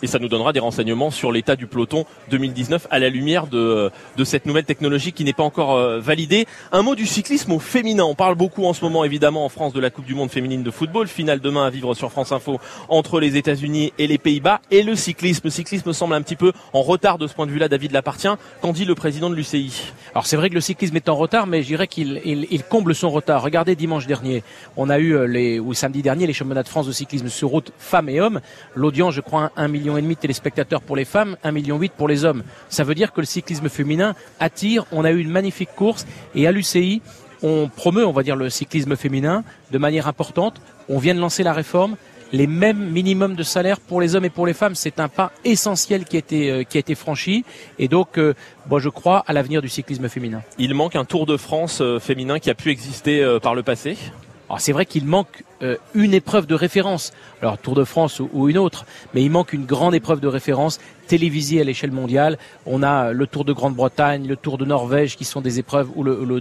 et 0.03 0.07
ça 0.07 0.19
nous 0.19 0.29
donnera 0.29 0.53
des 0.53 0.61
renseignements 0.61 1.11
sur 1.11 1.33
l'état 1.33 1.57
du 1.57 1.67
peloton 1.67 2.05
2019 2.31 2.87
à 2.91 2.99
la 2.99 3.09
lumière 3.09 3.47
de, 3.47 3.91
cette 4.25 4.47
nouvelle 4.47 4.65
technologie 4.65 5.13
qui 5.13 5.25
n'est 5.25 5.33
pas 5.33 5.43
encore 5.43 5.75
euh, 5.75 5.99
validée. 5.99 6.47
Un 6.73 6.83
mot 6.83 6.95
du 6.95 7.07
cyclisme 7.07 7.53
au 7.53 7.59
féminin. 7.59 8.05
On 8.05 8.15
parle 8.15 8.35
beaucoup 8.35 8.67
en 8.67 8.73
ce 8.73 8.85
moment 8.85 9.05
évidemment 9.05 9.45
en 9.45 9.49
France 9.49 9.73
de 9.73 9.81
la 9.81 9.91
Coupe 9.91 10.05
du 10.05 10.15
Monde 10.15 10.31
féminine 10.31 10.63
de 10.63 10.71
football, 10.71 11.09
finale 11.09 11.41
demain 11.41 11.67
à 11.67 11.71
vivre 11.71 11.95
sur 11.95 12.11
France 12.11 12.33
Info 12.33 12.61
entre 12.89 13.21
les 13.21 13.37
États-Unis 13.37 13.93
et 13.99 14.07
les 14.07 14.19
Pays-Bas 14.19 14.61
et 14.71 14.83
le 14.83 14.95
cyclisme. 14.95 15.43
Le 15.45 15.51
cyclisme 15.51 15.93
semble 15.93 16.15
un 16.15 16.23
petit 16.23 16.37
peu 16.37 16.53
en 16.73 16.83
retard 16.83 17.19
de 17.19 17.27
ce 17.27 17.35
point 17.35 17.47
de 17.47 17.51
vue-là. 17.51 17.69
David 17.69 17.93
l'appartient. 17.93 18.29
Qu'en 18.61 18.73
dit 18.73 18.85
le 18.85 18.95
président 18.95 19.31
de 19.31 19.35
l'UCI 19.35 19.93
Alors 20.13 20.27
c'est 20.27 20.37
vrai 20.37 20.51
que 20.51 20.55
le 20.55 20.61
cyclisme 20.61 20.97
est 20.97 21.09
en 21.09 21.17
retard, 21.17 21.47
mais 21.47 21.63
je 21.63 21.69
dirais 21.69 21.87
qu'il 21.87 22.21
il, 22.25 22.63
comble 22.65 22.95
son 22.95 23.11
retard. 23.11 23.43
Regardez 23.43 23.75
dimanche 23.75 24.07
dernier, 24.07 24.43
on 24.77 24.91
a 24.91 24.99
eu 24.99 25.15
euh, 25.15 25.27
les 25.27 25.59
ou 25.59 25.73
samedi 25.75 26.03
dernier 26.03 26.27
les 26.27 26.33
championnats 26.33 26.63
de 26.63 26.69
France 26.69 26.87
de 26.87 26.93
cyclisme 26.93 27.29
sur 27.29 27.49
route 27.49 27.73
femmes 27.79 28.09
et 28.09 28.21
hommes. 28.21 28.41
L'audience, 28.75 29.15
je 29.15 29.21
crois, 29.21 29.51
un 29.57 29.69
million 29.69 29.90
et 29.97 30.03
demi 30.03 30.15
de 30.15 30.21
téléspectateurs 30.21 30.83
pour 30.83 30.97
les 30.97 31.05
femmes, 31.05 31.37
1,8 31.45 31.53
million 31.53 31.81
pour 31.97 32.09
les 32.09 32.25
hommes. 32.25 32.43
Ça 32.69 32.85
veut 32.85 32.95
dire 32.95 33.13
que 33.13 33.21
le 33.21 33.27
cyclisme 33.27 33.69
féminin 33.69 34.15
attire. 34.39 34.87
On 34.93 35.05
a 35.05 35.11
eu 35.11 35.19
une 35.19 35.31
magnifique 35.31 35.71
course 35.75 36.07
et 36.35 36.47
à 36.47 36.53
l'UCI, 36.53 37.03
on 37.43 37.69
promeut, 37.69 38.07
on 38.07 38.13
va 38.13 38.23
dire, 38.23 38.37
le 38.37 38.51
cyclisme 38.51 38.97
féminin 38.97 39.45
de 39.71 39.79
manière 39.79 40.09
importante. 40.09 40.61
On 40.89 40.99
vient 40.99 41.15
de 41.15 41.21
lancer 41.21 41.43
la 41.43 41.53
réforme. 41.53 41.97
Les 42.33 42.47
mêmes 42.47 42.91
minimums 42.91 43.35
de 43.35 43.43
salaire 43.43 43.81
pour 43.81 44.01
les 44.01 44.15
hommes 44.15 44.25
et 44.25 44.31
pour 44.31 44.47
les 44.47 44.53
femmes, 44.53 44.77
c'est 44.77 45.01
un 45.01 45.09
pas 45.09 45.33
essentiel 45.45 46.05
qui 46.05 46.15
a 46.15 46.21
été, 46.21 46.51
euh, 46.51 46.63
qui 46.63 46.77
a 46.77 46.81
été 46.81 46.95
franchi. 46.95 47.45
Et 47.81 47.89
donc, 47.89 48.19
euh, 48.19 48.35
moi, 48.69 48.79
je 48.79 48.89
crois 48.89 49.25
à 49.27 49.33
l'avenir 49.33 49.63
du 49.63 49.69
cyclisme 49.69 50.09
féminin. 50.09 50.43
Il 50.57 50.75
manque 50.75 50.95
un 50.95 51.05
Tour 51.05 51.27
de 51.27 51.37
France 51.37 51.81
euh, 51.81 51.99
féminin 51.99 52.39
qui 52.39 52.49
a 52.49 52.55
pu 52.55 52.71
exister 52.71 53.39
par 53.43 53.55
le 53.55 53.63
passé? 53.63 53.97
Alors 54.49 54.61
c'est 54.61 54.73
vrai 54.73 54.85
qu'il 54.85 55.07
manque 55.07 55.45
euh, 55.63 55.77
une 55.95 56.15
épreuve 56.15 56.47
de 56.47 56.55
référence, 56.55 57.13
alors 57.43 57.59
Tour 57.59 57.75
de 57.75 57.85
France 57.85 58.23
ou, 58.33 58.49
une 58.49 58.57
autre, 58.57 58.87
mais 59.13 59.23
il 59.23 59.31
manque 59.31 59.53
une 59.53 59.67
grande 59.67 59.95
épreuve 59.95 60.21
de 60.21 60.27
référence 60.27 60.81
télévisée 61.07 61.61
à 61.61 61.65
l'échelle 61.65 61.91
mondiale. 61.91 62.39
On 62.67 62.83
a 62.83 63.13
le 63.13 63.27
Tour 63.27 63.45
de 63.45 63.53
Grande-Bretagne, 63.53 64.27
le 64.27 64.37
Tour 64.37 64.57
de 64.59 64.65
Norvège 64.65 65.17
qui 65.17 65.25
sont 65.25 65.41
des 65.41 65.59
épreuves, 65.59 65.91
ou 65.97 66.05
le, 66.05 66.25
le, 66.25 66.41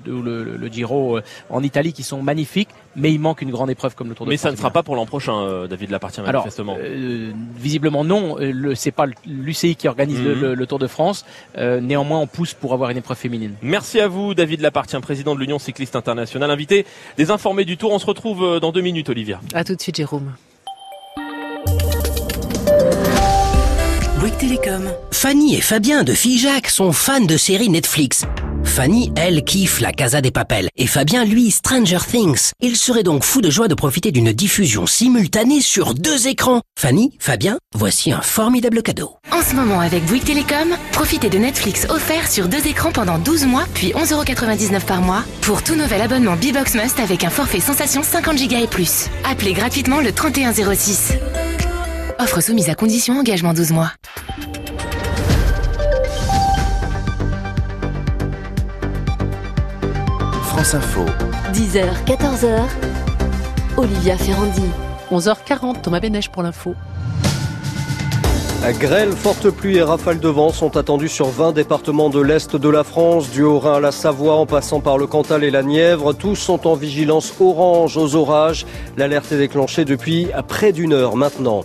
le, 0.56 0.68
Giro 0.68 1.18
euh, 1.18 1.24
en 1.50 1.64
Italie 1.64 1.92
qui 1.92 2.04
sont 2.04 2.22
magnifiques, 2.22 2.70
mais 2.96 3.12
il 3.12 3.20
manque 3.20 3.42
une 3.42 3.50
grande 3.50 3.72
épreuve 3.72 3.96
comme 3.96 4.10
le 4.10 4.16
Tour 4.16 4.26
de 4.26 4.30
mais 4.30 4.38
France. 4.38 4.46
Mais 4.46 4.50
ça 4.50 4.56
ne 4.56 4.58
sera 4.58 4.70
pas 4.70 4.84
pour 4.84 4.96
l'an 4.96 5.08
prochain, 5.08 5.36
euh, 5.36 5.68
David 5.68 5.90
Lapartient 5.90 6.22
manifestement. 6.22 6.76
Alors, 6.76 6.88
visiblement 7.58 8.04
non, 8.06 8.38
le, 8.40 8.76
c'est 8.76 8.92
pas 8.92 9.08
l'UCI 9.26 9.76
qui 9.76 9.88
organise 9.88 10.22
le, 10.22 10.56
mhm. 10.56 10.68
Tour 10.68 10.80
de 10.80 10.88
France. 10.88 11.26
néanmoins, 11.58 12.20
on 12.20 12.28
pousse 12.28 12.54
pour 12.54 12.74
avoir 12.74 12.92
une 12.92 12.98
épreuve 12.98 13.18
féminine. 13.18 13.56
Merci 13.64 14.00
à 14.00 14.08
vous, 14.08 14.36
David 14.36 14.62
Lapartient, 14.62 15.00
président 15.02 15.34
de 15.34 15.40
l'Union 15.40 15.58
cycliste 15.58 15.96
internationale, 15.96 16.52
invité 16.52 16.86
des 17.18 17.32
informés 17.32 17.66
du 17.66 17.76
Tour. 17.76 17.92
On 17.92 18.00
se 18.00 18.06
retrouve 18.06 18.60
dans 18.60 18.72
deux 18.72 18.82
minutes. 18.82 19.09
Olivia. 19.10 19.42
À 19.54 19.64
tout 19.64 19.76
de 19.76 19.82
suite, 19.82 19.98
Jérôme. 19.98 20.34
Télécom. 24.40 24.90
Fanny 25.12 25.58
et 25.58 25.62
Fabien 25.62 26.04
de 26.04 26.14
Figeac 26.14 26.70
sont 26.70 26.94
fans 26.94 27.20
de 27.20 27.36
séries 27.36 27.68
Netflix. 27.68 28.24
Fanny, 28.64 29.12
elle, 29.18 29.44
kiffe 29.44 29.82
la 29.82 29.92
Casa 29.92 30.22
des 30.22 30.32
Papels. 30.32 30.70
Et 30.78 30.88
Fabien, 30.88 31.26
lui, 31.26 31.52
Stranger 31.52 32.00
Things. 32.10 32.52
Il 32.62 32.78
serait 32.78 33.04
donc 33.04 33.24
fou 33.26 33.42
de 33.42 33.50
joie 33.50 33.68
de 33.68 33.74
profiter 33.74 34.12
d'une 34.14 34.32
diffusion 34.32 34.88
simultanée 34.88 35.60
sur 35.60 35.94
deux 35.94 36.28
écrans. 36.28 36.62
Fanny, 36.80 37.12
Fabien, 37.20 37.58
voici 37.76 38.14
un 38.14 38.22
formidable 38.22 38.82
cadeau. 38.82 39.18
En 39.32 39.42
ce 39.42 39.56
moment, 39.56 39.82
avec 39.82 40.06
Bouygues 40.06 40.24
Télécom, 40.24 40.76
profitez 40.94 41.30
de 41.30 41.38
Netflix 41.38 41.86
offert 41.90 42.32
sur 42.32 42.48
deux 42.48 42.66
écrans 42.66 42.94
pendant 42.94 43.18
12 43.18 43.46
mois, 43.46 43.66
puis 43.74 43.90
11,99€ 43.92 44.86
par 44.86 45.02
mois, 45.02 45.26
pour 45.42 45.64
tout 45.64 45.76
nouvel 45.76 46.02
abonnement 46.02 46.38
B-Box 46.38 46.76
Must 46.76 47.00
avec 47.02 47.26
un 47.26 47.30
forfait 47.30 47.60
sensation 47.60 48.02
50Go 48.02 48.64
et 48.64 48.68
plus. 48.68 49.08
Appelez 49.30 49.52
gratuitement 49.52 50.00
le 50.00 50.14
3106. 50.14 51.14
Offre 52.22 52.42
soumise 52.42 52.70
à 52.70 52.76
condition 52.76 53.18
engagement 53.18 53.54
12 53.54 53.72
mois. 53.72 53.94
France 60.44 60.76
Info. 60.76 61.06
10h, 61.54 61.86
14h. 62.06 62.64
Olivia 63.78 64.18
Ferrandi. 64.18 64.66
11h40, 65.10 65.80
Thomas 65.82 66.02
Bénèche 66.02 66.28
pour 66.30 66.44
l'info. 66.44 66.76
Grêle, 68.68 69.14
forte 69.14 69.50
pluie 69.50 69.78
et 69.78 69.82
rafales 69.82 70.20
de 70.20 70.28
vent 70.28 70.52
sont 70.52 70.78
attendues 70.78 71.10
sur 71.10 71.30
20 71.30 71.54
départements 71.54 72.10
de 72.10 72.20
l'Est 72.20 72.56
de 72.56 72.70
la 72.70 72.84
France, 72.84 73.32
du 73.32 73.42
Haut-Rhin 73.42 73.76
à 73.76 73.80
la 73.80 73.92
Savoie 73.92 74.36
en 74.36 74.46
passant 74.46 74.80
par 74.80 74.98
le 74.98 75.08
Cantal 75.08 75.44
et 75.44 75.50
la 75.50 75.64
Nièvre. 75.64 76.14
Tous 76.14 76.36
sont 76.36 76.68
en 76.68 76.76
vigilance 76.76 77.34
orange 77.40 77.98
aux 77.98 78.16
orages. 78.16 78.68
L'alerte 78.96 79.32
est 79.32 79.38
déclenchée 79.38 79.86
depuis 79.86 80.28
près 80.48 80.72
d'une 80.72 80.94
heure 80.94 81.16
maintenant. 81.16 81.64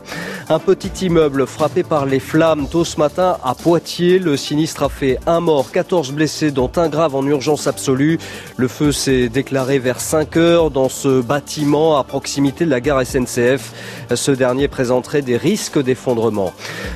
Un 0.48 0.58
petit 0.58 1.06
immeuble 1.06 1.46
frappé 1.46 1.82
par 1.82 2.06
les 2.06 2.20
flammes 2.20 2.68
tôt 2.68 2.84
ce 2.84 2.98
matin 2.98 3.38
à 3.44 3.54
Poitiers. 3.54 4.18
Le 4.18 4.36
sinistre 4.36 4.84
a 4.84 4.88
fait 4.88 5.18
un 5.26 5.40
mort, 5.40 5.72
14 5.72 6.12
blessés, 6.12 6.50
dont 6.50 6.70
un 6.76 6.88
grave 6.88 7.14
en 7.14 7.26
urgence 7.26 7.66
absolue. 7.66 8.18
Le 8.56 8.68
feu 8.68 8.92
s'est 8.92 9.28
déclaré 9.28 9.78
vers 9.78 10.00
5 10.00 10.36
heures 10.36 10.70
dans 10.70 10.88
ce 10.88 11.20
bâtiment 11.20 11.98
à 11.98 12.04
proximité 12.04 12.64
de 12.64 12.70
la 12.70 12.80
gare 12.80 13.04
SNCF. 13.04 13.72
Ce 14.14 14.30
dernier 14.30 14.68
présenterait 14.68 15.22
des 15.22 15.36
risques 15.36 15.82
d'effondrement. 15.82 16.52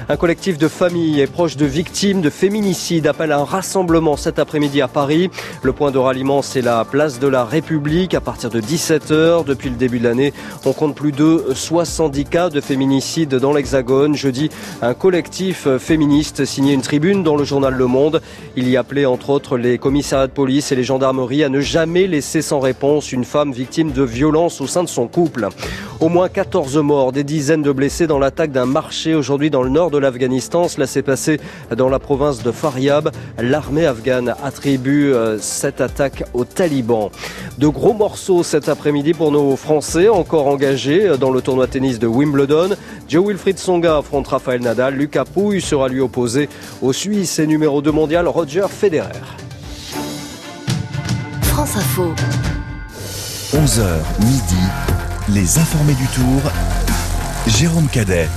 Un 0.08 0.16
collectif 0.16 0.58
de 0.58 0.68
familles 0.68 1.20
et 1.20 1.26
proches 1.26 1.56
de 1.56 1.66
victimes 1.66 2.20
de 2.20 2.30
féminicide 2.30 3.06
appelle 3.06 3.32
à 3.32 3.38
un 3.38 3.44
rassemblement 3.44 4.16
cet 4.16 4.38
après-midi 4.38 4.80
à 4.80 4.88
Paris. 4.88 5.30
Le 5.62 5.72
point 5.72 5.90
de 5.90 5.98
ralliement, 5.98 6.42
c'est 6.42 6.62
la 6.62 6.84
place 6.84 7.18
de 7.18 7.28
la 7.28 7.44
République 7.44 8.14
à 8.14 8.20
partir 8.20 8.50
de 8.50 8.60
17h. 8.60 9.44
Depuis 9.44 9.70
le 9.70 9.76
début 9.76 9.98
de 9.98 10.04
l'année, 10.04 10.32
on 10.64 10.72
compte 10.72 10.94
plus 10.94 11.12
de 11.12 11.44
70 11.54 12.24
cas 12.24 12.50
de 12.50 12.60
féminicide 12.60 13.34
dans 13.34 13.52
l'Hexagone. 13.52 14.14
Jeudi, 14.14 14.50
un 14.82 14.94
collectif 14.94 15.68
féministe 15.78 16.44
signait 16.44 16.74
une 16.74 16.82
tribune 16.82 17.22
dans 17.22 17.36
le 17.36 17.44
journal 17.44 17.74
Le 17.74 17.86
Monde. 17.86 18.20
Il 18.56 18.68
y 18.68 18.76
appelait 18.76 19.06
entre 19.06 19.30
autres 19.30 19.56
les 19.56 19.78
commissariats 19.78 20.26
de 20.26 20.32
police 20.32 20.72
et 20.72 20.76
les 20.76 20.84
gendarmeries 20.84 21.44
à 21.44 21.48
ne 21.48 21.60
jamais 21.60 22.06
laisser 22.06 22.42
sans 22.42 22.60
réponse 22.60 23.12
une 23.12 23.24
femme 23.24 23.52
victime 23.52 23.92
de 23.92 24.02
violences 24.02 24.60
au 24.60 24.66
sein 24.66 24.82
de 24.82 24.88
son 24.88 25.06
couple. 25.06 25.48
Au 26.00 26.08
moins 26.08 26.28
14 26.28 26.76
morts, 26.76 27.12
des 27.12 27.24
dizaines 27.24 27.62
de 27.62 27.72
blessés 27.72 28.06
dans 28.06 28.18
l'attaque 28.18 28.52
d'un 28.52 28.66
marché 28.66 29.14
aujourd'hui 29.14 29.50
dans 29.50 29.62
le 29.62 29.70
nord 29.70 29.77
de 29.86 29.98
l'Afghanistan. 29.98 30.66
Cela 30.68 30.86
s'est 30.86 31.02
passé 31.02 31.40
dans 31.74 31.88
la 31.88 31.98
province 31.98 32.42
de 32.42 32.50
Faryab. 32.50 33.10
L'armée 33.38 33.86
afghane 33.86 34.34
attribue 34.42 35.12
euh, 35.12 35.38
cette 35.38 35.80
attaque 35.80 36.24
aux 36.34 36.44
talibans. 36.44 37.10
De 37.58 37.68
gros 37.68 37.94
morceaux 37.94 38.42
cet 38.42 38.68
après-midi 38.68 39.14
pour 39.14 39.30
nos 39.30 39.56
Français 39.56 40.08
encore 40.08 40.48
engagés 40.48 41.16
dans 41.18 41.30
le 41.30 41.40
tournoi 41.40 41.68
tennis 41.68 41.98
de 41.98 42.08
Wimbledon. 42.08 42.70
Joe 43.08 43.28
Wilfried 43.28 43.58
Songa 43.58 43.98
affronte 43.98 44.26
Rafael 44.26 44.60
Nadal. 44.60 44.94
Lucas 44.94 45.24
Pouille 45.24 45.60
sera 45.60 45.88
lui 45.88 46.00
opposé 46.00 46.48
au 46.82 46.92
Suisse 46.92 47.38
et 47.38 47.46
numéro 47.46 47.80
2 47.80 47.92
mondial 47.92 48.26
Roger 48.26 48.66
Federer. 48.68 49.22
France 51.42 51.76
Info. 51.76 52.12
11h 53.52 53.84
midi, 54.20 54.62
les 55.30 55.58
informés 55.58 55.94
du 55.94 56.06
tour. 56.08 56.50
Jérôme 57.46 57.88
Cadet. 57.88 58.28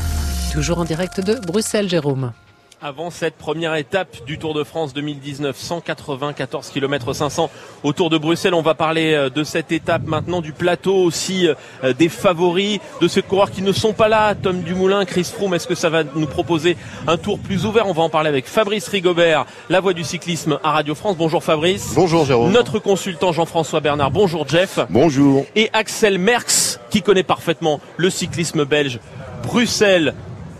Toujours 0.51 0.79
en 0.79 0.83
direct 0.83 1.21
de 1.21 1.35
Bruxelles, 1.35 1.87
Jérôme. 1.87 2.33
Avant 2.81 3.09
cette 3.09 3.35
première 3.35 3.75
étape 3.75 4.25
du 4.25 4.37
Tour 4.37 4.53
de 4.53 4.65
France 4.65 4.93
2019, 4.93 5.55
194 5.55 6.69
km 6.71 7.13
500 7.13 7.49
autour 7.83 8.09
de 8.09 8.17
Bruxelles, 8.17 8.53
on 8.53 8.61
va 8.61 8.73
parler 8.73 9.13
euh, 9.13 9.29
de 9.29 9.45
cette 9.45 9.71
étape 9.71 10.01
maintenant, 10.05 10.41
du 10.41 10.51
plateau 10.51 10.95
aussi, 10.95 11.47
euh, 11.47 11.93
des 11.93 12.09
favoris, 12.09 12.79
de 12.99 13.07
ces 13.07 13.21
coureurs 13.21 13.49
qui 13.49 13.61
ne 13.61 13.71
sont 13.71 13.93
pas 13.93 14.09
là, 14.09 14.35
Tom 14.35 14.61
Dumoulin, 14.61 15.05
Chris 15.05 15.23
Froome, 15.23 15.53
est-ce 15.53 15.67
que 15.67 15.75
ça 15.75 15.89
va 15.89 16.03
nous 16.03 16.27
proposer 16.27 16.75
un 17.07 17.15
tour 17.15 17.39
plus 17.39 17.65
ouvert? 17.65 17.87
On 17.87 17.93
va 17.93 18.01
en 18.01 18.09
parler 18.09 18.27
avec 18.27 18.45
Fabrice 18.45 18.89
Rigobert, 18.89 19.45
la 19.69 19.79
voix 19.79 19.93
du 19.93 20.03
cyclisme 20.03 20.59
à 20.65 20.71
Radio 20.71 20.95
France. 20.95 21.15
Bonjour 21.15 21.41
Fabrice. 21.45 21.93
Bonjour 21.95 22.25
Jérôme. 22.25 22.51
Notre 22.51 22.79
consultant 22.79 23.31
Jean-François 23.31 23.79
Bernard. 23.79 24.11
Bonjour 24.11 24.45
Jeff. 24.49 24.79
Bonjour. 24.89 25.45
Et 25.55 25.69
Axel 25.71 26.17
Merckx, 26.17 26.79
qui 26.89 27.01
connaît 27.01 27.23
parfaitement 27.23 27.79
le 27.95 28.09
cyclisme 28.09 28.65
belge. 28.65 28.99
Bruxelles, 29.43 30.13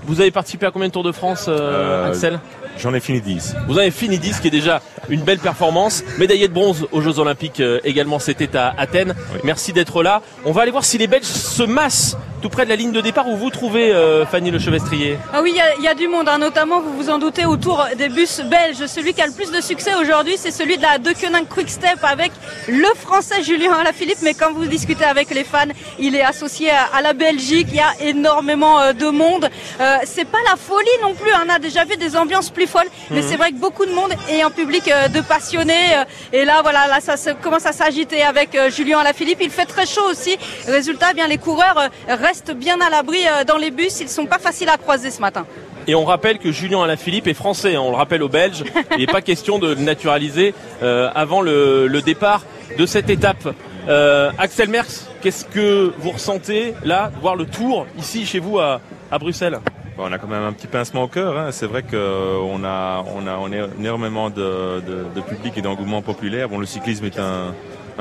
vous 0.04 0.20
avez 0.22 0.32
participé 0.32 0.66
à 0.66 0.72
combien 0.72 0.88
de 0.88 0.94
Tours 0.94 1.04
de 1.04 1.12
France, 1.12 1.46
euh, 1.48 2.06
Euh, 2.06 2.10
Axel? 2.10 2.40
J'en 2.82 2.94
ai 2.94 3.00
fini 3.00 3.22
10. 3.22 3.56
Vous 3.67 3.78
avez 3.78 3.91
fini 3.91 4.17
10, 4.17 4.38
ce 4.38 4.41
qui 4.41 4.48
est 4.48 4.52
déjà 4.52 4.82
une 5.10 5.22
belle 5.22 5.39
performance. 5.39 6.04
Médaillé 6.17 6.48
de 6.48 6.54
bronze 6.54 6.88
aux 6.91 7.02
Jeux 7.02 7.20
Olympiques 7.20 7.60
euh, 7.60 7.80
également, 7.84 8.17
c'était 8.17 8.56
à 8.58 8.74
Athènes. 8.78 9.13
Merci 9.44 9.72
d'être 9.74 10.02
là. 10.04 10.22
On 10.46 10.52
va 10.52 10.63
aller 10.63 10.72
voir 10.72 10.84
si 10.86 10.98
les 10.98 11.08
Belges 11.08 11.24
se 11.26 11.63
massent 11.63 12.17
tout 12.41 12.50
près 12.50 12.63
de 12.65 12.70
la 12.70 12.76
ligne 12.76 12.91
de 12.91 13.02
départ 13.02 13.28
où 13.30 13.38
vous 13.38 13.52
trouvez 13.52 13.94
euh, 13.94 14.26
Fanny 14.26 14.50
Le 14.50 14.58
Chevestrier. 14.58 15.20
Ah 15.32 15.41
oui, 15.44 15.52
il 15.54 15.58
y 15.58 15.62
a- 15.62 15.76
il 15.78 15.84
y, 15.84 15.88
a 15.88 15.94
du 15.94 16.08
monde, 16.08 16.28
hein, 16.28 16.39
notamment, 16.39 16.82
vous 16.82 16.94
vous 16.98 17.10
en 17.12 17.20
doutez, 17.20 17.46
autour 17.46 17.86
des 17.96 18.10
bus 18.10 18.41
belges. 18.41 18.84
Celui 18.88 19.13
qui 19.13 19.22
a 19.22 19.28
le 19.28 19.32
plus 19.34 19.52
de 19.52 19.62
succès 19.62 19.94
aujourd'hui, 19.94 20.34
c'est 20.38 20.50
celui 20.50 20.78
de 20.78 20.82
la 20.82 20.98
Deceuninck 20.98 21.48
Quick 21.50 21.70
Step 21.70 22.00
avec 22.02 22.32
le 22.67 22.88
français 23.00 23.44
Julien 23.44 23.74
Alaphilippe. 23.74 24.17
Mais 24.24 24.34
quand 24.34 24.54
vous 24.54 24.65
discutez 24.65 25.06
avec 25.06 25.30
les 25.30 25.44
fans, 25.44 25.67
il 26.00 26.15
est 26.15 26.24
associé 26.24 26.72
à, 26.72 26.86
à 26.98 27.02
la 27.04 27.13
Belgique. 27.13 27.67
Il 27.70 27.76
y 27.76 27.80
a 27.80 27.94
énormément 28.10 28.80
euh, 28.80 28.94
de 28.94 29.06
monde. 29.10 29.48
Euh, 29.80 29.98
c'est 30.06 30.26
pas 30.26 30.39
la 30.50 30.56
folie 30.58 30.88
non 31.04 31.13
plus. 31.13 31.30
On 31.46 31.50
a 31.54 31.60
déjà 31.60 31.86
vu 31.86 31.96
des 31.98 32.15
ambiances 32.17 32.50
plus 32.50 32.65
Mais 33.10 33.21
Mhm. 33.21 33.27
c'est 33.27 33.36
vrai 33.38 33.51
que 33.51 33.57
beaucoup 33.57 33.86
de 33.86 33.91
monde 33.91 34.12
et 34.29 34.41
un 34.41 34.49
public 34.51 34.88
euh, 34.88 35.07
de 35.07 35.21
passionnés. 35.21 35.73
euh, 35.95 36.03
et 36.34 36.45
là, 36.45 36.62
voilà, 36.62 36.88
là, 36.88 36.99
ça 36.99 37.17
se- 37.17 37.31
commence 37.31 37.65
à 37.65 37.71
s'agiter 37.73 38.21
avec 38.23 38.55
euh, 38.55 38.69
Julien 38.69 38.99
Alaphilippe. 38.99 39.39
Il 39.41 39.49
fait 39.49 39.65
très 39.65 39.86
chaud 39.86 40.10
aussi. 40.10 40.38
Résultat, 40.67 41.07
eh 41.12 41.13
bien, 41.15 41.27
les 41.27 41.38
coureurs 41.38 41.89
restent 42.07 42.53
bien 42.53 42.79
à 42.81 42.89
l'abri 42.89 43.19
dans 43.47 43.57
les 43.57 43.71
bus. 43.71 43.99
Ils 44.01 44.10
sont 44.10 44.25
pas 44.25 44.39
faciles 44.39 44.69
à 44.69 44.77
croiser 44.77 45.12
ce 45.12 45.21
matin. 45.21 45.45
Et 45.88 45.95
on 45.95 46.05
rappelle 46.05 46.38
que 46.38 46.51
Julien 46.51 46.84
Alaphilippe 46.84 47.27
est 47.27 47.34
français, 47.34 47.75
hein, 47.75 47.81
on 47.81 47.89
le 47.91 47.97
rappelle 47.97 48.21
aux 48.21 48.29
Belges. 48.29 48.63
Il 48.91 48.97
n'est 48.99 49.07
pas 49.07 49.21
question 49.21 49.57
de 49.60 49.69
le 49.69 49.75
naturaliser 49.75 50.53
euh, 50.84 51.10
avant 51.15 51.41
le, 51.41 51.88
le 51.88 52.01
départ 52.01 52.43
de 52.77 52.86
cette 52.86 53.10
étape. 53.10 53.47
Euh, 53.89 54.31
Axel 54.38 54.69
Merckx, 54.69 55.07
qu'est-ce 55.23 55.43
que 55.45 55.91
vous 55.97 56.12
ressentez 56.12 56.75
là, 56.84 57.12
voir 57.21 57.36
le 57.36 57.45
tour 57.47 57.88
ici 57.97 58.27
chez 58.27 58.38
vous 58.39 58.60
à, 58.60 58.79
à 59.12 59.17
Bruxelles? 59.17 59.57
On 60.04 60.12
a 60.12 60.18
quand 60.18 60.28
même 60.28 60.44
un 60.44 60.54
petit 60.54 60.68
pincement 60.68 61.04
au 61.04 61.08
cœur. 61.08 61.38
hein. 61.38 61.52
C'est 61.52 61.66
vrai 61.68 61.84
qu'on 61.84 62.64
a, 62.64 63.04
on 63.16 63.28
a, 63.28 63.38
on 63.40 63.52
a 63.52 63.68
énormément 63.80 64.30
de, 64.30 64.82
de- 65.16 65.22
public 65.22 65.58
et 65.58 65.62
d'engouement 65.62 66.02
populaire. 66.02 66.50
Bon, 66.50 66.58
le 66.58 66.66
cyclisme 66.66 67.06
est 67.06 67.20
un, 67.20 67.54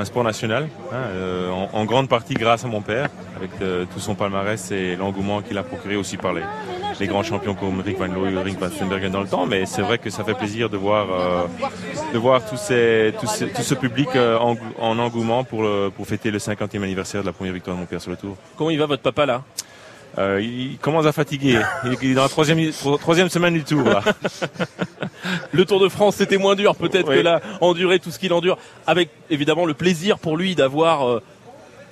sport 0.05 0.25
national, 0.25 0.69
hein, 0.93 0.97
euh, 0.97 1.51
en, 1.75 1.85
grande 1.85 2.09
partie 2.09 2.33
grâce 2.33 2.65
à 2.65 2.69
mon 2.69 2.81
père, 2.81 3.09
avec 3.37 3.51
euh, 3.61 3.85
tout 3.93 4.01
son 4.01 4.15
palmarès 4.15 4.71
et 4.71 4.97
l'engouement 4.97 5.43
qu'il 5.43 5.59
a 5.59 5.63
procuré 5.63 5.95
aussi 5.97 6.17
par 6.17 6.33
les, 6.33 6.41
les 6.99 7.07
grands 7.07 7.23
champions 7.23 7.55
comme 7.55 7.81
Rick 7.83 7.99
Van 7.99 8.07
Looy, 8.07 8.35
Rick 8.43 8.59
Van 8.59 8.71
Steenbergen 8.71 9.13
dans 9.13 9.21
le 9.21 9.29
temps. 9.29 9.45
Mais 9.45 9.67
c'est 9.67 9.83
vrai 9.83 9.99
que 9.99 10.09
ça 10.09 10.25
fait 10.25 10.33
plaisir 10.33 10.71
de 10.71 10.79
voir, 10.79 11.07
euh, 11.13 11.45
de 12.15 12.19
voir 12.19 12.43
tous 12.49 12.57
ces, 12.57 13.13
tout 13.21 13.27
ce 13.63 13.75
public 13.75 14.09
euh, 14.17 14.39
en, 14.39 14.57
en 14.79 14.99
engouement 14.99 15.45
pour, 15.45 15.69
pour 15.95 16.07
fêter 16.07 16.31
le 16.31 16.39
50e 16.39 16.83
anniversaire 16.83 17.21
de 17.21 17.27
la 17.27 17.33
première 17.35 17.53
victoire 17.53 17.77
de 17.77 17.81
mon 17.83 17.87
père 17.87 18.01
sur 18.01 18.11
le 18.11 18.17
Tour. 18.17 18.37
Comment 18.57 18.71
il 18.71 18.79
va 18.79 18.87
votre 18.87 19.03
papa 19.03 19.27
là? 19.27 19.43
Euh, 20.19 20.41
il 20.43 20.79
commence 20.79 21.07
à 21.07 21.13
fatiguer. 21.13 21.61
Il 21.85 22.11
est 22.11 22.15
dans 22.15 22.23
la 22.23 22.29
troisième, 22.29 22.71
troisième 23.01 23.29
semaine 23.29 23.55
du 23.55 23.65
tour. 23.65 23.85
Là. 23.85 24.03
Le 25.53 25.65
Tour 25.65 25.81
de 25.81 25.89
France, 25.89 26.17
c'était 26.17 26.39
moins 26.39 26.57
dur. 26.57 26.75
Peut-être 26.75 27.09
Oui. 27.09 27.17
que 27.17 27.21
là, 27.21 27.41
endurer 27.61 27.99
tout 27.99 28.11
ce 28.11 28.19
qu'il 28.19 28.33
endure, 28.33 28.59
avec 28.87 29.11
évidemment 29.29 29.67
le 29.67 29.75
plaisir 29.75 30.19
pour 30.19 30.37
lui 30.37 30.55
d'avoir 30.55 31.09
euh, 31.09 31.23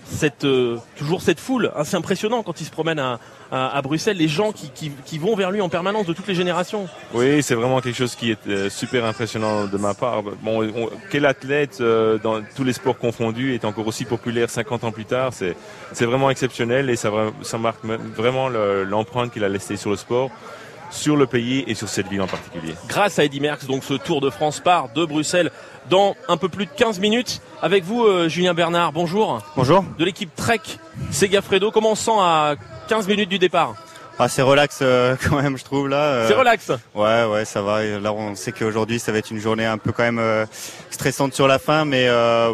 cette 0.05 0.45
euh, 0.45 0.79
toujours 0.97 1.23
cette 1.23 1.41
foule. 1.41 1.71
Hein, 1.77 1.85
c'est 1.85 1.97
impressionnant 1.97 2.43
quand 2.43 2.61
il 2.61 2.65
se 2.65 2.71
promène 2.71 2.99
à, 2.99 3.21
à- 3.51 3.77
à 3.77 3.83
Bruxelles, 3.83 4.17
les 4.17 4.29
gens 4.29 4.53
qui, 4.53 4.71
qui- 4.71 4.93
qui 5.05 5.19
vont 5.19 5.35
vers 5.37 5.51
lui 5.51 5.61
en 5.61 5.69
permanence 5.69 6.07
de 6.07 6.13
toutes 6.13 6.27
les 6.27 6.35
générations. 6.35 6.89
Oui, 7.15 7.43
c'est 7.43 7.55
vraiment 7.55 7.81
quelque 7.81 7.97
chose 7.97 8.15
qui 8.15 8.31
est 8.33 8.47
euh, 8.49 8.69
super 8.71 9.05
impressionnant 9.05 9.65
de 9.67 9.77
ma 9.79 9.95
part. 9.95 10.23
Bon, 10.43 10.63
on- 10.65 10.91
quel 11.11 11.25
athlète 11.27 11.79
euh, 11.81 12.19
dans 12.19 12.43
tous 12.57 12.65
les 12.65 12.73
sports 12.73 12.99
confondus 12.99 13.55
est 13.55 13.65
encore 13.65 13.87
aussi 13.87 14.05
populaire 14.05 14.51
50 14.51 14.85
ans 14.85 14.93
plus 14.93 15.05
tard? 15.07 15.31
C'est 15.33 15.57
c'est 15.93 16.05
vraiment 16.07 16.31
exceptionnel 16.31 16.91
et 16.91 16.97
ça, 16.97 17.11
ça 17.43 17.59
marque 17.59 17.85
vraiment 17.85 18.49
le- 18.49 18.85
l'empreinte 18.85 19.33
qu'il 19.33 19.45
a 19.45 19.49
laissée 19.49 19.77
sur 19.77 19.91
le 19.91 19.97
sport, 19.97 20.31
sur 20.91 21.17
le 21.17 21.27
pays 21.27 21.65
et 21.67 21.75
sur 21.75 21.89
cette 21.89 22.09
ville 22.09 22.23
en 22.23 22.27
particulier. 22.27 22.75
Grâce 22.89 23.19
à 23.19 23.25
Eddy 23.25 23.41
Merckx, 23.41 23.67
donc 23.67 23.85
ce 23.85 23.95
Tour 23.95 24.21
de 24.21 24.31
France 24.31 24.61
part 24.61 24.89
de 24.95 25.05
Bruxelles 25.05 25.51
dans 25.91 26.17
un 26.29 26.37
peu 26.37 26.49
plus 26.51 26.67
de 26.67 26.71
15 26.77 26.99
minutes. 27.01 27.41
Avec 27.63 27.83
vous, 27.85 28.05
euh, 28.05 28.29
Julien 28.29 28.53
Bernard, 28.55 28.93
bonjour. 28.93 29.41
Bonjour. 29.57 29.85
De 29.99 30.05
l'équipe 30.05 30.31
Trek 30.37 30.61
Segafredo, 31.11 31.71
comment 31.71 31.93
on 31.93 31.95
sent 31.95 32.11
à 32.19 32.55
15 32.89 33.07
minutes 33.07 33.29
du 33.29 33.39
départ 33.39 33.75
Ah, 34.19 34.29
c'est 34.29 34.41
relax 34.43 34.79
euh, 34.83 35.15
quand 35.29 35.41
même, 35.41 35.59
je 35.59 35.65
trouve 35.65 35.89
là. 35.89 35.97
euh. 36.03 36.29
C'est 36.29 36.35
relax. 36.35 36.71
Ouais, 36.95 37.25
ouais, 37.25 37.45
ça 37.45 37.61
va. 37.63 37.85
Là, 37.85 38.13
on 38.13 38.35
sait 38.35 38.53
qu'aujourd'hui, 38.53 38.99
ça 38.99 39.13
va 39.13 39.19
être 39.19 39.31
une 39.31 39.39
journée 39.41 39.67
un 39.67 39.77
peu 39.79 39.93
quand 39.93 40.03
même 40.05 40.19
euh, 40.19 40.47
stressante 40.91 41.35
sur 41.35 41.47
la 41.47 41.59
fin, 41.59 41.85
mais 41.85 42.09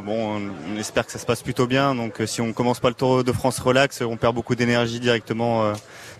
bon, 0.04 0.36
on, 0.36 0.74
on 0.74 0.78
espère 0.78 1.06
que 1.06 1.12
ça 1.12 1.18
se 1.20 1.24
passe 1.26 1.42
plutôt 1.42 1.66
bien. 1.68 1.94
Donc, 1.94 2.20
si 2.26 2.40
on 2.40 2.52
commence 2.52 2.80
pas 2.80 2.88
le 2.88 2.94
Tour 2.94 3.22
de 3.22 3.32
France 3.32 3.58
relax, 3.60 4.00
on 4.02 4.16
perd 4.16 4.34
beaucoup 4.34 4.54
d'énergie 4.56 4.98
directement 5.00 5.72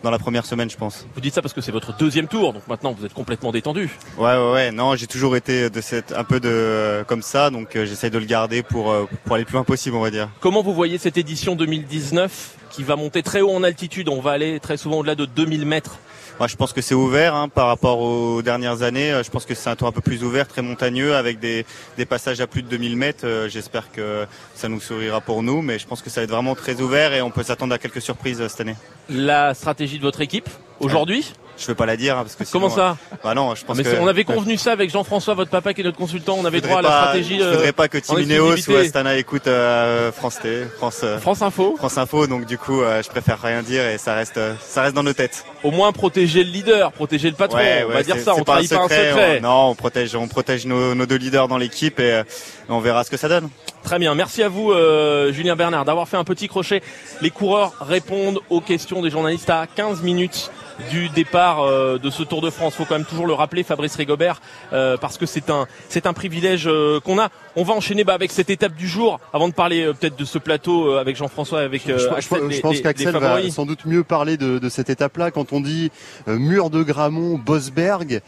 dans 0.05 0.11
la 0.11 0.19
première 0.19 0.47
semaine, 0.47 0.71
je 0.71 0.77
pense. 0.77 1.07
Vous 1.15 1.21
dites 1.21 1.35
ça 1.35 1.43
parce 1.43 1.55
que 1.55 1.61
c'est 1.61 1.73
votre 1.73 1.97
deuxième 1.97 2.29
tour, 2.29 2.53
donc 2.53 2.69
maintenant 2.69 2.93
vous 2.93 3.05
êtes 3.07 3.15
complètement 3.15 3.53
détendu. 3.53 3.89
Ouais, 4.19 4.37
ouais, 4.37 4.53
ouais. 4.53 4.71
Non, 4.71 4.95
j'ai 4.97 5.07
toujours 5.07 5.35
été 5.35 5.71
de 5.71 5.81
cette 5.81 6.13
un 6.13 6.25
peu 6.25 6.41
de 6.41 7.03
comme 7.09 7.23
ça, 7.23 7.49
donc 7.51 7.71
j'essaye 7.73 8.11
de 8.11 8.19
le 8.19 8.27
garder 8.27 8.63
pour 8.63 8.95
pour 9.25 9.35
aller 9.35 9.43
le 9.45 9.47
plus 9.47 9.55
loin 9.55 9.65
possible, 9.65 9.97
on 9.97 10.03
va 10.03 10.11
dire. 10.11 10.29
Comment 10.41 10.63
vous 10.63 10.75
voyez 10.75 10.99
cette 10.99 11.17
édition 11.17 11.55
2019 11.57 12.31
qui 12.75 12.83
va 12.83 12.97
monter 12.97 13.23
très 13.23 13.41
haut 13.41 13.55
en 13.55 13.63
altitude 13.63 14.09
On 14.09 14.21
va 14.21 14.33
aller 14.33 14.59
très 14.59 14.77
souvent 14.77 14.99
au-delà 14.99 15.15
de 15.15 15.27
2000 15.27 15.65
mètres. 15.65 15.97
Moi, 16.41 16.49
je 16.49 16.57
pense 16.57 16.73
que 16.73 16.81
c'est 16.81 16.97
ouvert 16.97 17.37
hein, 17.37 17.49
par 17.49 17.69
rapport 17.69 18.01
aux 18.01 18.43
dernières 18.43 18.83
années. 18.83 19.13
Euh, 19.13 19.23
Je 19.23 19.31
pense 19.31 19.47
que 19.47 19.55
c'est 19.55 19.71
un 19.71 19.77
tour 19.77 19.87
un 19.87 19.93
peu 19.93 20.01
plus 20.01 20.25
ouvert, 20.25 20.49
très 20.49 20.63
montagneux, 20.63 21.15
avec 21.15 21.39
des, 21.39 21.65
des 21.97 22.07
passages 22.07 22.41
à 22.41 22.49
plus 22.49 22.63
de 22.63 22.69
2000 22.69 22.97
mètres. 22.97 23.25
Euh, 23.25 23.49
J'espère 23.49 23.93
que 23.93 24.27
ça 24.57 24.69
nous 24.69 24.81
sourira 24.81 25.21
pour 25.21 25.45
nous, 25.45 25.63
mais 25.63 25.79
je 25.79 25.87
pense 25.87 26.03
que 26.03 26.11
ça 26.11 26.21
va 26.21 26.25
être 26.25 26.33
vraiment 26.33 26.57
très 26.57 26.81
ouvert 26.81 27.13
et 27.13 27.23
on 27.23 27.31
peut 27.31 27.45
s'attendre 27.45 27.73
à 27.73 27.79
quelques 27.79 28.03
surprises 28.03 28.41
euh, 28.41 28.49
cette 28.49 28.63
année. 28.63 28.75
La 29.09 29.55
stratégie 29.55 29.99
de 29.99 30.03
votre 30.03 30.21
équipe? 30.21 30.49
Aujourd'hui 30.85 31.33
Je 31.57 31.67
veux 31.67 31.75
pas 31.75 31.87
la 31.87 31.97
dire 31.97 32.19
hein, 32.19 32.23
parce 32.23 32.37
que 32.37 32.45
comment 32.51 32.71
ça 32.71 32.97
Bah 33.23 33.35
non, 33.35 33.55
je 33.55 33.65
pense 33.65 33.77
mais 33.77 33.85
que 33.85 33.97
on 34.01 34.07
avait 34.07 34.25
convenu 34.25 34.57
ça 34.57 34.73
avec 34.73 34.91
Jean-François, 34.91 35.35
votre 35.35 35.51
papa 35.51 35.75
qui 35.75 35.81
est 35.81 35.85
notre 35.85 35.97
consultant. 35.97 36.37
On 36.39 36.45
avait 36.45 36.61
droit 36.61 36.79
à 36.79 36.83
la 36.83 36.89
stratégie. 36.89 37.39
Je 37.39 37.45
voudrais 37.49 37.73
pas 37.73 37.89
que 37.89 37.99
Timineos 37.99 38.69
ou 38.69 38.77
Astana 38.77 39.17
écoute 39.17 39.47
euh, 39.47 40.13
France 40.13 40.39
T, 40.41 40.65
France 40.79 41.01
euh, 41.05 41.19
France 41.19 41.43
Info. 41.43 41.75
France 41.77 41.99
Info. 41.99 42.27
Donc 42.27 42.47
du 42.47 42.59
coup, 42.59 42.83
euh, 42.83 43.03
je 43.03 43.09
préfère 43.09 43.41
rien 43.41 43.63
dire 43.63 43.87
et 43.87 43.99
ça 43.99 44.15
reste 44.15 44.41
ça 44.61 44.83
reste 44.83 44.95
dans 44.95 45.03
nos 45.03 45.13
têtes. 45.13 45.45
Au 45.63 45.71
moins 45.71 45.93
protéger 45.93 46.45
le 46.45 46.51
leader, 46.51 46.93
protéger 46.93 47.31
le 47.31 47.37
patron. 47.37 47.59
Ouais, 47.59 47.85
on 47.89 47.93
va 47.93 48.03
dire 48.03 48.19
ça. 48.19 48.35
On 48.35 48.43
pas 48.43 48.55
trahit 48.55 48.71
pas 48.71 48.81
un 48.81 48.89
secret. 48.89 49.39
On, 49.39 49.43
non, 49.43 49.71
on 49.71 49.75
protège 49.75 50.15
on 50.15 50.29
protège 50.29 50.67
nos, 50.67 50.95
nos 50.95 51.07
deux 51.07 51.17
leaders 51.17 51.49
dans 51.49 51.59
l'équipe 51.59 52.01
et 52.01 52.23
on 52.69 52.81
verra 52.81 53.05
ce 53.05 53.11
que 53.11 53.17
ça 53.17 53.29
donne. 53.29 53.49
Très 53.85 53.99
bien, 53.99 54.15
merci 54.15 54.43
à 54.43 54.49
vous 54.49 54.73
euh, 54.73 55.31
Julien 55.31 55.57
Bernard 55.57 55.85
d'avoir 55.85 56.09
fait 56.09 56.17
un 56.17 56.25
petit 56.25 56.49
crochet. 56.49 56.83
Les 57.21 57.31
coureurs 57.31 57.75
répondent 57.83 58.41
aux 58.49 58.63
questions 58.63 59.03
des 59.03 59.11
journalistes 59.11 59.51
à 59.51 59.67
15 59.67 60.01
minutes 60.03 60.51
du 60.91 61.09
départ 61.09 61.63
euh, 61.63 61.99
de 61.99 62.11
ce 62.11 62.23
Tour 62.23 62.41
de 62.41 62.51
France. 62.51 62.75
Faut 62.75 62.85
quand 62.85 62.97
même 62.97 63.05
toujours 63.05 63.27
le 63.27 63.33
rappeler, 63.33 63.63
Fabrice 63.63 63.97
Rigobert, 63.97 64.41
euh, 64.73 64.97
parce 64.97 65.19
que 65.19 65.27
c'est 65.27 65.51
un 65.51 65.67
c'est 65.89 66.07
un 66.07 66.13
privilège 66.13 66.67
euh, 66.67 67.01
qu'on 67.01 67.19
a. 67.19 67.29
On 67.57 67.63
va 67.63 67.75
enchaîner 67.75 68.05
bah, 68.05 68.15
avec 68.15 68.33
cette 68.33 68.51
étape 68.51 68.75
du 68.75 68.89
jour, 68.89 69.21
avant 69.33 69.49
de 69.49 69.55
parler 69.55 69.85
euh, 69.85 69.93
peut-être 69.93 70.17
de 70.17 70.25
ce 70.25 70.39
plateau 70.39 70.91
euh, 70.91 71.01
avec 71.01 71.17
Jean-François, 71.17 71.61
avec 71.61 71.83
je, 71.87 71.99
je, 71.99 72.09
Axel, 72.09 72.51
je, 72.51 72.61
pense 72.61 72.81
qu'Axel 72.81 73.17
va 73.17 73.51
sans 73.51 73.67
doute 73.67 73.87
mieux 73.87 74.05
parler 74.05 74.37
de, 74.37 74.59
de 74.59 74.69
cette 74.69 74.91
étape-là. 74.91 75.31
Quand 75.31 75.53
on 75.53 75.61
dit 75.61 75.91
mur 76.27 76.71
de 76.71 76.83
Gramont, 76.83 77.39
Bosberg, 77.39 78.21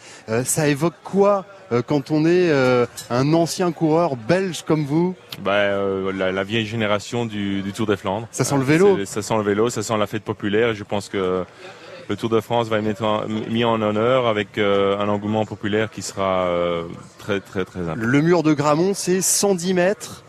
ça 0.44 0.68
évoque 0.68 0.94
quoi 1.02 1.44
quand 1.86 2.10
on 2.10 2.26
est 2.26 2.50
un 3.10 3.32
ancien 3.32 3.72
coureur 3.72 4.16
belge 4.16 4.62
comme 4.62 4.84
vous? 4.84 5.14
Bah, 5.42 5.52
euh, 5.52 6.12
la, 6.12 6.32
la, 6.32 6.44
vieille 6.44 6.66
génération 6.66 7.26
du, 7.26 7.62
du, 7.62 7.72
Tour 7.72 7.86
des 7.86 7.96
Flandres. 7.96 8.26
Ça 8.30 8.44
sent 8.44 8.56
le 8.56 8.64
vélo. 8.64 9.04
Ça 9.04 9.22
sent 9.22 9.36
le 9.36 9.42
vélo, 9.42 9.68
ça 9.70 9.82
sent 9.82 9.96
la 9.98 10.06
fête 10.06 10.22
populaire. 10.22 10.70
Et 10.70 10.74
je 10.74 10.84
pense 10.84 11.08
que 11.08 11.44
le 12.08 12.16
Tour 12.16 12.30
de 12.30 12.40
France 12.40 12.68
va 12.68 12.78
être 12.78 13.26
mis 13.50 13.64
en 13.64 13.80
honneur 13.82 14.26
avec 14.26 14.58
euh, 14.58 14.98
un 14.98 15.08
engouement 15.08 15.44
populaire 15.44 15.90
qui 15.90 16.02
sera 16.02 16.46
euh, 16.46 16.84
très 17.18 17.40
très 17.40 17.64
très 17.64 17.80
important. 17.80 18.06
Le 18.06 18.20
mur 18.20 18.42
de 18.42 18.52
Gramont, 18.52 18.94
c'est 18.94 19.20
110 19.20 19.74
mètres. 19.74 20.22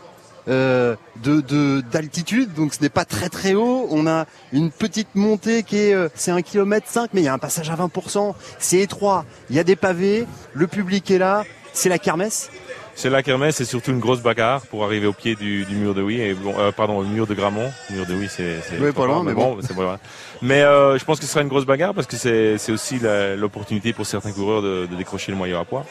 Euh, 0.48 0.96
de 1.16 1.82
d'altitude 1.92 2.54
donc 2.54 2.72
ce 2.72 2.80
n'est 2.80 2.88
pas 2.88 3.04
très 3.04 3.28
très 3.28 3.52
haut. 3.52 3.86
On 3.90 4.06
a 4.06 4.24
une 4.52 4.70
petite 4.70 5.14
montée 5.14 5.62
qui 5.62 5.76
est 5.76 5.94
c'est 6.14 6.30
un 6.30 6.40
kilomètre 6.40 6.86
5 6.88 7.10
mais 7.12 7.20
il 7.20 7.24
y 7.24 7.28
a 7.28 7.34
un 7.34 7.38
passage 7.38 7.68
à 7.68 7.76
20% 7.76 8.34
c'est 8.58 8.78
étroit. 8.78 9.26
Il 9.50 9.56
y 9.56 9.58
a 9.58 9.64
des 9.64 9.76
pavés. 9.76 10.26
Le 10.54 10.66
public 10.66 11.10
est 11.10 11.18
là. 11.18 11.44
C'est 11.74 11.90
la 11.90 11.98
kermesse 11.98 12.50
c'est 12.98 13.10
la 13.10 13.22
kermesse, 13.22 13.54
c'est 13.56 13.64
surtout 13.64 13.92
une 13.92 14.00
grosse 14.00 14.22
bagarre 14.22 14.62
pour 14.62 14.84
arriver 14.84 15.06
au 15.06 15.12
pied 15.12 15.36
du, 15.36 15.64
du 15.64 15.76
mur 15.76 15.94
de 15.94 16.02
Oui, 16.02 16.20
et 16.20 16.34
bon, 16.34 16.52
euh, 16.58 16.72
pardon, 16.72 17.00
le 17.00 17.06
mur 17.06 17.28
de 17.28 17.34
Gramont. 17.34 17.70
Le 17.90 17.96
mur 17.96 18.06
de 18.06 18.14
Oui, 18.14 18.26
c'est 18.28 18.56
oui, 18.80 18.90
pas 18.90 19.06
loin, 19.06 19.22
mais 19.22 19.34
bon. 19.34 19.54
bon 19.54 19.60
c'est 19.62 19.74
Mais 20.42 20.62
euh, 20.62 20.98
je 20.98 21.04
pense 21.04 21.20
que 21.20 21.24
ce 21.24 21.30
sera 21.30 21.42
une 21.42 21.48
grosse 21.48 21.64
bagarre 21.64 21.94
parce 21.94 22.08
que 22.08 22.16
c'est 22.16 22.72
aussi 22.72 22.98
l'opportunité 23.36 23.92
pour 23.92 24.04
certains 24.04 24.32
coureurs 24.32 24.62
de, 24.62 24.86
de, 24.90 24.96
décrocher 24.96 25.30
le 25.30 25.38
maillot 25.38 25.58
à 25.58 25.64
poids. 25.64 25.86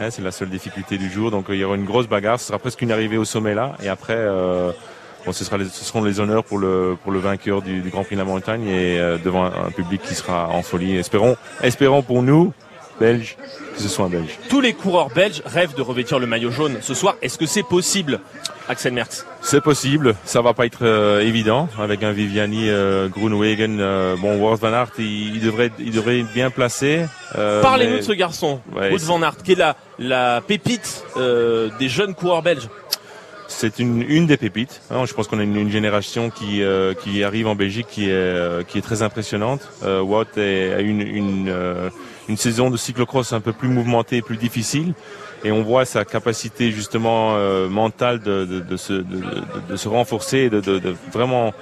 Hein, 0.00 0.10
c'est 0.10 0.22
la 0.22 0.32
seule 0.32 0.50
difficulté 0.50 0.98
du 0.98 1.10
jour, 1.10 1.30
donc 1.30 1.48
euh, 1.48 1.54
il 1.54 1.60
y 1.60 1.64
aura 1.64 1.76
une 1.76 1.86
grosse 1.86 2.08
bagarre. 2.08 2.38
Ce 2.38 2.48
sera 2.48 2.58
presque 2.58 2.82
une 2.82 2.92
arrivée 2.92 3.16
au 3.16 3.24
sommet 3.24 3.54
là, 3.54 3.76
et 3.82 3.88
après. 3.88 4.16
Euh, 4.16 4.70
Bon, 5.26 5.32
ce, 5.32 5.42
sera 5.42 5.56
les, 5.56 5.64
ce 5.64 5.82
seront 5.86 6.04
les 6.04 6.20
honneurs 6.20 6.44
pour 6.44 6.58
le 6.58 6.98
pour 7.02 7.10
le 7.10 7.18
vainqueur 7.18 7.62
du, 7.62 7.80
du 7.80 7.88
Grand 7.88 8.04
Prix 8.04 8.14
de 8.14 8.20
la 8.20 8.26
Montagne 8.26 8.66
et 8.66 9.00
euh, 9.00 9.16
devant 9.16 9.44
un, 9.44 9.68
un, 9.68 9.70
public 9.70 10.02
qui 10.02 10.14
sera 10.14 10.50
en 10.50 10.60
folie. 10.60 10.98
Espérons, 10.98 11.38
espérons 11.62 12.02
pour 12.02 12.22
nous 12.22 12.52
belges 13.00 13.36
que 13.74 13.82
ce 13.82 13.88
soit 13.88 14.06
un 14.06 14.08
Belge. 14.08 14.38
Tous 14.48 14.60
les 14.60 14.72
coureurs 14.72 15.08
belges 15.08 15.42
rêvent 15.44 15.74
de 15.74 15.82
revêtir 15.82 16.18
le 16.18 16.26
maillot 16.26 16.50
jaune 16.50 16.78
ce 16.80 16.94
soir. 16.94 17.16
Est-ce 17.22 17.38
que 17.38 17.46
c'est 17.46 17.62
possible, 17.62 18.20
Axel 18.68 18.92
Merckx? 18.92 19.26
C'est 19.42 19.60
possible. 19.60 20.14
Ça 20.24 20.40
va 20.40 20.54
pas 20.54 20.66
être 20.66 20.84
euh, 20.84 21.20
évident 21.20 21.68
avec 21.78 22.02
un 22.02 22.12
Viviani, 22.12 22.70
euh, 22.70 23.08
Groenewegen, 23.08 23.80
euh, 23.80 24.16
bon 24.16 24.38
Wout 24.38 24.56
van 24.56 24.72
Aert, 24.72 24.92
il, 24.98 25.36
il, 25.36 25.40
devrait 25.42 25.70
il 25.78 25.92
devrait 25.92 26.20
être 26.20 26.32
bien 26.32 26.50
placé. 26.50 27.06
Parlez-nous 27.32 27.94
mais... 27.94 27.98
de 27.98 28.04
ce 28.04 28.12
garçon, 28.12 28.60
ouais, 28.74 28.90
Wout 28.92 29.04
van 29.04 29.22
Aert, 29.22 29.36
qui 29.42 29.52
est 29.52 29.58
la 29.58 29.76
la 29.98 30.40
pépite 30.40 31.04
des 31.16 31.88
jeunes 31.88 32.14
coureurs 32.14 32.42
belges. 32.42 32.68
C'est 33.64 33.78
une, 33.78 34.26
des 34.26 34.36
pépites. 34.36 34.82
Hein. 34.90 35.06
Je 35.06 35.14
pense 35.14 35.26
qu'on 35.26 35.38
a 35.38 35.42
une, 35.42 35.70
génération 35.70 36.28
qui, 36.28 36.62
euh, 36.62 36.92
qui 36.92 37.24
arrive 37.24 37.46
en 37.46 37.54
Belgique 37.54 37.86
qui 37.88 38.10
est, 38.10 38.12
euh, 38.12 38.62
qui 38.62 38.76
est 38.76 38.82
très 38.82 39.00
impressionnante. 39.00 39.70
Euh, 39.82 40.02
Watt 40.02 40.36
a 40.36 40.80
une, 40.80 41.00
une, 41.00 41.90
une 42.28 42.36
saison 42.36 42.68
de 42.68 42.76
cyclocross 42.76 43.32
un 43.32 43.40
peu 43.40 43.54
plus 43.54 43.68
mouvementée 43.68 44.20
plus 44.20 44.36
difficile. 44.36 44.92
Et 45.44 45.50
on 45.50 45.62
voit 45.62 45.86
sa 45.86 46.04
capacité 46.04 46.72
justement 46.72 47.38
mentale 47.68 48.20
de, 48.20 48.44
de, 48.44 48.76
se, 48.76 48.92
de, 48.92 49.76
se 49.76 49.88
renforcer 49.88 50.50
de 50.50 50.94
vraiment 51.10 51.54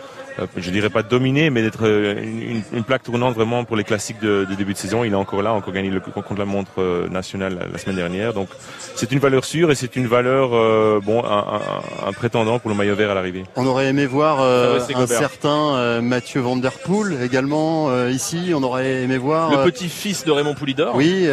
je 0.56 0.70
dirais 0.70 0.90
pas 0.90 1.02
dominer, 1.02 1.50
mais 1.50 1.62
d'être 1.62 1.86
une, 1.86 2.62
une, 2.72 2.84
plaque 2.84 3.02
tournante 3.02 3.34
vraiment 3.34 3.64
pour 3.64 3.76
les 3.76 3.84
classiques 3.84 4.20
de, 4.20 4.46
de, 4.48 4.54
début 4.54 4.72
de 4.72 4.78
saison. 4.78 5.04
Il 5.04 5.12
est 5.12 5.16
encore 5.16 5.42
là, 5.42 5.52
encore 5.52 5.72
gagné 5.72 5.90
le 5.90 6.00
contre 6.00 6.34
la 6.36 6.44
montre 6.44 7.08
nationale 7.10 7.68
la, 7.72 7.78
semaine 7.78 7.96
dernière. 7.96 8.32
Donc 8.32 8.48
c'est 8.94 9.12
une 9.12 9.18
valeur 9.18 9.44
sûre 9.44 9.70
et 9.70 9.74
c'est 9.74 9.96
une 9.96 10.06
valeur 10.06 10.50
euh, 10.52 11.00
bon 11.02 11.24
un, 11.24 11.38
un, 11.38 12.08
un, 12.08 12.12
prétendant 12.12 12.58
pour 12.58 12.70
le 12.70 12.76
maillot 12.76 12.94
vert 12.94 13.10
à 13.10 13.14
l'arrivée. 13.14 13.44
On 13.56 13.66
aurait 13.66 13.88
aimé 13.88 14.06
voir 14.06 14.40
euh, 14.40 14.80
un 14.94 15.06
certain 15.06 15.74
euh, 15.74 16.00
Mathieu 16.00 16.40
Van 16.40 16.56
Der 16.56 16.72
Poel 16.72 17.22
également 17.22 17.90
euh, 17.90 18.10
ici. 18.10 18.52
On 18.54 18.62
aurait 18.62 19.02
aimé 19.02 19.18
voir 19.18 19.50
le 19.50 19.70
petit-fils 19.70 20.24
de 20.24 20.30
Raymond 20.30 20.54
Poulidor. 20.54 20.94
Oui, 20.96 21.28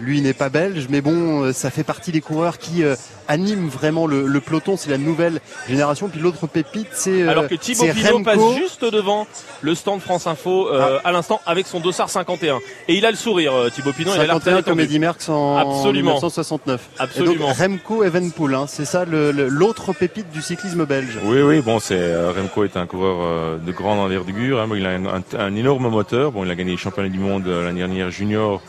lui 0.00 0.20
n'est 0.20 0.32
pas 0.32 0.48
belge, 0.48 0.86
mais 0.90 1.00
bon, 1.00 1.52
ça 1.52 1.70
fait 1.70 1.84
partie 1.84 2.12
des 2.12 2.20
coureurs 2.20 2.58
qui 2.58 2.82
animent 3.28 3.68
vraiment 3.68 4.06
le, 4.06 4.26
le 4.26 4.40
peloton. 4.40 4.76
C'est 4.76 4.90
la 4.90 4.98
nouvelle 4.98 5.40
génération. 5.68 6.08
Puis 6.08 6.20
l'autre 6.20 6.46
pépite, 6.46 6.88
c'est 6.92 7.26
alors 7.26 7.48
que 7.48 7.54
Thibaut 7.54 7.84
Pinot 7.94 8.22
passe 8.22 8.38
juste 8.56 8.84
devant 8.84 9.26
le 9.62 9.74
stand 9.74 10.00
France 10.00 10.26
Info 10.26 10.68
euh, 10.68 10.98
ah. 11.02 11.08
à 11.08 11.12
l'instant 11.12 11.40
avec 11.46 11.66
son 11.66 11.80
dossard 11.80 12.10
51 12.10 12.58
et 12.88 12.94
il 12.94 13.06
a 13.06 13.10
le 13.10 13.16
sourire 13.16 13.52
euh, 13.54 13.70
Thibaut 13.70 13.92
Pinot 13.92 14.10
51 14.12 14.24
il 14.24 14.30
a 14.30 14.32
l'air 14.32 14.40
très 14.40 14.62
comme 14.62 14.80
Eddy 14.80 14.98
Merckx 14.98 15.28
en 15.28 15.56
Absolument. 15.56 16.14
1969 16.14 16.90
Absolument. 16.98 17.48
donc, 17.48 17.56
Remco 17.56 18.04
Evenepoel 18.04 18.54
hein, 18.54 18.64
c'est 18.66 18.84
ça 18.84 19.04
l'autre 19.04 19.92
pépite 19.92 20.30
du 20.30 20.42
cyclisme 20.42 20.84
belge. 20.84 21.18
Oui 21.24 21.42
oui 21.42 21.60
bon 21.60 21.78
c'est 21.78 21.98
euh, 21.98 22.32
Remco 22.32 22.64
est 22.64 22.76
un 22.76 22.86
coureur 22.86 23.18
euh, 23.20 23.58
de 23.58 23.72
grande 23.72 23.98
envergure 23.98 24.60
hein, 24.60 24.68
il 24.74 24.86
a 24.86 24.90
un, 24.90 25.06
un, 25.06 25.22
un, 25.38 25.54
énorme 25.54 25.88
moteur. 25.88 26.32
Bon 26.32 26.44
il 26.44 26.50
a 26.50 26.54
gagné 26.54 26.72
les 26.72 26.76
championnats 26.76 27.08
du 27.08 27.18
monde 27.18 27.46
l'année 27.46 27.80
dernière 27.80 28.10
junior. 28.10 28.62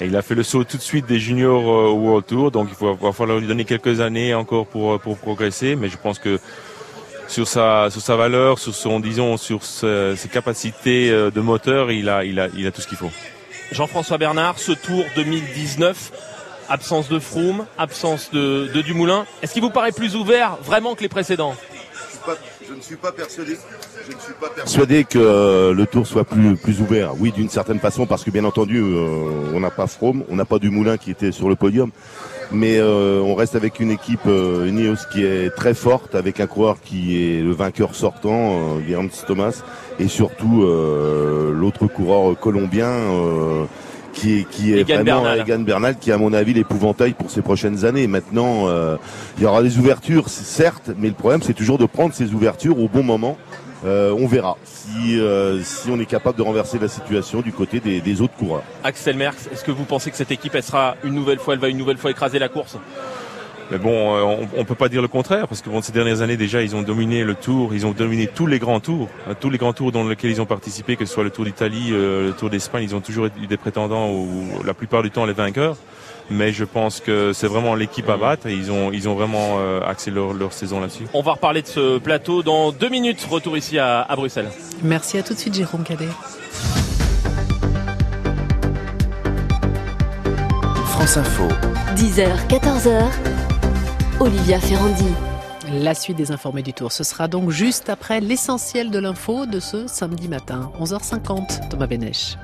Et 0.00 0.06
il 0.06 0.16
a 0.16 0.20
fait 0.20 0.34
le 0.34 0.42
saut 0.42 0.62
tout 0.62 0.76
de 0.76 0.82
suite 0.82 1.06
des 1.06 1.18
juniors 1.18 1.64
au 1.64 1.94
World 1.94 2.26
Tour, 2.26 2.50
donc 2.50 2.68
il 2.70 2.74
faut, 2.74 2.94
va 2.94 3.12
falloir 3.12 3.38
lui 3.38 3.46
donner 3.46 3.64
quelques 3.64 4.00
années 4.00 4.34
encore 4.34 4.66
pour, 4.66 5.00
pour 5.00 5.16
progresser, 5.16 5.74
mais 5.74 5.88
je 5.88 5.96
pense 5.96 6.18
que 6.18 6.38
sur 7.28 7.48
sa 7.48 7.88
sur 7.90 8.00
sa 8.00 8.16
valeur, 8.16 8.58
sur 8.58 8.74
son 8.74 9.00
disons 9.00 9.36
sur 9.36 9.64
ses, 9.64 10.14
ses 10.16 10.28
capacités 10.28 11.10
de 11.10 11.40
moteur, 11.40 11.90
il 11.90 12.08
a 12.08 12.24
il 12.24 12.38
a 12.40 12.48
il 12.56 12.66
a 12.66 12.70
tout 12.70 12.80
ce 12.80 12.88
qu'il 12.88 12.98
faut. 12.98 13.10
Jean-François 13.72 14.18
Bernard, 14.18 14.58
ce 14.58 14.72
Tour 14.72 15.04
2019, 15.16 16.12
absence 16.68 17.08
de 17.08 17.18
Froome, 17.18 17.66
absence 17.78 18.30
de, 18.32 18.68
de 18.72 18.80
Dumoulin. 18.82 19.26
Est-ce 19.42 19.52
qu'il 19.52 19.62
vous 19.62 19.70
paraît 19.70 19.92
plus 19.92 20.14
ouvert 20.16 20.56
vraiment 20.62 20.94
que 20.94 21.02
les 21.02 21.08
précédents? 21.08 21.54
Je 22.68 22.74
ne 22.74 22.80
suis 22.80 22.96
pas 22.96 23.12
persuadé. 23.12 23.56
Je 24.08 24.14
ne 24.14 24.20
suis 24.20 24.32
pas 24.34 24.48
persuadé 24.48 25.04
que 25.04 25.18
euh, 25.18 25.74
le 25.74 25.86
tour 25.86 26.06
soit 26.06 26.24
plus 26.24 26.56
plus 26.56 26.80
ouvert. 26.80 27.12
Oui, 27.18 27.32
d'une 27.32 27.48
certaine 27.48 27.78
façon, 27.78 28.06
parce 28.06 28.24
que 28.24 28.30
bien 28.30 28.44
entendu, 28.44 28.78
euh, 28.78 29.52
on 29.54 29.60
n'a 29.60 29.70
pas 29.70 29.86
Froome, 29.86 30.24
on 30.28 30.36
n'a 30.36 30.44
pas 30.44 30.58
Dumoulin 30.58 30.96
qui 30.96 31.10
était 31.10 31.32
sur 31.32 31.48
le 31.48 31.56
podium 31.56 31.90
mais 32.52 32.78
euh, 32.78 33.20
on 33.20 33.34
reste 33.34 33.56
avec 33.56 33.80
une 33.80 33.90
équipe 33.90 34.26
euh, 34.26 34.68
Ineos 34.68 34.96
qui 35.12 35.24
est 35.24 35.50
très 35.54 35.74
forte, 35.74 36.14
avec 36.14 36.40
un 36.40 36.46
coureur 36.46 36.76
qui 36.82 37.22
est 37.22 37.42
le 37.42 37.52
vainqueur 37.52 37.94
sortant, 37.94 38.78
euh, 38.78 39.08
Thomas, 39.26 39.62
et 39.98 40.08
surtout 40.08 40.62
euh, 40.62 41.52
l'autre 41.52 41.86
coureur 41.86 42.38
colombien 42.38 42.86
euh, 42.88 43.64
qui 44.12 44.40
est, 44.40 44.48
qui 44.48 44.72
est 44.72 44.80
Egan 44.80 44.94
vraiment 44.96 45.22
Bernal. 45.22 45.40
Egan 45.40 45.58
Bernal, 45.60 45.98
qui 45.98 46.10
est 46.10 46.12
à 46.12 46.18
mon 46.18 46.32
avis 46.32 46.54
l'épouvantail 46.54 47.12
pour 47.12 47.30
ces 47.30 47.42
prochaines 47.42 47.84
années. 47.84 48.06
Maintenant, 48.06 48.68
euh, 48.68 48.96
il 49.36 49.44
y 49.44 49.46
aura 49.46 49.62
des 49.62 49.78
ouvertures, 49.78 50.28
certes, 50.28 50.90
mais 50.98 51.08
le 51.08 51.14
problème 51.14 51.42
c'est 51.42 51.54
toujours 51.54 51.78
de 51.78 51.86
prendre 51.86 52.14
ces 52.14 52.32
ouvertures 52.32 52.78
au 52.80 52.88
bon 52.88 53.02
moment. 53.02 53.36
Euh, 53.84 54.16
on 54.18 54.26
verra 54.26 54.56
si, 54.64 55.20
euh, 55.20 55.62
si 55.62 55.90
on 55.90 56.00
est 56.00 56.06
capable 56.06 56.38
de 56.38 56.42
renverser 56.42 56.78
la 56.78 56.88
situation 56.88 57.42
du 57.42 57.52
côté 57.52 57.78
des, 57.80 58.00
des 58.00 58.20
autres 58.22 58.34
coureurs. 58.34 58.62
Axel 58.82 59.16
Merckx, 59.16 59.48
est-ce 59.52 59.64
que 59.64 59.70
vous 59.70 59.84
pensez 59.84 60.10
que 60.10 60.16
cette 60.16 60.30
équipe, 60.30 60.54
elle 60.54 60.62
sera 60.62 60.96
une 61.04 61.14
nouvelle 61.14 61.38
fois, 61.38 61.54
elle 61.54 61.60
va 61.60 61.68
une 61.68 61.76
nouvelle 61.76 61.98
fois 61.98 62.10
écraser 62.10 62.38
la 62.38 62.48
course? 62.48 62.78
Mais 63.70 63.78
bon, 63.78 64.14
euh, 64.16 64.22
on, 64.22 64.60
on 64.60 64.64
peut 64.64 64.76
pas 64.76 64.88
dire 64.88 65.02
le 65.02 65.08
contraire 65.08 65.48
parce 65.48 65.60
que 65.60 65.68
bon, 65.68 65.82
ces 65.82 65.92
dernières 65.92 66.22
années 66.22 66.36
déjà, 66.36 66.62
ils 66.62 66.76
ont 66.76 66.82
dominé 66.82 67.24
le 67.24 67.34
Tour, 67.34 67.74
ils 67.74 67.84
ont 67.84 67.90
dominé 67.90 68.28
tous 68.28 68.46
les 68.46 68.60
grands 68.60 68.80
tours, 68.80 69.08
hein, 69.28 69.34
tous 69.38 69.50
les 69.50 69.58
grands 69.58 69.72
tours 69.72 69.90
dans 69.92 70.04
lesquels 70.04 70.30
ils 70.30 70.40
ont 70.40 70.46
participé, 70.46 70.96
que 70.96 71.04
ce 71.04 71.12
soit 71.12 71.24
le 71.24 71.30
Tour 71.30 71.44
d'Italie, 71.44 71.88
euh, 71.90 72.28
le 72.28 72.32
Tour 72.32 72.48
d'Espagne, 72.48 72.84
ils 72.84 72.94
ont 72.94 73.00
toujours 73.00 73.26
eu 73.26 73.46
des 73.48 73.56
prétendants 73.56 74.10
ou 74.10 74.28
la 74.64 74.72
plupart 74.72 75.02
du 75.02 75.10
temps 75.10 75.26
les 75.26 75.32
vainqueurs. 75.32 75.76
Mais 76.30 76.52
je 76.52 76.64
pense 76.64 77.00
que 77.00 77.32
c'est 77.32 77.46
vraiment 77.46 77.74
l'équipe 77.74 78.08
à 78.08 78.16
battre 78.16 78.46
et 78.46 78.54
ils 78.54 78.70
ont 78.72 78.90
ils 78.92 79.08
ont 79.08 79.14
vraiment 79.14 79.58
euh, 79.58 79.80
axé 79.86 80.10
leur, 80.10 80.32
leur 80.32 80.52
saison 80.52 80.80
là-dessus. 80.80 81.04
On 81.14 81.22
va 81.22 81.32
reparler 81.32 81.62
de 81.62 81.66
ce 81.68 81.98
plateau 81.98 82.42
dans 82.42 82.72
deux 82.72 82.88
minutes. 82.88 83.26
Retour 83.30 83.56
ici 83.56 83.78
à, 83.78 84.00
à 84.02 84.16
Bruxelles. 84.16 84.50
Merci 84.82 85.18
à 85.18 85.22
tout 85.22 85.34
de 85.34 85.38
suite, 85.38 85.54
Jérôme 85.54 85.84
Cadet. 85.84 86.08
France 90.84 91.16
Info. 91.16 91.44
10h, 91.94 92.26
14h. 92.48 93.10
Olivia 94.20 94.58
Ferrandi. 94.58 95.04
La 95.72 95.94
suite 95.94 96.16
des 96.16 96.30
informés 96.30 96.62
du 96.62 96.72
tour, 96.72 96.92
ce 96.92 97.04
sera 97.04 97.26
donc 97.28 97.50
juste 97.50 97.90
après 97.90 98.20
l'essentiel 98.20 98.90
de 98.90 98.98
l'info 98.98 99.46
de 99.46 99.58
ce 99.60 99.86
samedi 99.88 100.28
matin, 100.28 100.70
11h50. 100.80 101.68
Thomas 101.68 101.86
Benech. 101.86 102.38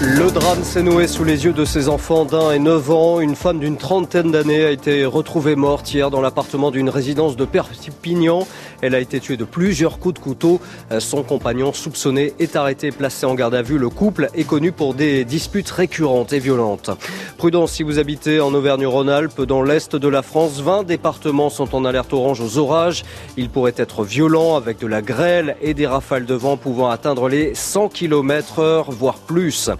Le 0.00 0.30
drame 0.30 0.62
s'est 0.62 0.84
noué 0.84 1.08
sous 1.08 1.24
les 1.24 1.44
yeux 1.44 1.52
de 1.52 1.64
ses 1.64 1.88
enfants 1.88 2.24
d'un 2.24 2.52
et 2.52 2.60
neuf 2.60 2.88
ans. 2.88 3.18
Une 3.18 3.34
femme 3.34 3.58
d'une 3.58 3.76
trentaine 3.76 4.30
d'années 4.30 4.64
a 4.64 4.70
été 4.70 5.04
retrouvée 5.04 5.56
morte 5.56 5.92
hier 5.92 6.12
dans 6.12 6.20
l'appartement 6.20 6.70
d'une 6.70 6.88
résidence 6.88 7.34
de 7.34 7.44
Perpignan. 7.44 8.46
Elle 8.82 8.94
a 8.94 9.00
été 9.00 9.20
tuée 9.20 9.36
de 9.36 9.44
plusieurs 9.44 9.98
coups 9.98 10.14
de 10.14 10.18
couteau. 10.20 10.60
Son 10.98 11.22
compagnon 11.22 11.72
soupçonné 11.72 12.34
est 12.38 12.56
arrêté 12.56 12.90
placé 12.90 13.26
en 13.26 13.34
garde 13.34 13.54
à 13.54 13.62
vue. 13.62 13.78
Le 13.78 13.88
couple 13.88 14.28
est 14.34 14.44
connu 14.44 14.72
pour 14.72 14.94
des 14.94 15.24
disputes 15.24 15.70
récurrentes 15.70 16.32
et 16.32 16.38
violentes. 16.38 16.90
Prudence 17.36 17.72
si 17.72 17.82
vous 17.82 17.98
habitez 17.98 18.40
en 18.40 18.54
Auvergne-Rhône-Alpes, 18.54 19.42
dans 19.42 19.62
l'est 19.62 19.94
de 19.96 20.08
la 20.08 20.22
France, 20.22 20.60
20 20.60 20.84
départements 20.84 21.50
sont 21.50 21.74
en 21.74 21.84
alerte 21.84 22.12
orange 22.12 22.40
aux 22.40 22.58
orages. 22.58 23.04
Ils 23.36 23.50
pourraient 23.50 23.74
être 23.76 24.04
violents 24.04 24.56
avec 24.56 24.78
de 24.78 24.86
la 24.86 25.02
grêle 25.02 25.56
et 25.60 25.74
des 25.74 25.86
rafales 25.86 26.26
de 26.26 26.34
vent 26.34 26.56
pouvant 26.56 26.88
atteindre 26.88 27.28
les 27.28 27.54
100 27.54 27.88
km 27.88 28.60
heure, 28.60 28.90
voire 28.90 29.18
plus. 29.18 29.70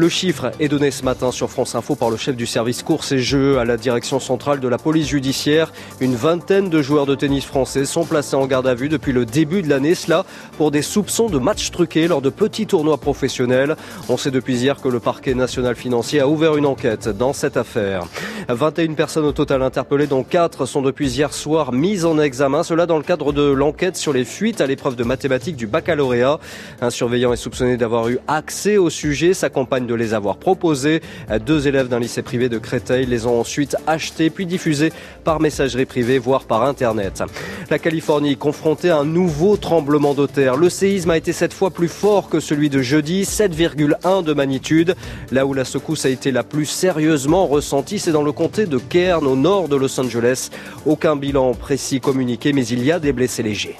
Le 0.00 0.08
chiffre 0.08 0.52
est 0.58 0.68
donné 0.68 0.90
ce 0.90 1.04
matin 1.04 1.30
sur 1.30 1.50
France 1.50 1.74
Info 1.74 1.94
par 1.94 2.08
le 2.08 2.16
chef 2.16 2.34
du 2.34 2.46
service 2.46 2.82
course 2.82 3.12
et 3.12 3.18
jeux 3.18 3.58
à 3.58 3.66
la 3.66 3.76
direction 3.76 4.18
centrale 4.18 4.58
de 4.58 4.66
la 4.66 4.78
police 4.78 5.08
judiciaire. 5.08 5.74
Une 6.00 6.14
vingtaine 6.14 6.70
de 6.70 6.80
joueurs 6.80 7.04
de 7.04 7.14
tennis 7.14 7.44
français 7.44 7.84
sont 7.84 8.06
placés 8.06 8.34
en 8.34 8.46
garde 8.46 8.66
à 8.66 8.74
vue 8.74 8.88
depuis 8.88 9.12
le 9.12 9.26
début 9.26 9.60
de 9.60 9.68
l'année, 9.68 9.94
cela 9.94 10.24
pour 10.56 10.70
des 10.70 10.80
soupçons 10.80 11.28
de 11.28 11.38
matchs 11.38 11.70
truqués 11.70 12.08
lors 12.08 12.22
de 12.22 12.30
petits 12.30 12.66
tournois 12.66 12.96
professionnels. 12.96 13.76
On 14.08 14.16
sait 14.16 14.30
depuis 14.30 14.56
hier 14.56 14.80
que 14.80 14.88
le 14.88 15.00
parquet 15.00 15.34
national 15.34 15.76
financier 15.76 16.20
a 16.20 16.28
ouvert 16.28 16.56
une 16.56 16.64
enquête 16.64 17.10
dans 17.10 17.34
cette 17.34 17.58
affaire. 17.58 18.04
21 18.48 18.94
personnes 18.94 19.26
au 19.26 19.32
total 19.32 19.62
interpellées, 19.62 20.06
dont 20.06 20.22
4 20.22 20.64
sont 20.64 20.80
depuis 20.80 21.10
hier 21.10 21.34
soir 21.34 21.74
mises 21.74 22.06
en 22.06 22.18
examen. 22.18 22.62
Cela 22.62 22.86
dans 22.86 22.96
le 22.96 23.04
cadre 23.04 23.34
de 23.34 23.42
l'enquête 23.42 23.98
sur 23.98 24.14
les 24.14 24.24
fuites 24.24 24.62
à 24.62 24.66
l'épreuve 24.66 24.96
de 24.96 25.04
mathématiques 25.04 25.56
du 25.56 25.66
baccalauréat. 25.66 26.40
Un 26.80 26.88
surveillant 26.88 27.34
est 27.34 27.36
soupçonné 27.36 27.76
d'avoir 27.76 28.08
eu 28.08 28.18
accès 28.28 28.78
au 28.78 28.88
sujet. 28.88 29.34
Sa 29.34 29.50
compagne 29.50 29.89
de 29.90 29.94
les 29.96 30.14
avoir 30.14 30.36
proposés. 30.36 31.02
Deux 31.44 31.66
élèves 31.66 31.88
d'un 31.88 31.98
lycée 31.98 32.22
privé 32.22 32.48
de 32.48 32.58
Créteil 32.58 33.06
les 33.06 33.26
ont 33.26 33.40
ensuite 33.40 33.76
achetés 33.86 34.30
puis 34.30 34.46
diffusés 34.46 34.92
par 35.24 35.40
messagerie 35.40 35.84
privée, 35.84 36.18
voire 36.18 36.44
par 36.44 36.62
Internet. 36.62 37.22
La 37.70 37.78
Californie 37.78 38.36
confrontée 38.36 38.90
à 38.90 38.98
un 38.98 39.04
nouveau 39.04 39.56
tremblement 39.56 40.14
de 40.14 40.26
terre. 40.26 40.56
Le 40.56 40.68
séisme 40.68 41.10
a 41.10 41.16
été 41.16 41.32
cette 41.32 41.52
fois 41.52 41.70
plus 41.70 41.88
fort 41.88 42.28
que 42.28 42.38
celui 42.38 42.70
de 42.70 42.82
jeudi, 42.82 43.22
7,1 43.24 44.22
de 44.22 44.32
magnitude. 44.32 44.94
Là 45.32 45.44
où 45.44 45.54
la 45.54 45.64
secousse 45.64 46.06
a 46.06 46.08
été 46.08 46.30
la 46.30 46.44
plus 46.44 46.66
sérieusement 46.66 47.46
ressentie, 47.46 47.98
c'est 47.98 48.12
dans 48.12 48.22
le 48.22 48.32
comté 48.32 48.66
de 48.66 48.78
Cairn, 48.78 49.26
au 49.26 49.36
nord 49.36 49.68
de 49.68 49.76
Los 49.76 49.98
Angeles. 49.98 50.50
Aucun 50.86 51.16
bilan 51.16 51.54
précis 51.54 52.00
communiqué, 52.00 52.52
mais 52.52 52.66
il 52.66 52.84
y 52.84 52.92
a 52.92 53.00
des 53.00 53.12
blessés 53.12 53.42
légers. 53.42 53.76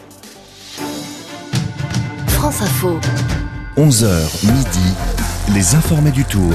France 2.28 2.62
Info. 2.62 2.98
11h 3.76 4.46
midi, 4.46 4.94
les 5.54 5.74
informés 5.74 6.10
du 6.10 6.24
tour. 6.24 6.52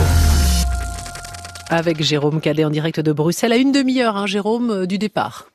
Avec 1.69 2.01
Jérôme 2.01 2.39
Cadet 2.39 2.63
en 2.63 2.69
direct 2.69 2.99
de 2.99 3.11
Bruxelles 3.11 3.51
à 3.51 3.57
une 3.57 3.71
demi-heure, 3.71 4.15
hein, 4.15 4.25
Jérôme, 4.25 4.71
euh, 4.71 4.85
du 4.85 4.97
départ. 4.97 5.47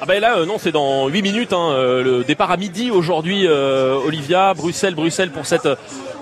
Ah 0.00 0.06
ben 0.06 0.20
là, 0.20 0.38
euh, 0.38 0.46
non, 0.46 0.58
c'est 0.58 0.72
dans 0.72 1.08
8 1.08 1.22
minutes. 1.22 1.52
Hein, 1.52 1.70
euh, 1.72 2.02
le 2.02 2.24
départ 2.24 2.50
à 2.50 2.56
midi 2.56 2.90
aujourd'hui, 2.90 3.46
euh, 3.46 3.96
Olivia, 4.04 4.54
Bruxelles, 4.54 4.94
Bruxelles 4.94 5.30
pour 5.30 5.46
cette 5.46 5.68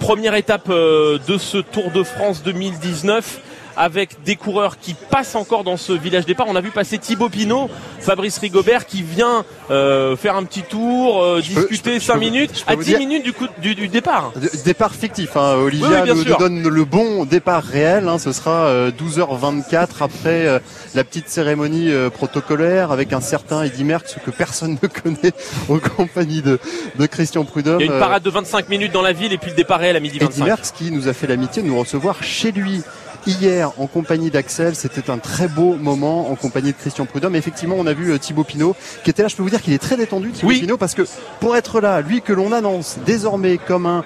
première 0.00 0.34
étape 0.34 0.68
euh, 0.68 1.18
de 1.26 1.38
ce 1.38 1.58
Tour 1.58 1.90
de 1.90 2.02
France 2.02 2.42
2019 2.42 3.40
avec 3.76 4.22
des 4.24 4.36
coureurs 4.36 4.78
qui 4.78 4.94
passent 4.94 5.34
encore 5.34 5.64
dans 5.64 5.76
ce 5.76 5.92
village 5.92 6.26
départ. 6.26 6.46
On 6.48 6.56
a 6.56 6.60
vu 6.60 6.70
passer 6.70 6.98
Thibaut 6.98 7.28
Pinot, 7.28 7.68
Fabrice 8.00 8.38
Rigobert 8.38 8.86
qui 8.86 9.02
vient 9.02 9.44
euh, 9.70 10.16
faire 10.16 10.36
un 10.36 10.44
petit 10.44 10.62
tour, 10.62 11.22
euh, 11.22 11.40
discuter 11.40 12.00
5 12.00 12.16
minutes 12.16 12.64
à 12.66 12.76
10 12.76 12.96
minutes 12.98 13.24
du, 13.24 13.32
coup, 13.32 13.46
du, 13.60 13.74
du 13.74 13.88
départ. 13.88 14.32
Départ 14.64 14.94
fictif, 14.94 15.36
hein. 15.36 15.54
Olivia 15.56 15.88
Oui, 15.88 15.94
oui, 15.96 16.02
bien 16.04 16.14
nous, 16.14 16.38
donne 16.38 16.68
le 16.68 16.84
bon 16.84 17.24
départ 17.24 17.62
réel. 17.62 18.08
hein. 18.08 18.18
Ce 18.18 18.32
sera 18.32 18.66
euh, 18.66 18.90
12h24 18.90 19.88
après 20.00 20.46
euh, 20.46 20.58
la 20.94 21.04
petite 21.04 21.28
cérémonie 21.28 21.90
euh, 21.90 22.10
protocolaire 22.10 22.92
avec 22.92 23.12
un 23.12 23.20
certain 23.20 23.62
Eddy 23.62 23.84
Merckx 23.84 24.16
que 24.24 24.30
personne 24.30 24.78
ne 24.82 24.88
connaît 24.88 25.32
en 25.68 25.78
compagnie 25.78 26.42
de, 26.42 26.58
de 26.98 27.06
Christian 27.06 27.44
Prudhomme. 27.44 27.80
Il 27.80 27.86
y 27.86 27.88
a 27.88 27.92
une 27.92 27.96
Euh, 27.96 28.00
parade 28.00 28.22
de 28.22 28.30
25 28.30 28.68
minutes 28.68 28.92
dans 28.92 29.02
la 29.02 29.12
ville 29.12 29.32
et 29.32 29.38
puis 29.38 29.50
le 29.50 29.56
départ 29.56 29.78
réel 29.80 29.96
à 29.96 30.00
midi 30.00 30.16
Eddy 30.16 30.26
25. 30.40 30.44
Merckx 30.44 30.70
qui 30.76 30.90
nous 30.90 31.08
a 31.08 31.12
fait 31.12 31.26
l'amitié 31.26 31.62
de 31.62 31.66
nous 31.68 31.78
recevoir 31.78 32.22
chez 32.22 32.52
lui 32.52 32.82
hier 33.26 33.72
en 33.78 33.86
compagnie 33.86 34.30
d'Axel. 34.30 34.74
C'était 34.74 35.10
un 35.10 35.18
très 35.18 35.48
beau 35.48 35.74
moment 35.74 36.30
en 36.30 36.34
compagnie 36.36 36.72
de 36.72 36.76
Christian 36.76 37.06
Prudhomme. 37.06 37.34
Effectivement, 37.36 37.76
on 37.78 37.86
a 37.86 37.92
vu 37.92 38.12
euh, 38.12 38.18
Thibaut 38.18 38.44
Pinot 38.44 38.74
qui 39.04 39.10
était 39.10 39.22
là. 39.22 39.28
Je 39.28 39.36
peux 39.36 39.42
vous 39.42 39.50
dire 39.50 39.62
qu'il 39.62 39.72
est 39.72 39.78
très 39.78 39.96
détendu, 39.96 40.30
Thibaut 40.32 40.48
Pinot, 40.60 40.76
parce 40.76 40.94
que 40.94 41.02
pour 41.40 41.56
être 41.56 41.80
là, 41.80 42.00
lui 42.00 42.22
que 42.22 42.32
l'on 42.32 42.52
annonce 42.52 42.98
désormais 43.04 43.58
comme 43.58 43.86
un 43.86 44.04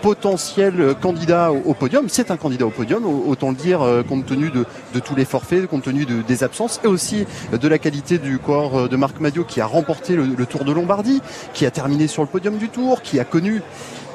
potentiel 0.00 0.80
euh, 0.80 0.94
candidat 0.94 1.52
au, 1.52 1.74
podium, 1.74 2.06
c'est 2.08 2.32
un 2.32 2.36
candidat 2.36 2.66
au 2.66 2.70
podium, 2.70 3.06
au- 3.06 3.24
autant 3.28 3.50
le 3.50 3.54
dire 3.54 3.82
euh, 3.82 4.02
compte 4.02 4.26
tenu 4.26 4.50
de, 4.50 4.64
de 4.94 4.98
tous 5.00 5.14
les 5.14 5.24
forfaits, 5.24 5.68
compte 5.68 5.84
tenu 5.84 6.04
de- 6.06 6.22
des 6.22 6.42
absences 6.42 6.80
et 6.82 6.88
aussi 6.88 7.24
de 7.52 7.68
la 7.68 7.78
qualité 7.78 8.18
du 8.18 8.38
corps 8.38 8.88
de 8.88 8.96
Marc 8.96 9.20
Madio 9.20 9.44
qui 9.44 9.60
a 9.60 9.66
remporté 9.66 10.16
le, 10.16 10.24
le 10.36 10.46
Tour 10.46 10.64
de 10.64 10.72
Lombardie, 10.72 11.20
qui 11.54 11.66
a 11.66 11.70
terminé 11.70 12.08
sur 12.08 12.22
le 12.22 12.28
podium 12.28 12.56
du 12.58 12.68
Tour, 12.68 13.00
qui 13.02 13.20
a 13.20 13.24
connu 13.24 13.62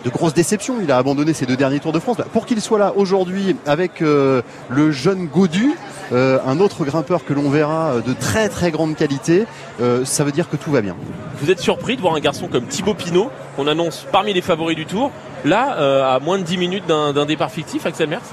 de 0.03 0.09
grosses 0.09 0.33
déceptions. 0.33 0.75
Il 0.81 0.91
a 0.91 0.97
abandonné 0.97 1.33
ses 1.33 1.45
deux 1.45 1.57
derniers 1.57 1.79
Tours 1.79 1.91
de 1.93 1.99
France. 1.99 2.17
Bah, 2.17 2.25
Pour 2.31 2.45
qu'il 2.45 2.61
soit 2.61 2.79
là 2.79 2.93
aujourd'hui 2.95 3.55
avec 3.65 4.01
euh, 4.01 4.41
le 4.69 4.91
jeune 4.91 5.27
Godu, 5.27 5.75
euh, 6.13 6.39
un 6.45 6.59
autre 6.59 6.85
grimpeur 6.85 7.25
que 7.25 7.33
l'on 7.33 7.49
verra 7.49 7.91
euh, 7.93 8.01
de 8.01 8.13
très 8.13 8.49
très 8.49 8.71
grande 8.71 8.95
qualité, 8.95 9.45
euh, 9.81 10.05
ça 10.05 10.23
veut 10.23 10.31
dire 10.31 10.49
que 10.49 10.55
tout 10.55 10.71
va 10.71 10.81
bien. 10.81 10.95
Vous 11.41 11.51
êtes 11.51 11.59
surpris 11.59 11.95
de 11.95 12.01
voir 12.01 12.15
un 12.15 12.19
garçon 12.19 12.47
comme 12.47 12.65
Thibaut 12.65 12.93
Pinot, 12.93 13.29
qu'on 13.55 13.67
annonce 13.67 14.05
parmi 14.11 14.33
les 14.33 14.41
favoris 14.41 14.75
du 14.75 14.85
tour, 14.85 15.11
là, 15.45 15.77
euh, 15.79 16.15
à 16.15 16.19
moins 16.19 16.37
de 16.37 16.43
10 16.43 16.57
minutes 16.57 16.87
d'un 16.87 17.13
d'un 17.13 17.25
départ 17.25 17.51
fictif, 17.51 17.85
Axel 17.85 18.07
Merckx? 18.09 18.25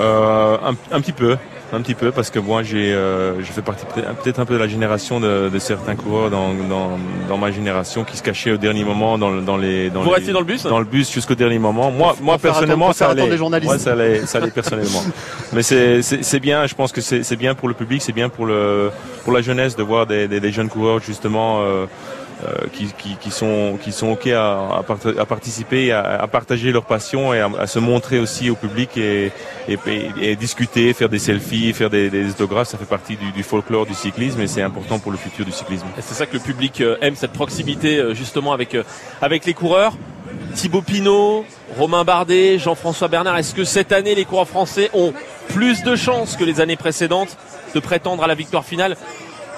Euh, 0.00 0.56
un, 0.64 0.74
un 0.96 1.00
petit 1.00 1.12
peu, 1.12 1.36
un 1.72 1.80
petit 1.82 1.94
peu, 1.94 2.10
parce 2.10 2.30
que 2.30 2.38
moi 2.40 2.62
j'ai, 2.62 2.92
euh, 2.92 3.38
je 3.40 3.52
fais 3.52 3.62
partie 3.62 3.84
peut- 3.94 4.02
peut-être 4.22 4.40
un 4.40 4.44
peu 4.44 4.54
de 4.54 4.58
la 4.58 4.66
génération 4.66 5.20
de, 5.20 5.48
de 5.48 5.58
certains 5.60 5.94
coureurs 5.94 6.28
dans, 6.30 6.52
dans, 6.68 6.98
dans 7.28 7.38
ma 7.38 7.50
génération 7.52 8.02
qui 8.04 8.16
se 8.16 8.22
cachaient 8.22 8.50
au 8.52 8.56
dernier 8.56 8.84
moment 8.84 9.18
dans, 9.18 9.30
le- 9.30 9.40
dans 9.42 9.56
les. 9.56 9.88
Dans 9.90 10.00
Vous 10.02 10.08
les- 10.10 10.16
restez 10.16 10.32
dans 10.32 10.40
le 10.40 10.44
bus 10.46 10.62
Dans 10.64 10.78
le 10.80 10.84
bus 10.84 11.12
jusqu'au 11.12 11.34
dernier 11.36 11.58
moment. 11.58 11.90
Moi, 11.92 12.14
Pour 12.14 12.24
moi 12.24 12.38
faire 12.38 12.52
personnellement, 12.52 12.86
attendre- 12.90 12.96
ça 12.96 13.08
allait. 13.10 13.28
les 13.30 13.36
journalistes. 13.36 13.68
Moi, 13.70 13.78
ça 13.78 13.92
allait, 13.92 14.26
ça 14.26 14.38
allait 14.38 14.50
personnellement. 14.50 15.02
Mais 15.52 15.62
c'est, 15.62 16.02
c'est, 16.02 16.40
bien. 16.40 16.66
Je 16.66 16.74
pense 16.74 16.90
que 16.92 17.00
c'est, 17.00 17.36
bien 17.36 17.54
pour 17.54 17.68
le 17.68 17.74
public, 17.74 18.02
c'est 18.02 18.12
bien 18.12 18.28
pour 18.28 18.46
le, 18.46 18.90
pour 19.24 19.32
la 19.32 19.40
jeunesse 19.40 19.76
de 19.76 19.82
voir 19.82 20.06
des, 20.06 20.26
des, 20.28 20.40
des 20.40 20.52
jeunes 20.52 20.68
coureurs 20.68 21.00
justement. 21.00 21.60
Euh, 21.62 21.86
qui, 22.72 23.16
qui, 23.20 23.30
sont 23.30 23.78
qui 23.82 23.92
sont 23.92 24.08
ok 24.12 24.28
à, 24.28 24.78
à, 24.78 24.82
part- 24.82 24.98
à 25.18 25.26
participer, 25.26 25.92
à, 25.92 26.26
partager 26.26 26.72
leur 26.72 26.84
passion 26.84 27.34
et 27.34 27.40
à, 27.40 27.66
se 27.66 27.78
montrer 27.78 28.18
aussi 28.18 28.50
au 28.50 28.54
public 28.54 28.96
et, 28.96 29.32
discuter, 30.36 30.92
faire 30.92 31.08
des 31.08 31.18
selfies, 31.18 31.72
faire 31.72 31.90
des, 31.90 32.30
autographes, 32.30 32.68
ça 32.68 32.78
fait 32.78 32.84
partie 32.84 33.16
du, 33.16 33.42
folklore 33.42 33.86
du 33.86 33.94
cyclisme 33.94 34.40
et 34.40 34.46
c'est 34.46 34.62
important 34.62 34.98
pour 34.98 35.12
le 35.12 35.18
futur 35.18 35.44
du 35.44 35.52
cyclisme. 35.52 35.86
C'est 36.00 36.14
ça 36.14 36.26
que 36.26 36.34
le 36.34 36.40
public 36.40 36.80
euh, 36.80 36.96
aime, 37.00 37.16
cette 37.16 37.32
proximité 37.32 37.98
euh, 37.98 38.14
justement 38.14 38.52
avec, 38.52 38.74
euh, 38.74 38.82
avec 39.20 39.44
les 39.44 39.54
coureurs. 39.54 39.94
Thibaut 40.54 40.82
Pinot, 40.82 41.44
Romain 41.76 42.04
Bardet, 42.04 42.58
Jean-François 42.58 43.08
Bernard, 43.08 43.36
est-ce 43.38 43.54
que 43.54 43.64
cette 43.64 43.92
année 43.92 44.14
les 44.14 44.24
coureurs 44.24 44.48
français 44.48 44.90
ont 44.94 45.12
plus 45.48 45.82
de 45.82 45.96
chances 45.96 46.36
que 46.36 46.44
les 46.44 46.60
années 46.60 46.76
précédentes 46.76 47.36
de 47.74 47.80
prétendre 47.80 48.22
à 48.24 48.26
la 48.26 48.34
victoire 48.34 48.64
finale? 48.64 48.96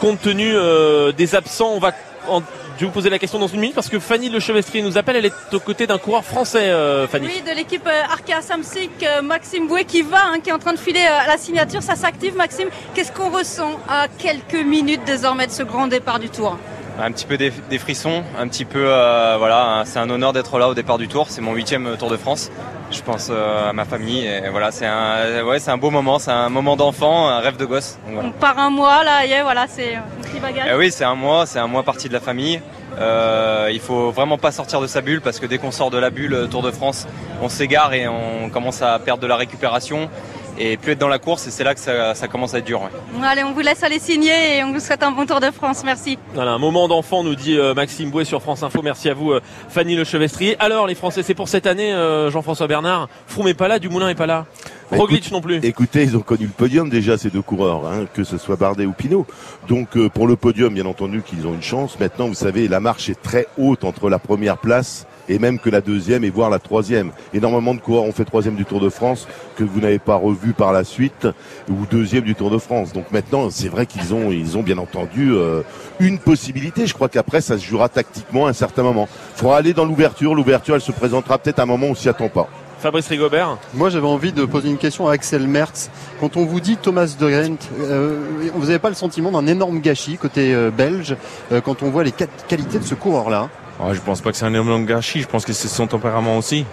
Compte 0.01 0.21
tenu 0.21 0.53
euh, 0.55 1.13
des 1.13 1.35
absents 1.35 1.73
On 1.75 1.79
va 1.79 1.93
en- 2.29 2.43
je 2.77 2.81
vais 2.81 2.87
vous 2.87 2.93
poser 2.93 3.11
la 3.11 3.19
question 3.19 3.39
dans 3.39 3.47
une 3.49 3.61
minute 3.61 3.75
parce 3.75 3.89
que 3.89 3.99
Fanny 3.99 4.29
Le 4.29 4.41
Chevestrier 4.41 4.83
nous 4.83 4.97
appelle, 4.99 5.17
elle 5.17 5.27
est 5.27 5.55
aux 5.55 5.61
côtés 5.61 5.87
d'un 5.87 5.99
coureur 5.99 6.25
français, 6.25 6.71
euh, 6.71 7.07
Fanny. 7.07 7.27
Oui, 7.27 7.43
de 7.49 7.55
l'équipe 7.55 7.87
euh, 7.87 8.03
Arkea 8.13 8.41
Samsic, 8.43 8.91
euh, 9.03 9.23
Maxime 9.23 9.69
Bouet 9.69 9.85
qui 9.85 10.03
va, 10.03 10.19
hein, 10.33 10.41
qui 10.43 10.51
est 10.51 10.53
en 10.53 10.59
train 10.59 10.73
de 10.73 10.79
filer 10.79 11.01
euh, 11.09 11.25
à 11.25 11.27
la 11.27 11.37
signature. 11.39 11.83
Ça 11.83 11.95
s'active, 11.97 12.35
Maxime. 12.37 12.69
Qu'est-ce 12.95 13.13
qu'on 13.13 13.31
ressent 13.31 13.79
à 13.89 14.07
quelques 14.19 14.65
minutes 14.65 15.03
désormais 15.07 15.47
de 15.47 15.53
ce 15.53 15.63
grand 15.63 15.87
départ 15.87 16.19
du 16.19 16.29
Tour? 16.31 16.57
Un 17.01 17.11
petit 17.13 17.25
peu 17.27 17.37
des, 17.39 17.51
des 17.71 17.79
frissons, 17.79 18.23
un 18.39 18.47
petit 18.49 18.65
peu, 18.67 18.85
euh, 18.87 19.37
voilà, 19.39 19.83
c'est 19.87 19.99
un 19.99 20.11
honneur 20.11 20.33
d'être 20.35 20.59
là 20.59 20.69
au 20.69 20.75
départ 20.75 20.99
du 20.99 21.09
Tour. 21.09 21.27
C'est 21.31 21.41
mon 21.41 21.55
huitième 21.55 21.97
Tour 21.99 22.11
de 22.11 22.17
France. 22.17 22.51
Je 22.93 23.03
pense 23.03 23.29
euh, 23.31 23.71
à 23.71 23.73
ma 23.73 23.87
famille 23.87 24.27
et 24.27 24.51
voilà, 24.51 24.71
c'est 24.71 24.87
un, 24.87 25.43
ouais, 25.45 25.59
c'est 25.59 25.71
un 25.71 25.79
beau 25.79 25.91
moment, 25.91 26.19
c'est 26.19 26.31
un 26.31 26.51
moment 26.51 26.77
d'enfant, 26.77 27.29
un 27.29 27.41
rêve 27.41 27.57
de 27.57 27.65
gosse. 27.65 27.99
Donc, 28.05 28.15
voilà. 28.15 28.29
On 28.29 28.33
part 28.33 28.59
un 28.59 28.69
mois 28.69 29.03
là, 29.03 29.25
et 29.25 29.43
voilà, 29.43 29.67
c'est 29.67 29.95
un 29.95 30.03
petit 30.21 30.39
bagage. 30.39 30.69
Eh 30.71 30.77
oui, 30.77 30.93
c'est 30.93 31.05
un 31.05 31.15
mois, 31.15 31.47
c'est 31.47 31.59
un 31.59 31.67
mois 31.67 31.83
parti 31.85 32.09
de 32.09 32.13
la 32.13 32.21
famille. 32.21 32.61
Euh, 32.99 33.71
il 33.73 33.81
faut 33.81 34.11
vraiment 34.11 34.37
pas 34.37 34.53
sortir 34.53 34.83
de 34.83 34.87
sa 34.87 35.01
bulle 35.01 35.23
parce 35.23 35.41
que 35.41 35.47
dès 35.47 35.57
qu'on 35.57 35.71
sort 35.71 35.91
de 35.91 35.97
la 35.97 36.11
bulle 36.11 36.35
euh, 36.35 36.47
Tour 36.47 36.61
de 36.61 36.71
France, 36.71 37.07
on 37.41 37.49
s'égare 37.49 37.95
et 37.95 38.07
on 38.07 38.51
commence 38.51 38.83
à 38.83 38.99
perdre 38.99 39.23
de 39.23 39.27
la 39.27 39.37
récupération 39.37 40.11
et 40.59 40.77
plus 40.77 40.93
être 40.93 40.99
dans 40.99 41.09
la 41.09 41.19
course 41.19 41.47
et 41.47 41.51
c'est 41.51 41.65
là 41.65 41.75
que 41.75 41.81
ça, 41.81 42.15
ça 42.15 42.29
commence 42.29 42.55
à 42.55 42.59
être 42.59 42.65
dur. 42.65 42.83
ouais. 42.83 42.89
Allez, 43.27 43.43
on 43.45 43.53
vous 43.53 43.61
laisse 43.61 43.83
aller 43.83 43.99
signer 43.99 44.59
et 44.59 44.65
on 44.65 44.73
vous 44.73 44.81
souhaite 44.81 45.03
un 45.03 45.11
bon 45.13 45.27
Tour 45.27 45.41
de 45.41 45.51
France. 45.51 45.83
Merci. 45.85 46.19
Voilà, 46.35 46.53
un 46.53 46.59
moment 46.59 46.89
d'enfant, 46.89 47.23
nous 47.25 47.35
dit 47.35 47.57
euh, 47.59 47.75
Maxime 47.75 48.11
Bouet 48.11 48.25
sur 48.25 48.43
France 48.43 48.63
Info. 48.63 48.81
Merci 48.83 49.09
à 49.09 49.15
vous, 49.15 49.33
euh, 49.33 49.41
Fanny 49.69 49.95
Le 49.97 50.05
Chevestrier. 50.05 50.57
Alors, 50.59 50.87
les 50.87 50.95
Français, 50.95 51.23
c'est 51.23 51.35
pour 51.35 51.49
cette 51.49 51.67
année, 51.67 51.93
euh, 51.93 52.31
Jean-François 52.31 52.67
Bernard. 52.67 53.09
Froome 53.27 53.49
est 53.49 53.55
pas 53.55 53.69
là, 53.69 53.79
Dumoulin 53.79 54.09
est 54.09 54.15
pas 54.15 54.27
là. 54.27 54.47
Bah, 54.91 54.99
Roglic 54.99 55.21
écoute- 55.21 55.33
non 55.33 55.41
plus. 55.41 55.61
Écoutez, 55.63 56.03
ils 56.03 56.17
ont 56.17 56.21
connu 56.21 56.45
le 56.47 56.53
podium 56.53 56.91
déjà 56.91 57.17
ces 57.17 57.31
deux 57.31 57.41
coureurs, 57.41 57.87
hein, 57.87 58.07
que 58.13 58.25
ce 58.25 58.37
soit 58.37 58.57
Bardet 58.57 58.85
ou 58.85 58.93
Pinot. 58.93 59.27
Donc 59.69 59.97
euh, 59.97 60.09
pour 60.11 60.27
le 60.27 60.37
podium, 60.37 60.75
bien 60.75 60.85
entendu 60.87 61.23
qu'ils 61.23 61.47
ont 61.47 61.55
une 61.55 61.63
chance. 61.63 61.99
Maintenant, 61.99 62.27
vous 62.29 62.35
savez, 62.35 62.69
la 62.69 62.81
marche 62.81 63.09
est 63.09 63.21
très 63.23 63.47
haute 63.59 63.85
entre 63.85 64.11
la 64.11 64.19
première 64.19 64.59
place 64.59 65.07
et 65.29 65.39
même 65.39 65.59
que 65.59 65.71
la 65.71 65.81
deuxième 65.81 66.25
et 66.25 66.31
voire 66.31 66.51
la 66.51 66.59
troisième. 66.59 67.13
Énormément 67.35 67.75
de 67.75 67.81
coureurs 67.81 68.05
ont 68.05 68.13
fait 68.13 68.25
troisième 68.25 68.55
du 68.55 68.65
Tour 68.65 68.81
de 68.81 68.89
France 68.89 69.27
que 69.57 69.65
vous 69.65 69.81
n'avez 69.81 69.99
pas 69.99 70.17
revu 70.17 70.53
par 70.53 70.73
la 70.73 70.85
suite 70.85 71.29
ou 71.69 71.87
deuxième 71.91 72.25
du 72.25 72.35
Tour 72.35 72.51
de 72.51 72.59
France. 72.59 72.93
Donc 72.93 73.11
maintenant, 73.13 73.51
c'est 73.51 73.69
vrai 73.69 73.87
qu'ils 73.87 74.15
ont, 74.15 74.31
ils 74.31 74.57
ont 74.57 74.63
bien 74.63 74.79
entendu 74.79 75.33
euh, 75.33 75.63
une 76.01 76.19
possibilité. 76.19 76.87
Je 76.87 76.95
crois 76.95 77.09
qu'après, 77.09 77.41
ça 77.41 77.59
se 77.59 77.65
jouera 77.65 77.89
tactiquement 77.89 78.47
à 78.47 78.51
un 78.51 78.55
certain 78.55 78.83
moment. 78.83 79.09
Il 79.37 79.41
faudra 79.41 79.57
aller 79.59 79.75
dans 79.75 79.85
l'ouverture. 79.85 80.35
L'ouverture, 80.35 80.75
elle 80.75 80.81
se 80.81 80.93
présentera 80.93 81.39
peut-être 81.39 81.59
à 81.59 81.63
un 81.63 81.67
moment 81.67 81.89
où 81.89 81.91
on 81.91 81.95
s'y 81.95 82.09
attend 82.09 82.29
pas. 82.29 82.49
Fabrice 82.83 83.07
Rigobert 83.07 83.59
Moi, 83.75 83.91
j'avais 83.91 84.09
envie 84.09 84.33
de 84.33 84.45
poser 84.45 84.69
une 84.69 84.77
question 84.77 85.07
à 85.07 85.13
Axel 85.13 85.47
Merckx. 85.47 85.89
Quand 86.19 86.37
on 86.37 86.45
vous 86.45 86.59
dit 86.59 86.77
Thomas 86.77 87.15
de 87.17 87.31
Gent, 87.31 87.71
euh, 87.81 88.19
vous 88.57 88.67
n'avez 88.67 88.81
pas 88.81 88.89
le 88.89 88.97
sentiment 88.97 89.31
d'un 89.31 89.47
énorme 89.47 89.79
gâchis 89.79 90.17
côté 90.17 90.53
euh, 90.53 90.73
belge 90.73 91.15
euh, 91.53 91.61
quand 91.61 91.85
on 91.85 91.91
voit 91.91 92.03
les 92.03 92.11
qualités 92.11 92.81
de 92.81 92.85
ce 92.85 92.97
coureur-là? 92.97 93.51
Je 93.93 94.01
pense 94.01 94.21
pas 94.21 94.31
que 94.31 94.37
c'est 94.37 94.45
un 94.45 94.55
énorme 94.55 94.87
gâchis. 94.87 95.23
Je 95.23 95.27
pense 95.27 95.45
que 95.45 95.53
c'est 95.53 95.69
son 95.69 95.87
tempérament 95.87 96.37
aussi. 96.37 96.65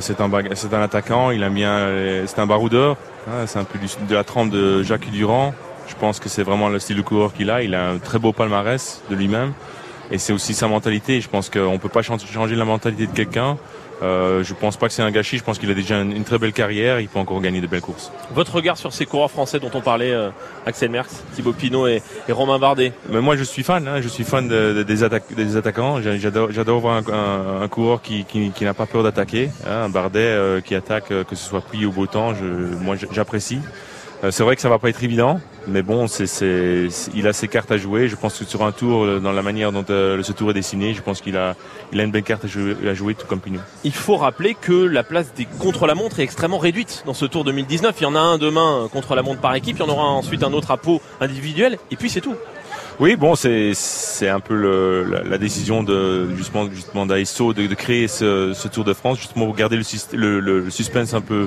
c'est 0.00 0.20
un 0.20 0.30
c'est 0.54 0.74
un 0.74 0.82
attaquant. 0.82 1.30
Il 1.30 1.42
a 1.42 1.48
bien, 1.50 1.88
c'est 2.26 2.38
un 2.38 2.46
baroudeur. 2.46 2.96
Hein, 3.28 3.46
c'est 3.46 3.58
un 3.58 3.64
peu 3.64 3.78
de 3.78 4.14
la 4.14 4.24
trempe 4.24 4.50
de 4.50 4.82
Jacques 4.82 5.10
Durand. 5.10 5.54
Je 5.88 5.94
pense 5.94 6.20
que 6.20 6.28
c'est 6.28 6.42
vraiment 6.42 6.68
le 6.68 6.78
style 6.78 6.96
de 6.96 7.02
coureur 7.02 7.32
qu'il 7.32 7.50
a. 7.50 7.62
Il 7.62 7.74
a 7.74 7.90
un 7.90 7.98
très 7.98 8.18
beau 8.18 8.32
palmarès 8.32 9.02
de 9.10 9.14
lui-même. 9.14 9.52
Et 10.10 10.18
c'est 10.18 10.32
aussi 10.32 10.54
sa 10.54 10.68
mentalité. 10.68 11.20
Je 11.20 11.28
pense 11.28 11.50
qu'on 11.50 11.78
peut 11.78 11.88
pas 11.88 12.02
changer 12.02 12.56
la 12.56 12.64
mentalité 12.64 13.06
de 13.06 13.12
quelqu'un. 13.12 13.56
Euh, 14.02 14.44
je 14.44 14.54
pense 14.54 14.76
pas 14.76 14.88
que 14.88 14.92
c'est 14.92 15.02
un 15.02 15.10
gâchis. 15.10 15.38
Je 15.38 15.44
pense 15.44 15.58
qu'il 15.58 15.70
a 15.70 15.74
déjà 15.74 16.00
une, 16.00 16.24
très 16.24 16.38
belle 16.38 16.52
carrière. 16.52 17.00
Il 17.00 17.08
peut 17.08 17.18
encore 17.18 17.40
gagner 17.40 17.60
de 17.60 17.66
belles 17.66 17.80
courses. 17.80 18.12
Votre 18.32 18.56
regard 18.56 18.76
sur 18.76 18.92
ces 18.92 19.06
coureurs 19.06 19.30
français 19.30 19.58
dont 19.58 19.70
on 19.74 19.80
parlait, 19.80 20.12
euh, 20.12 20.30
Axel 20.66 20.90
Merckx, 20.90 21.22
Thibaut 21.34 21.52
Pinot 21.52 21.86
et, 21.86 22.02
Romain 22.28 22.58
Bardet 22.58 22.92
Mais 23.08 23.20
moi, 23.20 23.36
je 23.36 23.44
suis 23.44 23.62
fan. 23.62 23.88
Hein. 23.88 24.00
je 24.00 24.08
suis 24.08 24.24
fan 24.24 24.48
des, 24.48 24.84
des, 24.84 25.56
attaquants. 25.56 26.00
J'adore 26.02 26.80
voir 26.80 26.96
un, 26.96 27.62
un, 27.62 27.68
coureur 27.68 28.02
qui, 28.02 28.24
qui, 28.24 28.50
qui 28.50 28.64
n'a 28.64 28.74
pas 28.74 28.86
peur 28.86 29.02
d'attaquer. 29.02 29.50
Hein. 29.66 29.84
Un 29.84 29.88
Bardet 29.88 30.20
euh, 30.20 30.60
qui 30.60 30.74
attaque, 30.74 31.10
euh, 31.10 31.24
que 31.24 31.34
ce 31.34 31.48
soit 31.48 31.60
pluie 31.60 31.86
ou 31.86 31.92
beau 31.92 32.06
temps. 32.06 32.34
Je, 32.34 32.44
moi, 32.44 32.96
j'apprécie. 33.12 33.60
Euh, 34.24 34.32
c'est 34.32 34.42
vrai 34.42 34.56
que 34.56 34.62
ça 34.62 34.68
va 34.68 34.80
pas 34.80 34.88
être 34.88 35.04
évident, 35.04 35.40
mais 35.68 35.82
bon, 35.82 36.08
c'est, 36.08 36.26
c'est, 36.26 36.88
il 37.14 37.28
a 37.28 37.32
ses 37.32 37.46
cartes 37.46 37.70
à 37.70 37.76
jouer. 37.76 38.08
Je 38.08 38.16
pense 38.16 38.36
que 38.36 38.44
sur 38.44 38.64
un 38.64 38.72
tour, 38.72 39.04
euh, 39.04 39.20
dans 39.20 39.30
la 39.30 39.42
manière 39.42 39.70
dont 39.70 39.84
euh, 39.90 40.20
ce 40.24 40.32
tour 40.32 40.50
est 40.50 40.54
dessiné, 40.54 40.92
je 40.92 41.02
pense 41.02 41.20
qu'il 41.20 41.36
a, 41.36 41.54
il 41.92 42.00
a 42.00 42.02
une 42.02 42.10
belle 42.10 42.24
carte 42.24 42.44
à 42.44 42.48
jouer, 42.48 42.76
à 42.88 42.94
jouer 42.94 43.14
tout 43.14 43.26
comme 43.26 43.38
Pinot. 43.38 43.60
Il 43.84 43.92
faut 43.92 44.16
rappeler 44.16 44.56
que 44.60 44.72
la 44.72 45.04
place 45.04 45.32
des 45.34 45.46
contre-la-montre 45.60 46.18
est 46.18 46.24
extrêmement 46.24 46.58
réduite 46.58 47.04
dans 47.06 47.14
ce 47.14 47.26
tour 47.26 47.44
2019. 47.44 47.94
Il 48.00 48.02
y 48.02 48.06
en 48.06 48.16
a 48.16 48.20
un 48.20 48.38
demain 48.38 48.88
contre-la-montre 48.92 49.40
par 49.40 49.54
équipe, 49.54 49.76
il 49.78 49.86
y 49.86 49.88
en 49.88 49.88
aura 49.88 50.06
ensuite 50.06 50.42
un 50.42 50.52
autre 50.52 50.72
à 50.72 50.78
peau 50.78 51.00
individuel, 51.20 51.78
et 51.92 51.96
puis 51.96 52.10
c'est 52.10 52.20
tout. 52.20 52.34
Oui, 52.98 53.14
bon, 53.14 53.36
c'est 53.36 53.74
c'est 53.74 54.28
un 54.28 54.40
peu 54.40 54.56
le, 54.56 55.04
la, 55.04 55.38
décision 55.38 55.84
de 55.84 56.28
justement 56.34 56.68
justement 56.68 57.06
d'ASO 57.06 57.52
de, 57.52 57.68
de, 57.68 57.74
créer 57.76 58.08
ce, 58.08 58.52
ce, 58.52 58.66
Tour 58.66 58.82
de 58.82 58.92
France 58.92 59.18
justement 59.20 59.46
pour 59.46 59.54
garder 59.54 59.76
le, 59.76 60.40
le, 60.40 60.60
le 60.60 60.70
suspense 60.70 61.14
un 61.14 61.20
peu 61.20 61.46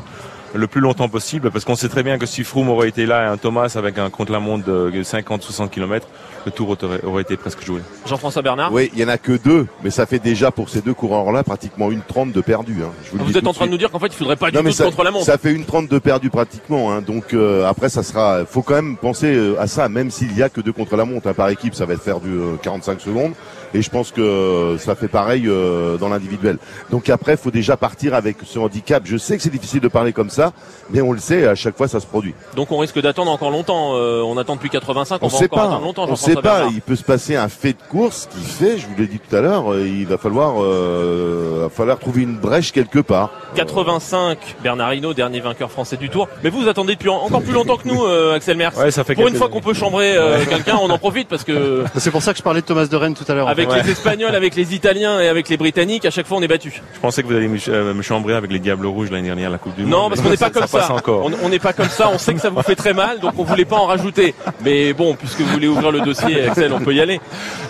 le 0.53 0.67
plus 0.67 0.81
longtemps 0.81 1.09
possible 1.09 1.51
parce 1.51 1.65
qu'on 1.65 1.75
sait 1.75 1.89
très 1.89 2.03
bien 2.03 2.17
que 2.17 2.25
si 2.25 2.43
Froome 2.43 2.69
aurait 2.69 2.89
été 2.89 3.05
là 3.05 3.23
et 3.23 3.27
un 3.27 3.37
Thomas 3.37 3.73
avec 3.75 3.97
un 3.97 4.09
contre-la-montre 4.09 4.65
de 4.65 4.91
50-60 5.03 5.69
km, 5.69 6.07
le 6.45 6.51
tour 6.51 6.75
aurait, 7.03 7.21
été 7.21 7.37
presque 7.37 7.63
joué. 7.63 7.81
Jean-François 8.05 8.41
Bernard 8.41 8.73
Oui, 8.73 8.89
il 8.93 8.99
y 8.99 9.05
en 9.05 9.07
a 9.07 9.17
que 9.17 9.33
deux, 9.33 9.67
mais 9.83 9.91
ça 9.91 10.05
fait 10.05 10.19
déjà 10.19 10.51
pour 10.51 10.69
ces 10.69 10.81
deux 10.81 10.93
coureurs-là 10.93 11.43
pratiquement 11.43 11.91
une 11.91 12.01
trente 12.01 12.31
de 12.31 12.41
perdus. 12.41 12.79
Hein. 12.83 12.91
vous, 13.13 13.37
êtes 13.37 13.47
en 13.47 13.53
train 13.53 13.67
de 13.67 13.71
nous 13.71 13.77
dire 13.77 13.91
qu'en 13.91 13.99
fait 13.99 14.07
il 14.07 14.15
faudrait 14.15 14.35
pas 14.35 14.51
du 14.51 14.57
tout 14.57 14.83
contre-la-montre. 14.83 15.25
Ça 15.25 15.37
fait 15.37 15.53
une 15.53 15.65
trente 15.65 15.87
de 15.87 15.99
perdus 15.99 16.29
pratiquement. 16.29 16.91
Hein. 16.91 17.01
Donc 17.01 17.33
euh, 17.33 17.67
après 17.67 17.89
ça 17.89 18.03
sera, 18.03 18.45
faut 18.45 18.61
quand 18.61 18.75
même 18.75 18.97
penser 18.97 19.33
euh, 19.33 19.59
à 19.59 19.67
ça, 19.67 19.89
même 19.89 20.09
s'il 20.11 20.35
y 20.35 20.43
a 20.43 20.49
que 20.49 20.61
deux 20.61 20.73
contre-la-montre 20.73 21.27
hein. 21.27 21.33
par 21.33 21.49
équipe, 21.49 21.75
ça 21.75 21.85
va 21.85 21.93
être 21.93 22.01
faire 22.01 22.19
du 22.19 22.39
45 22.63 23.01
secondes. 23.01 23.33
Et 23.73 23.81
je 23.81 23.89
pense 23.89 24.11
que 24.11 24.75
ça 24.79 24.95
fait 24.95 25.07
pareil 25.07 25.45
euh, 25.47 25.97
dans 25.97 26.09
l'individuel. 26.09 26.57
Donc 26.89 27.09
après, 27.09 27.33
il 27.33 27.37
faut 27.37 27.51
déjà 27.51 27.77
partir 27.77 28.13
avec 28.13 28.37
ce 28.43 28.59
handicap. 28.59 29.03
Je 29.05 29.17
sais 29.17 29.37
que 29.37 29.43
c'est 29.43 29.49
difficile 29.49 29.79
de 29.79 29.87
parler 29.87 30.11
comme 30.11 30.29
ça, 30.29 30.51
mais 30.89 31.01
on 31.01 31.13
le 31.13 31.19
sait, 31.19 31.47
à 31.47 31.55
chaque 31.55 31.77
fois, 31.77 31.87
ça 31.87 31.99
se 31.99 32.05
produit. 32.05 32.33
Donc 32.55 32.71
on 32.71 32.77
risque 32.79 32.99
d'attendre 32.99 33.31
encore 33.31 33.51
longtemps. 33.51 33.91
Euh, 33.95 34.21
on 34.21 34.37
attend 34.37 34.55
depuis 34.55 34.69
85, 34.69 35.21
on, 35.21 35.25
on 35.25 35.29
va 35.29 35.37
sait 35.37 35.45
encore 35.45 35.59
pas. 35.59 35.65
attendre 35.65 35.83
longtemps. 35.85 36.05
On 36.09 36.15
sait 36.15 36.35
pas. 36.35 36.67
Il 36.71 36.81
peut 36.81 36.95
se 36.95 37.03
passer 37.03 37.35
un 37.35 37.47
fait 37.47 37.73
de 37.73 37.81
course 37.89 38.27
qui 38.29 38.41
fait, 38.41 38.77
je 38.77 38.87
vous 38.87 38.95
l'ai 38.97 39.07
dit 39.07 39.19
tout 39.19 39.35
à 39.35 39.41
l'heure, 39.41 39.71
euh, 39.71 39.87
il 39.87 40.05
va 40.05 40.17
falloir, 40.17 40.55
va 40.55 41.69
falloir 41.69 41.97
trouver 41.99 42.23
une 42.23 42.37
brèche 42.37 42.71
quelque 42.71 42.99
part. 42.99 43.29
85, 43.55 44.37
Bernard 44.63 44.93
Hinault, 44.93 45.13
dernier 45.13 45.39
vainqueur 45.39 45.71
français 45.71 45.97
du 45.97 46.09
Tour. 46.09 46.27
Mais 46.43 46.49
vous, 46.49 46.61
vous 46.61 46.69
attendez 46.69 46.95
depuis 46.95 47.09
encore 47.09 47.41
plus 47.41 47.53
longtemps 47.53 47.77
que 47.77 47.87
nous, 47.87 48.05
Axel 48.33 48.57
Merckx. 48.57 48.77
Ouais, 48.77 48.91
ça 48.91 49.03
fait 49.03 49.15
Pour 49.15 49.27
une 49.27 49.35
fois 49.35 49.49
qu'on 49.49 49.61
peut 49.61 49.73
chambrer 49.73 50.17
quelqu'un, 50.49 50.77
on 50.81 50.89
en 50.89 50.97
profite 50.97 51.27
parce 51.29 51.43
que. 51.43 51.83
C'est 51.97 52.11
pour 52.11 52.21
ça 52.21 52.31
que 52.33 52.37
je 52.37 52.43
parlais 52.43 52.61
de 52.61 52.65
Thomas 52.65 52.85
de 52.85 52.95
Rennes 52.95 53.13
tout 53.13 53.29
à 53.31 53.35
l'heure. 53.35 53.47
Avec 53.65 53.85
les 53.85 53.91
Espagnols, 53.91 54.35
avec 54.35 54.55
les 54.55 54.75
Italiens 54.75 55.19
et 55.19 55.27
avec 55.27 55.49
les 55.49 55.57
Britanniques, 55.57 56.05
à 56.05 56.11
chaque 56.11 56.27
fois 56.27 56.37
on 56.37 56.41
est 56.41 56.47
battu. 56.47 56.81
Je 56.93 56.99
pensais 56.99 57.21
que 57.21 57.27
vous 57.27 57.35
alliez 57.35 57.47
me, 57.47 57.57
euh, 57.69 58.01
chambrer 58.01 58.33
avec 58.33 58.51
les 58.51 58.59
Diables 58.59 58.85
Rouges 58.85 59.11
l'année 59.11 59.27
dernière 59.27 59.49
la 59.49 59.57
Coupe 59.57 59.75
du 59.75 59.83
Monde. 59.83 59.91
Non, 59.91 60.09
parce 60.09 60.21
qu'on 60.21 60.29
n'est 60.29 60.37
pas 60.37 60.49
comme 60.49 60.67
ça. 60.67 60.95
On 61.43 61.49
n'est 61.49 61.59
pas 61.59 61.73
comme 61.73 61.89
ça. 61.89 62.09
On 62.13 62.17
sait 62.17 62.33
que 62.33 62.39
ça 62.39 62.49
vous 62.49 62.61
fait 62.61 62.75
très 62.75 62.93
mal, 62.93 63.19
donc 63.19 63.33
on 63.37 63.43
voulait 63.43 63.65
pas 63.65 63.77
en 63.77 63.85
rajouter. 63.85 64.33
Mais 64.63 64.93
bon, 64.93 65.15
puisque 65.15 65.41
vous 65.41 65.51
voulez 65.51 65.67
ouvrir 65.67 65.91
le 65.91 66.01
dossier, 66.01 66.43
Axel, 66.43 66.73
on 66.73 66.79
peut 66.79 66.93
y 66.93 67.01
aller. 67.01 67.19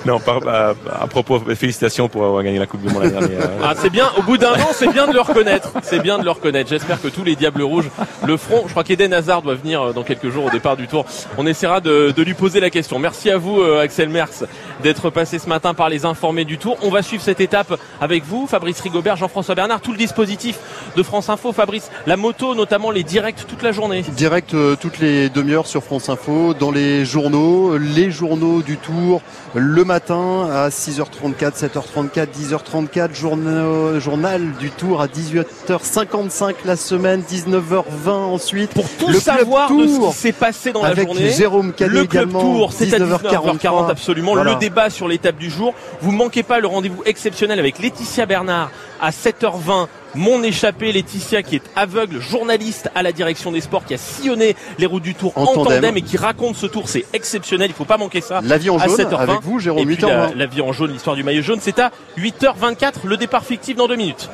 Non, 0.06 0.20
à, 0.48 1.08
propos, 1.08 1.40
félicitations 1.56 2.08
pour 2.08 2.26
avoir 2.26 2.44
gagné 2.44 2.60
la 2.60 2.66
Coupe 2.66 2.82
du 2.82 2.94
Monde 2.94 3.04
l'année 3.04 3.28
dernière. 3.28 3.50
Ah, 3.64 3.74
c'est 3.76 3.90
bien. 3.90 4.10
Au 4.18 4.22
bout 4.22 4.38
d'un 4.38 4.54
an, 4.54 4.70
c'est 4.74 4.92
bien 4.92 5.08
de 5.08 5.14
le 5.14 5.22
reconnaître. 5.22 5.74
C'est 5.84 6.02
bien 6.02 6.18
de 6.18 6.24
le 6.24 6.32
reconnaître. 6.32 6.70
J'espère 6.70 7.02
que 7.02 7.08
tous 7.08 7.24
les 7.24 7.36
Diables 7.36 7.62
Rouges 7.62 7.90
le 8.26 8.38
feront. 8.38 8.64
Je 8.66 8.72
crois 8.72 8.84
qu'Eden 8.84 9.14
Hazard 9.14 9.42
doit 9.42 9.56
venir 9.56 9.82
euh, 9.82 9.94
dans 9.94 10.04
quelques 10.04 10.30
jours 10.30 10.46
au 10.46 10.50
départ 10.50 10.78
du 10.78 10.88
Tour. 10.88 11.06
On 11.38 11.46
essaiera 11.46 11.82
de, 11.82 12.12
de 12.16 12.24
lui 12.24 12.34
poser 12.34 12.60
la 12.60 12.70
question. 12.70 13.00
Merci 13.00 13.30
à 13.30 13.38
vous, 13.38 13.62
euh, 13.62 13.82
Axel 13.82 14.10
Merckx, 14.10 14.46
d'être 14.84 15.10
passé 15.10 15.40
ce 15.40 15.48
matin 15.48 15.74
par 15.74 15.81
les 15.90 16.06
informés 16.06 16.46
du 16.46 16.58
Tour. 16.58 16.78
On 16.82 16.90
va 16.90 17.02
suivre 17.02 17.24
cette 17.24 17.42
étape 17.42 17.80
avec 18.00 18.24
vous, 18.24 18.48
Fabrice 18.48 18.80
Rigobert, 18.82 19.16
Jean-François 19.16 19.56
Bernard, 19.56 19.82
tout 19.82 19.92
le 19.92 19.98
dispositif 19.98 20.60
de 20.96 21.04
France 21.04 21.30
Info. 21.30 21.52
Fabrice, 21.54 21.90
la 22.08 22.18
moto, 22.18 22.56
notamment 22.56 22.92
les 22.92 23.04
directs 23.04 23.46
toute 23.48 23.64
la 23.64 23.72
journée. 23.72 24.04
Direct 24.16 24.54
euh, 24.54 24.76
toutes 24.76 25.00
les 25.00 25.30
demi-heures 25.30 25.68
sur 25.68 25.84
France 25.84 26.10
Info, 26.10 26.54
dans 26.54 26.72
les 26.72 27.06
journaux, 27.06 27.78
les 27.78 28.12
journaux 28.12 28.62
du 28.62 28.78
Tour, 28.78 29.22
le 29.54 29.84
matin 29.84 30.48
à 30.52 30.70
6h34, 30.70 31.60
7h34, 31.60 32.28
10h34, 32.28 33.14
journal, 33.14 34.00
journal 34.00 34.52
du 34.60 34.70
Tour 34.70 35.02
à 35.02 35.08
18h55 35.08 36.56
la 36.66 36.76
semaine, 36.76 37.22
19h20 37.30 38.10
ensuite. 38.10 38.74
Pour 38.74 38.90
tout 38.90 39.14
savoir 39.14 39.72
de 39.74 39.88
ce 39.88 40.00
qui 40.00 40.14
s'est 40.14 40.32
passé 40.32 40.72
dans 40.72 40.84
la 40.84 40.96
journée, 40.96 41.32
Jérôme 41.32 41.74
le 41.80 42.06
club 42.06 42.32
Tour, 42.32 42.72
c'est 42.74 42.94
à 42.94 43.00
19h40 43.00 43.90
absolument. 43.90 44.36
Le 44.36 44.56
débat 44.56 44.90
sur 44.90 45.08
l'étape 45.08 45.38
du 45.38 45.50
jour. 45.50 45.71
Vous 46.02 46.12
manquez 46.12 46.44
pas 46.44 46.60
le 46.60 46.68
rendez-vous 46.68 47.04
exceptionnel 47.06 47.60
avec 47.60 47.80
Laetitia 47.80 48.26
Bernard 48.26 48.72
à 49.00 49.12
7h20 49.12 49.88
mon 50.16 50.44
échappé 50.44 50.92
Laetitia 50.92 51.42
qui 51.42 51.56
est 51.56 51.64
aveugle, 51.76 52.20
journaliste 52.20 52.90
à 52.96 53.04
la 53.04 53.12
direction 53.12 53.52
des 53.52 53.62
sports, 53.62 53.86
qui 53.86 53.94
a 53.94 53.98
sillonné 53.98 54.56
les 54.78 54.86
routes 54.86 55.04
du 55.04 55.16
Tour 55.16 55.32
en, 55.38 55.46
tandem. 55.46 55.96
et 55.96 56.02
qui 56.02 56.18
raconte 56.18 56.56
ce 56.56 56.66
Tour, 56.66 56.90
c'est 56.90 57.06
exceptionnel, 57.14 57.70
il 57.70 57.74
faut 57.74 57.86
pas 57.86 57.98
manquer 57.98 58.22
ça. 58.22 58.42
La 58.44 58.58
vie 58.58 58.70
en 58.70 58.78
jaune 58.78 59.14
avec 59.14 59.42
vous, 59.42 59.60
Jérôme. 59.60 59.90
Et 59.90 59.96
la, 59.96 60.34
la 60.36 60.46
vie 60.46 60.62
en 60.62 60.74
jaune, 60.74 60.92
l'histoire 60.92 61.16
du 61.16 61.24
maillot 61.24 61.42
jaune, 61.42 61.60
c'est 61.62 61.80
à 61.80 61.92
8h24, 62.18 63.06
le 63.06 63.18
départ 63.18 63.46
fictif 63.46 63.76
dans 63.76 63.88
deux 63.88 63.96
minutes. 63.96 64.30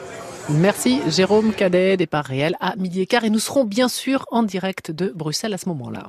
Merci 0.49 1.01
Jérôme 1.07 1.51
Cadet, 1.51 1.97
départ 1.97 2.23
réel 2.23 2.55
à 2.61 2.75
midi 2.77 3.01
et 3.01 3.05
quart 3.05 3.25
et 3.25 3.29
nous 3.29 3.39
serons 3.39 3.65
bien 3.65 3.89
sûr 3.89 4.25
en 4.31 4.43
direct 4.43 4.91
de 4.91 5.11
Bruxelles 5.13 5.53
à 5.53 5.57
ce 5.57 5.67
moment-là. 5.67 6.07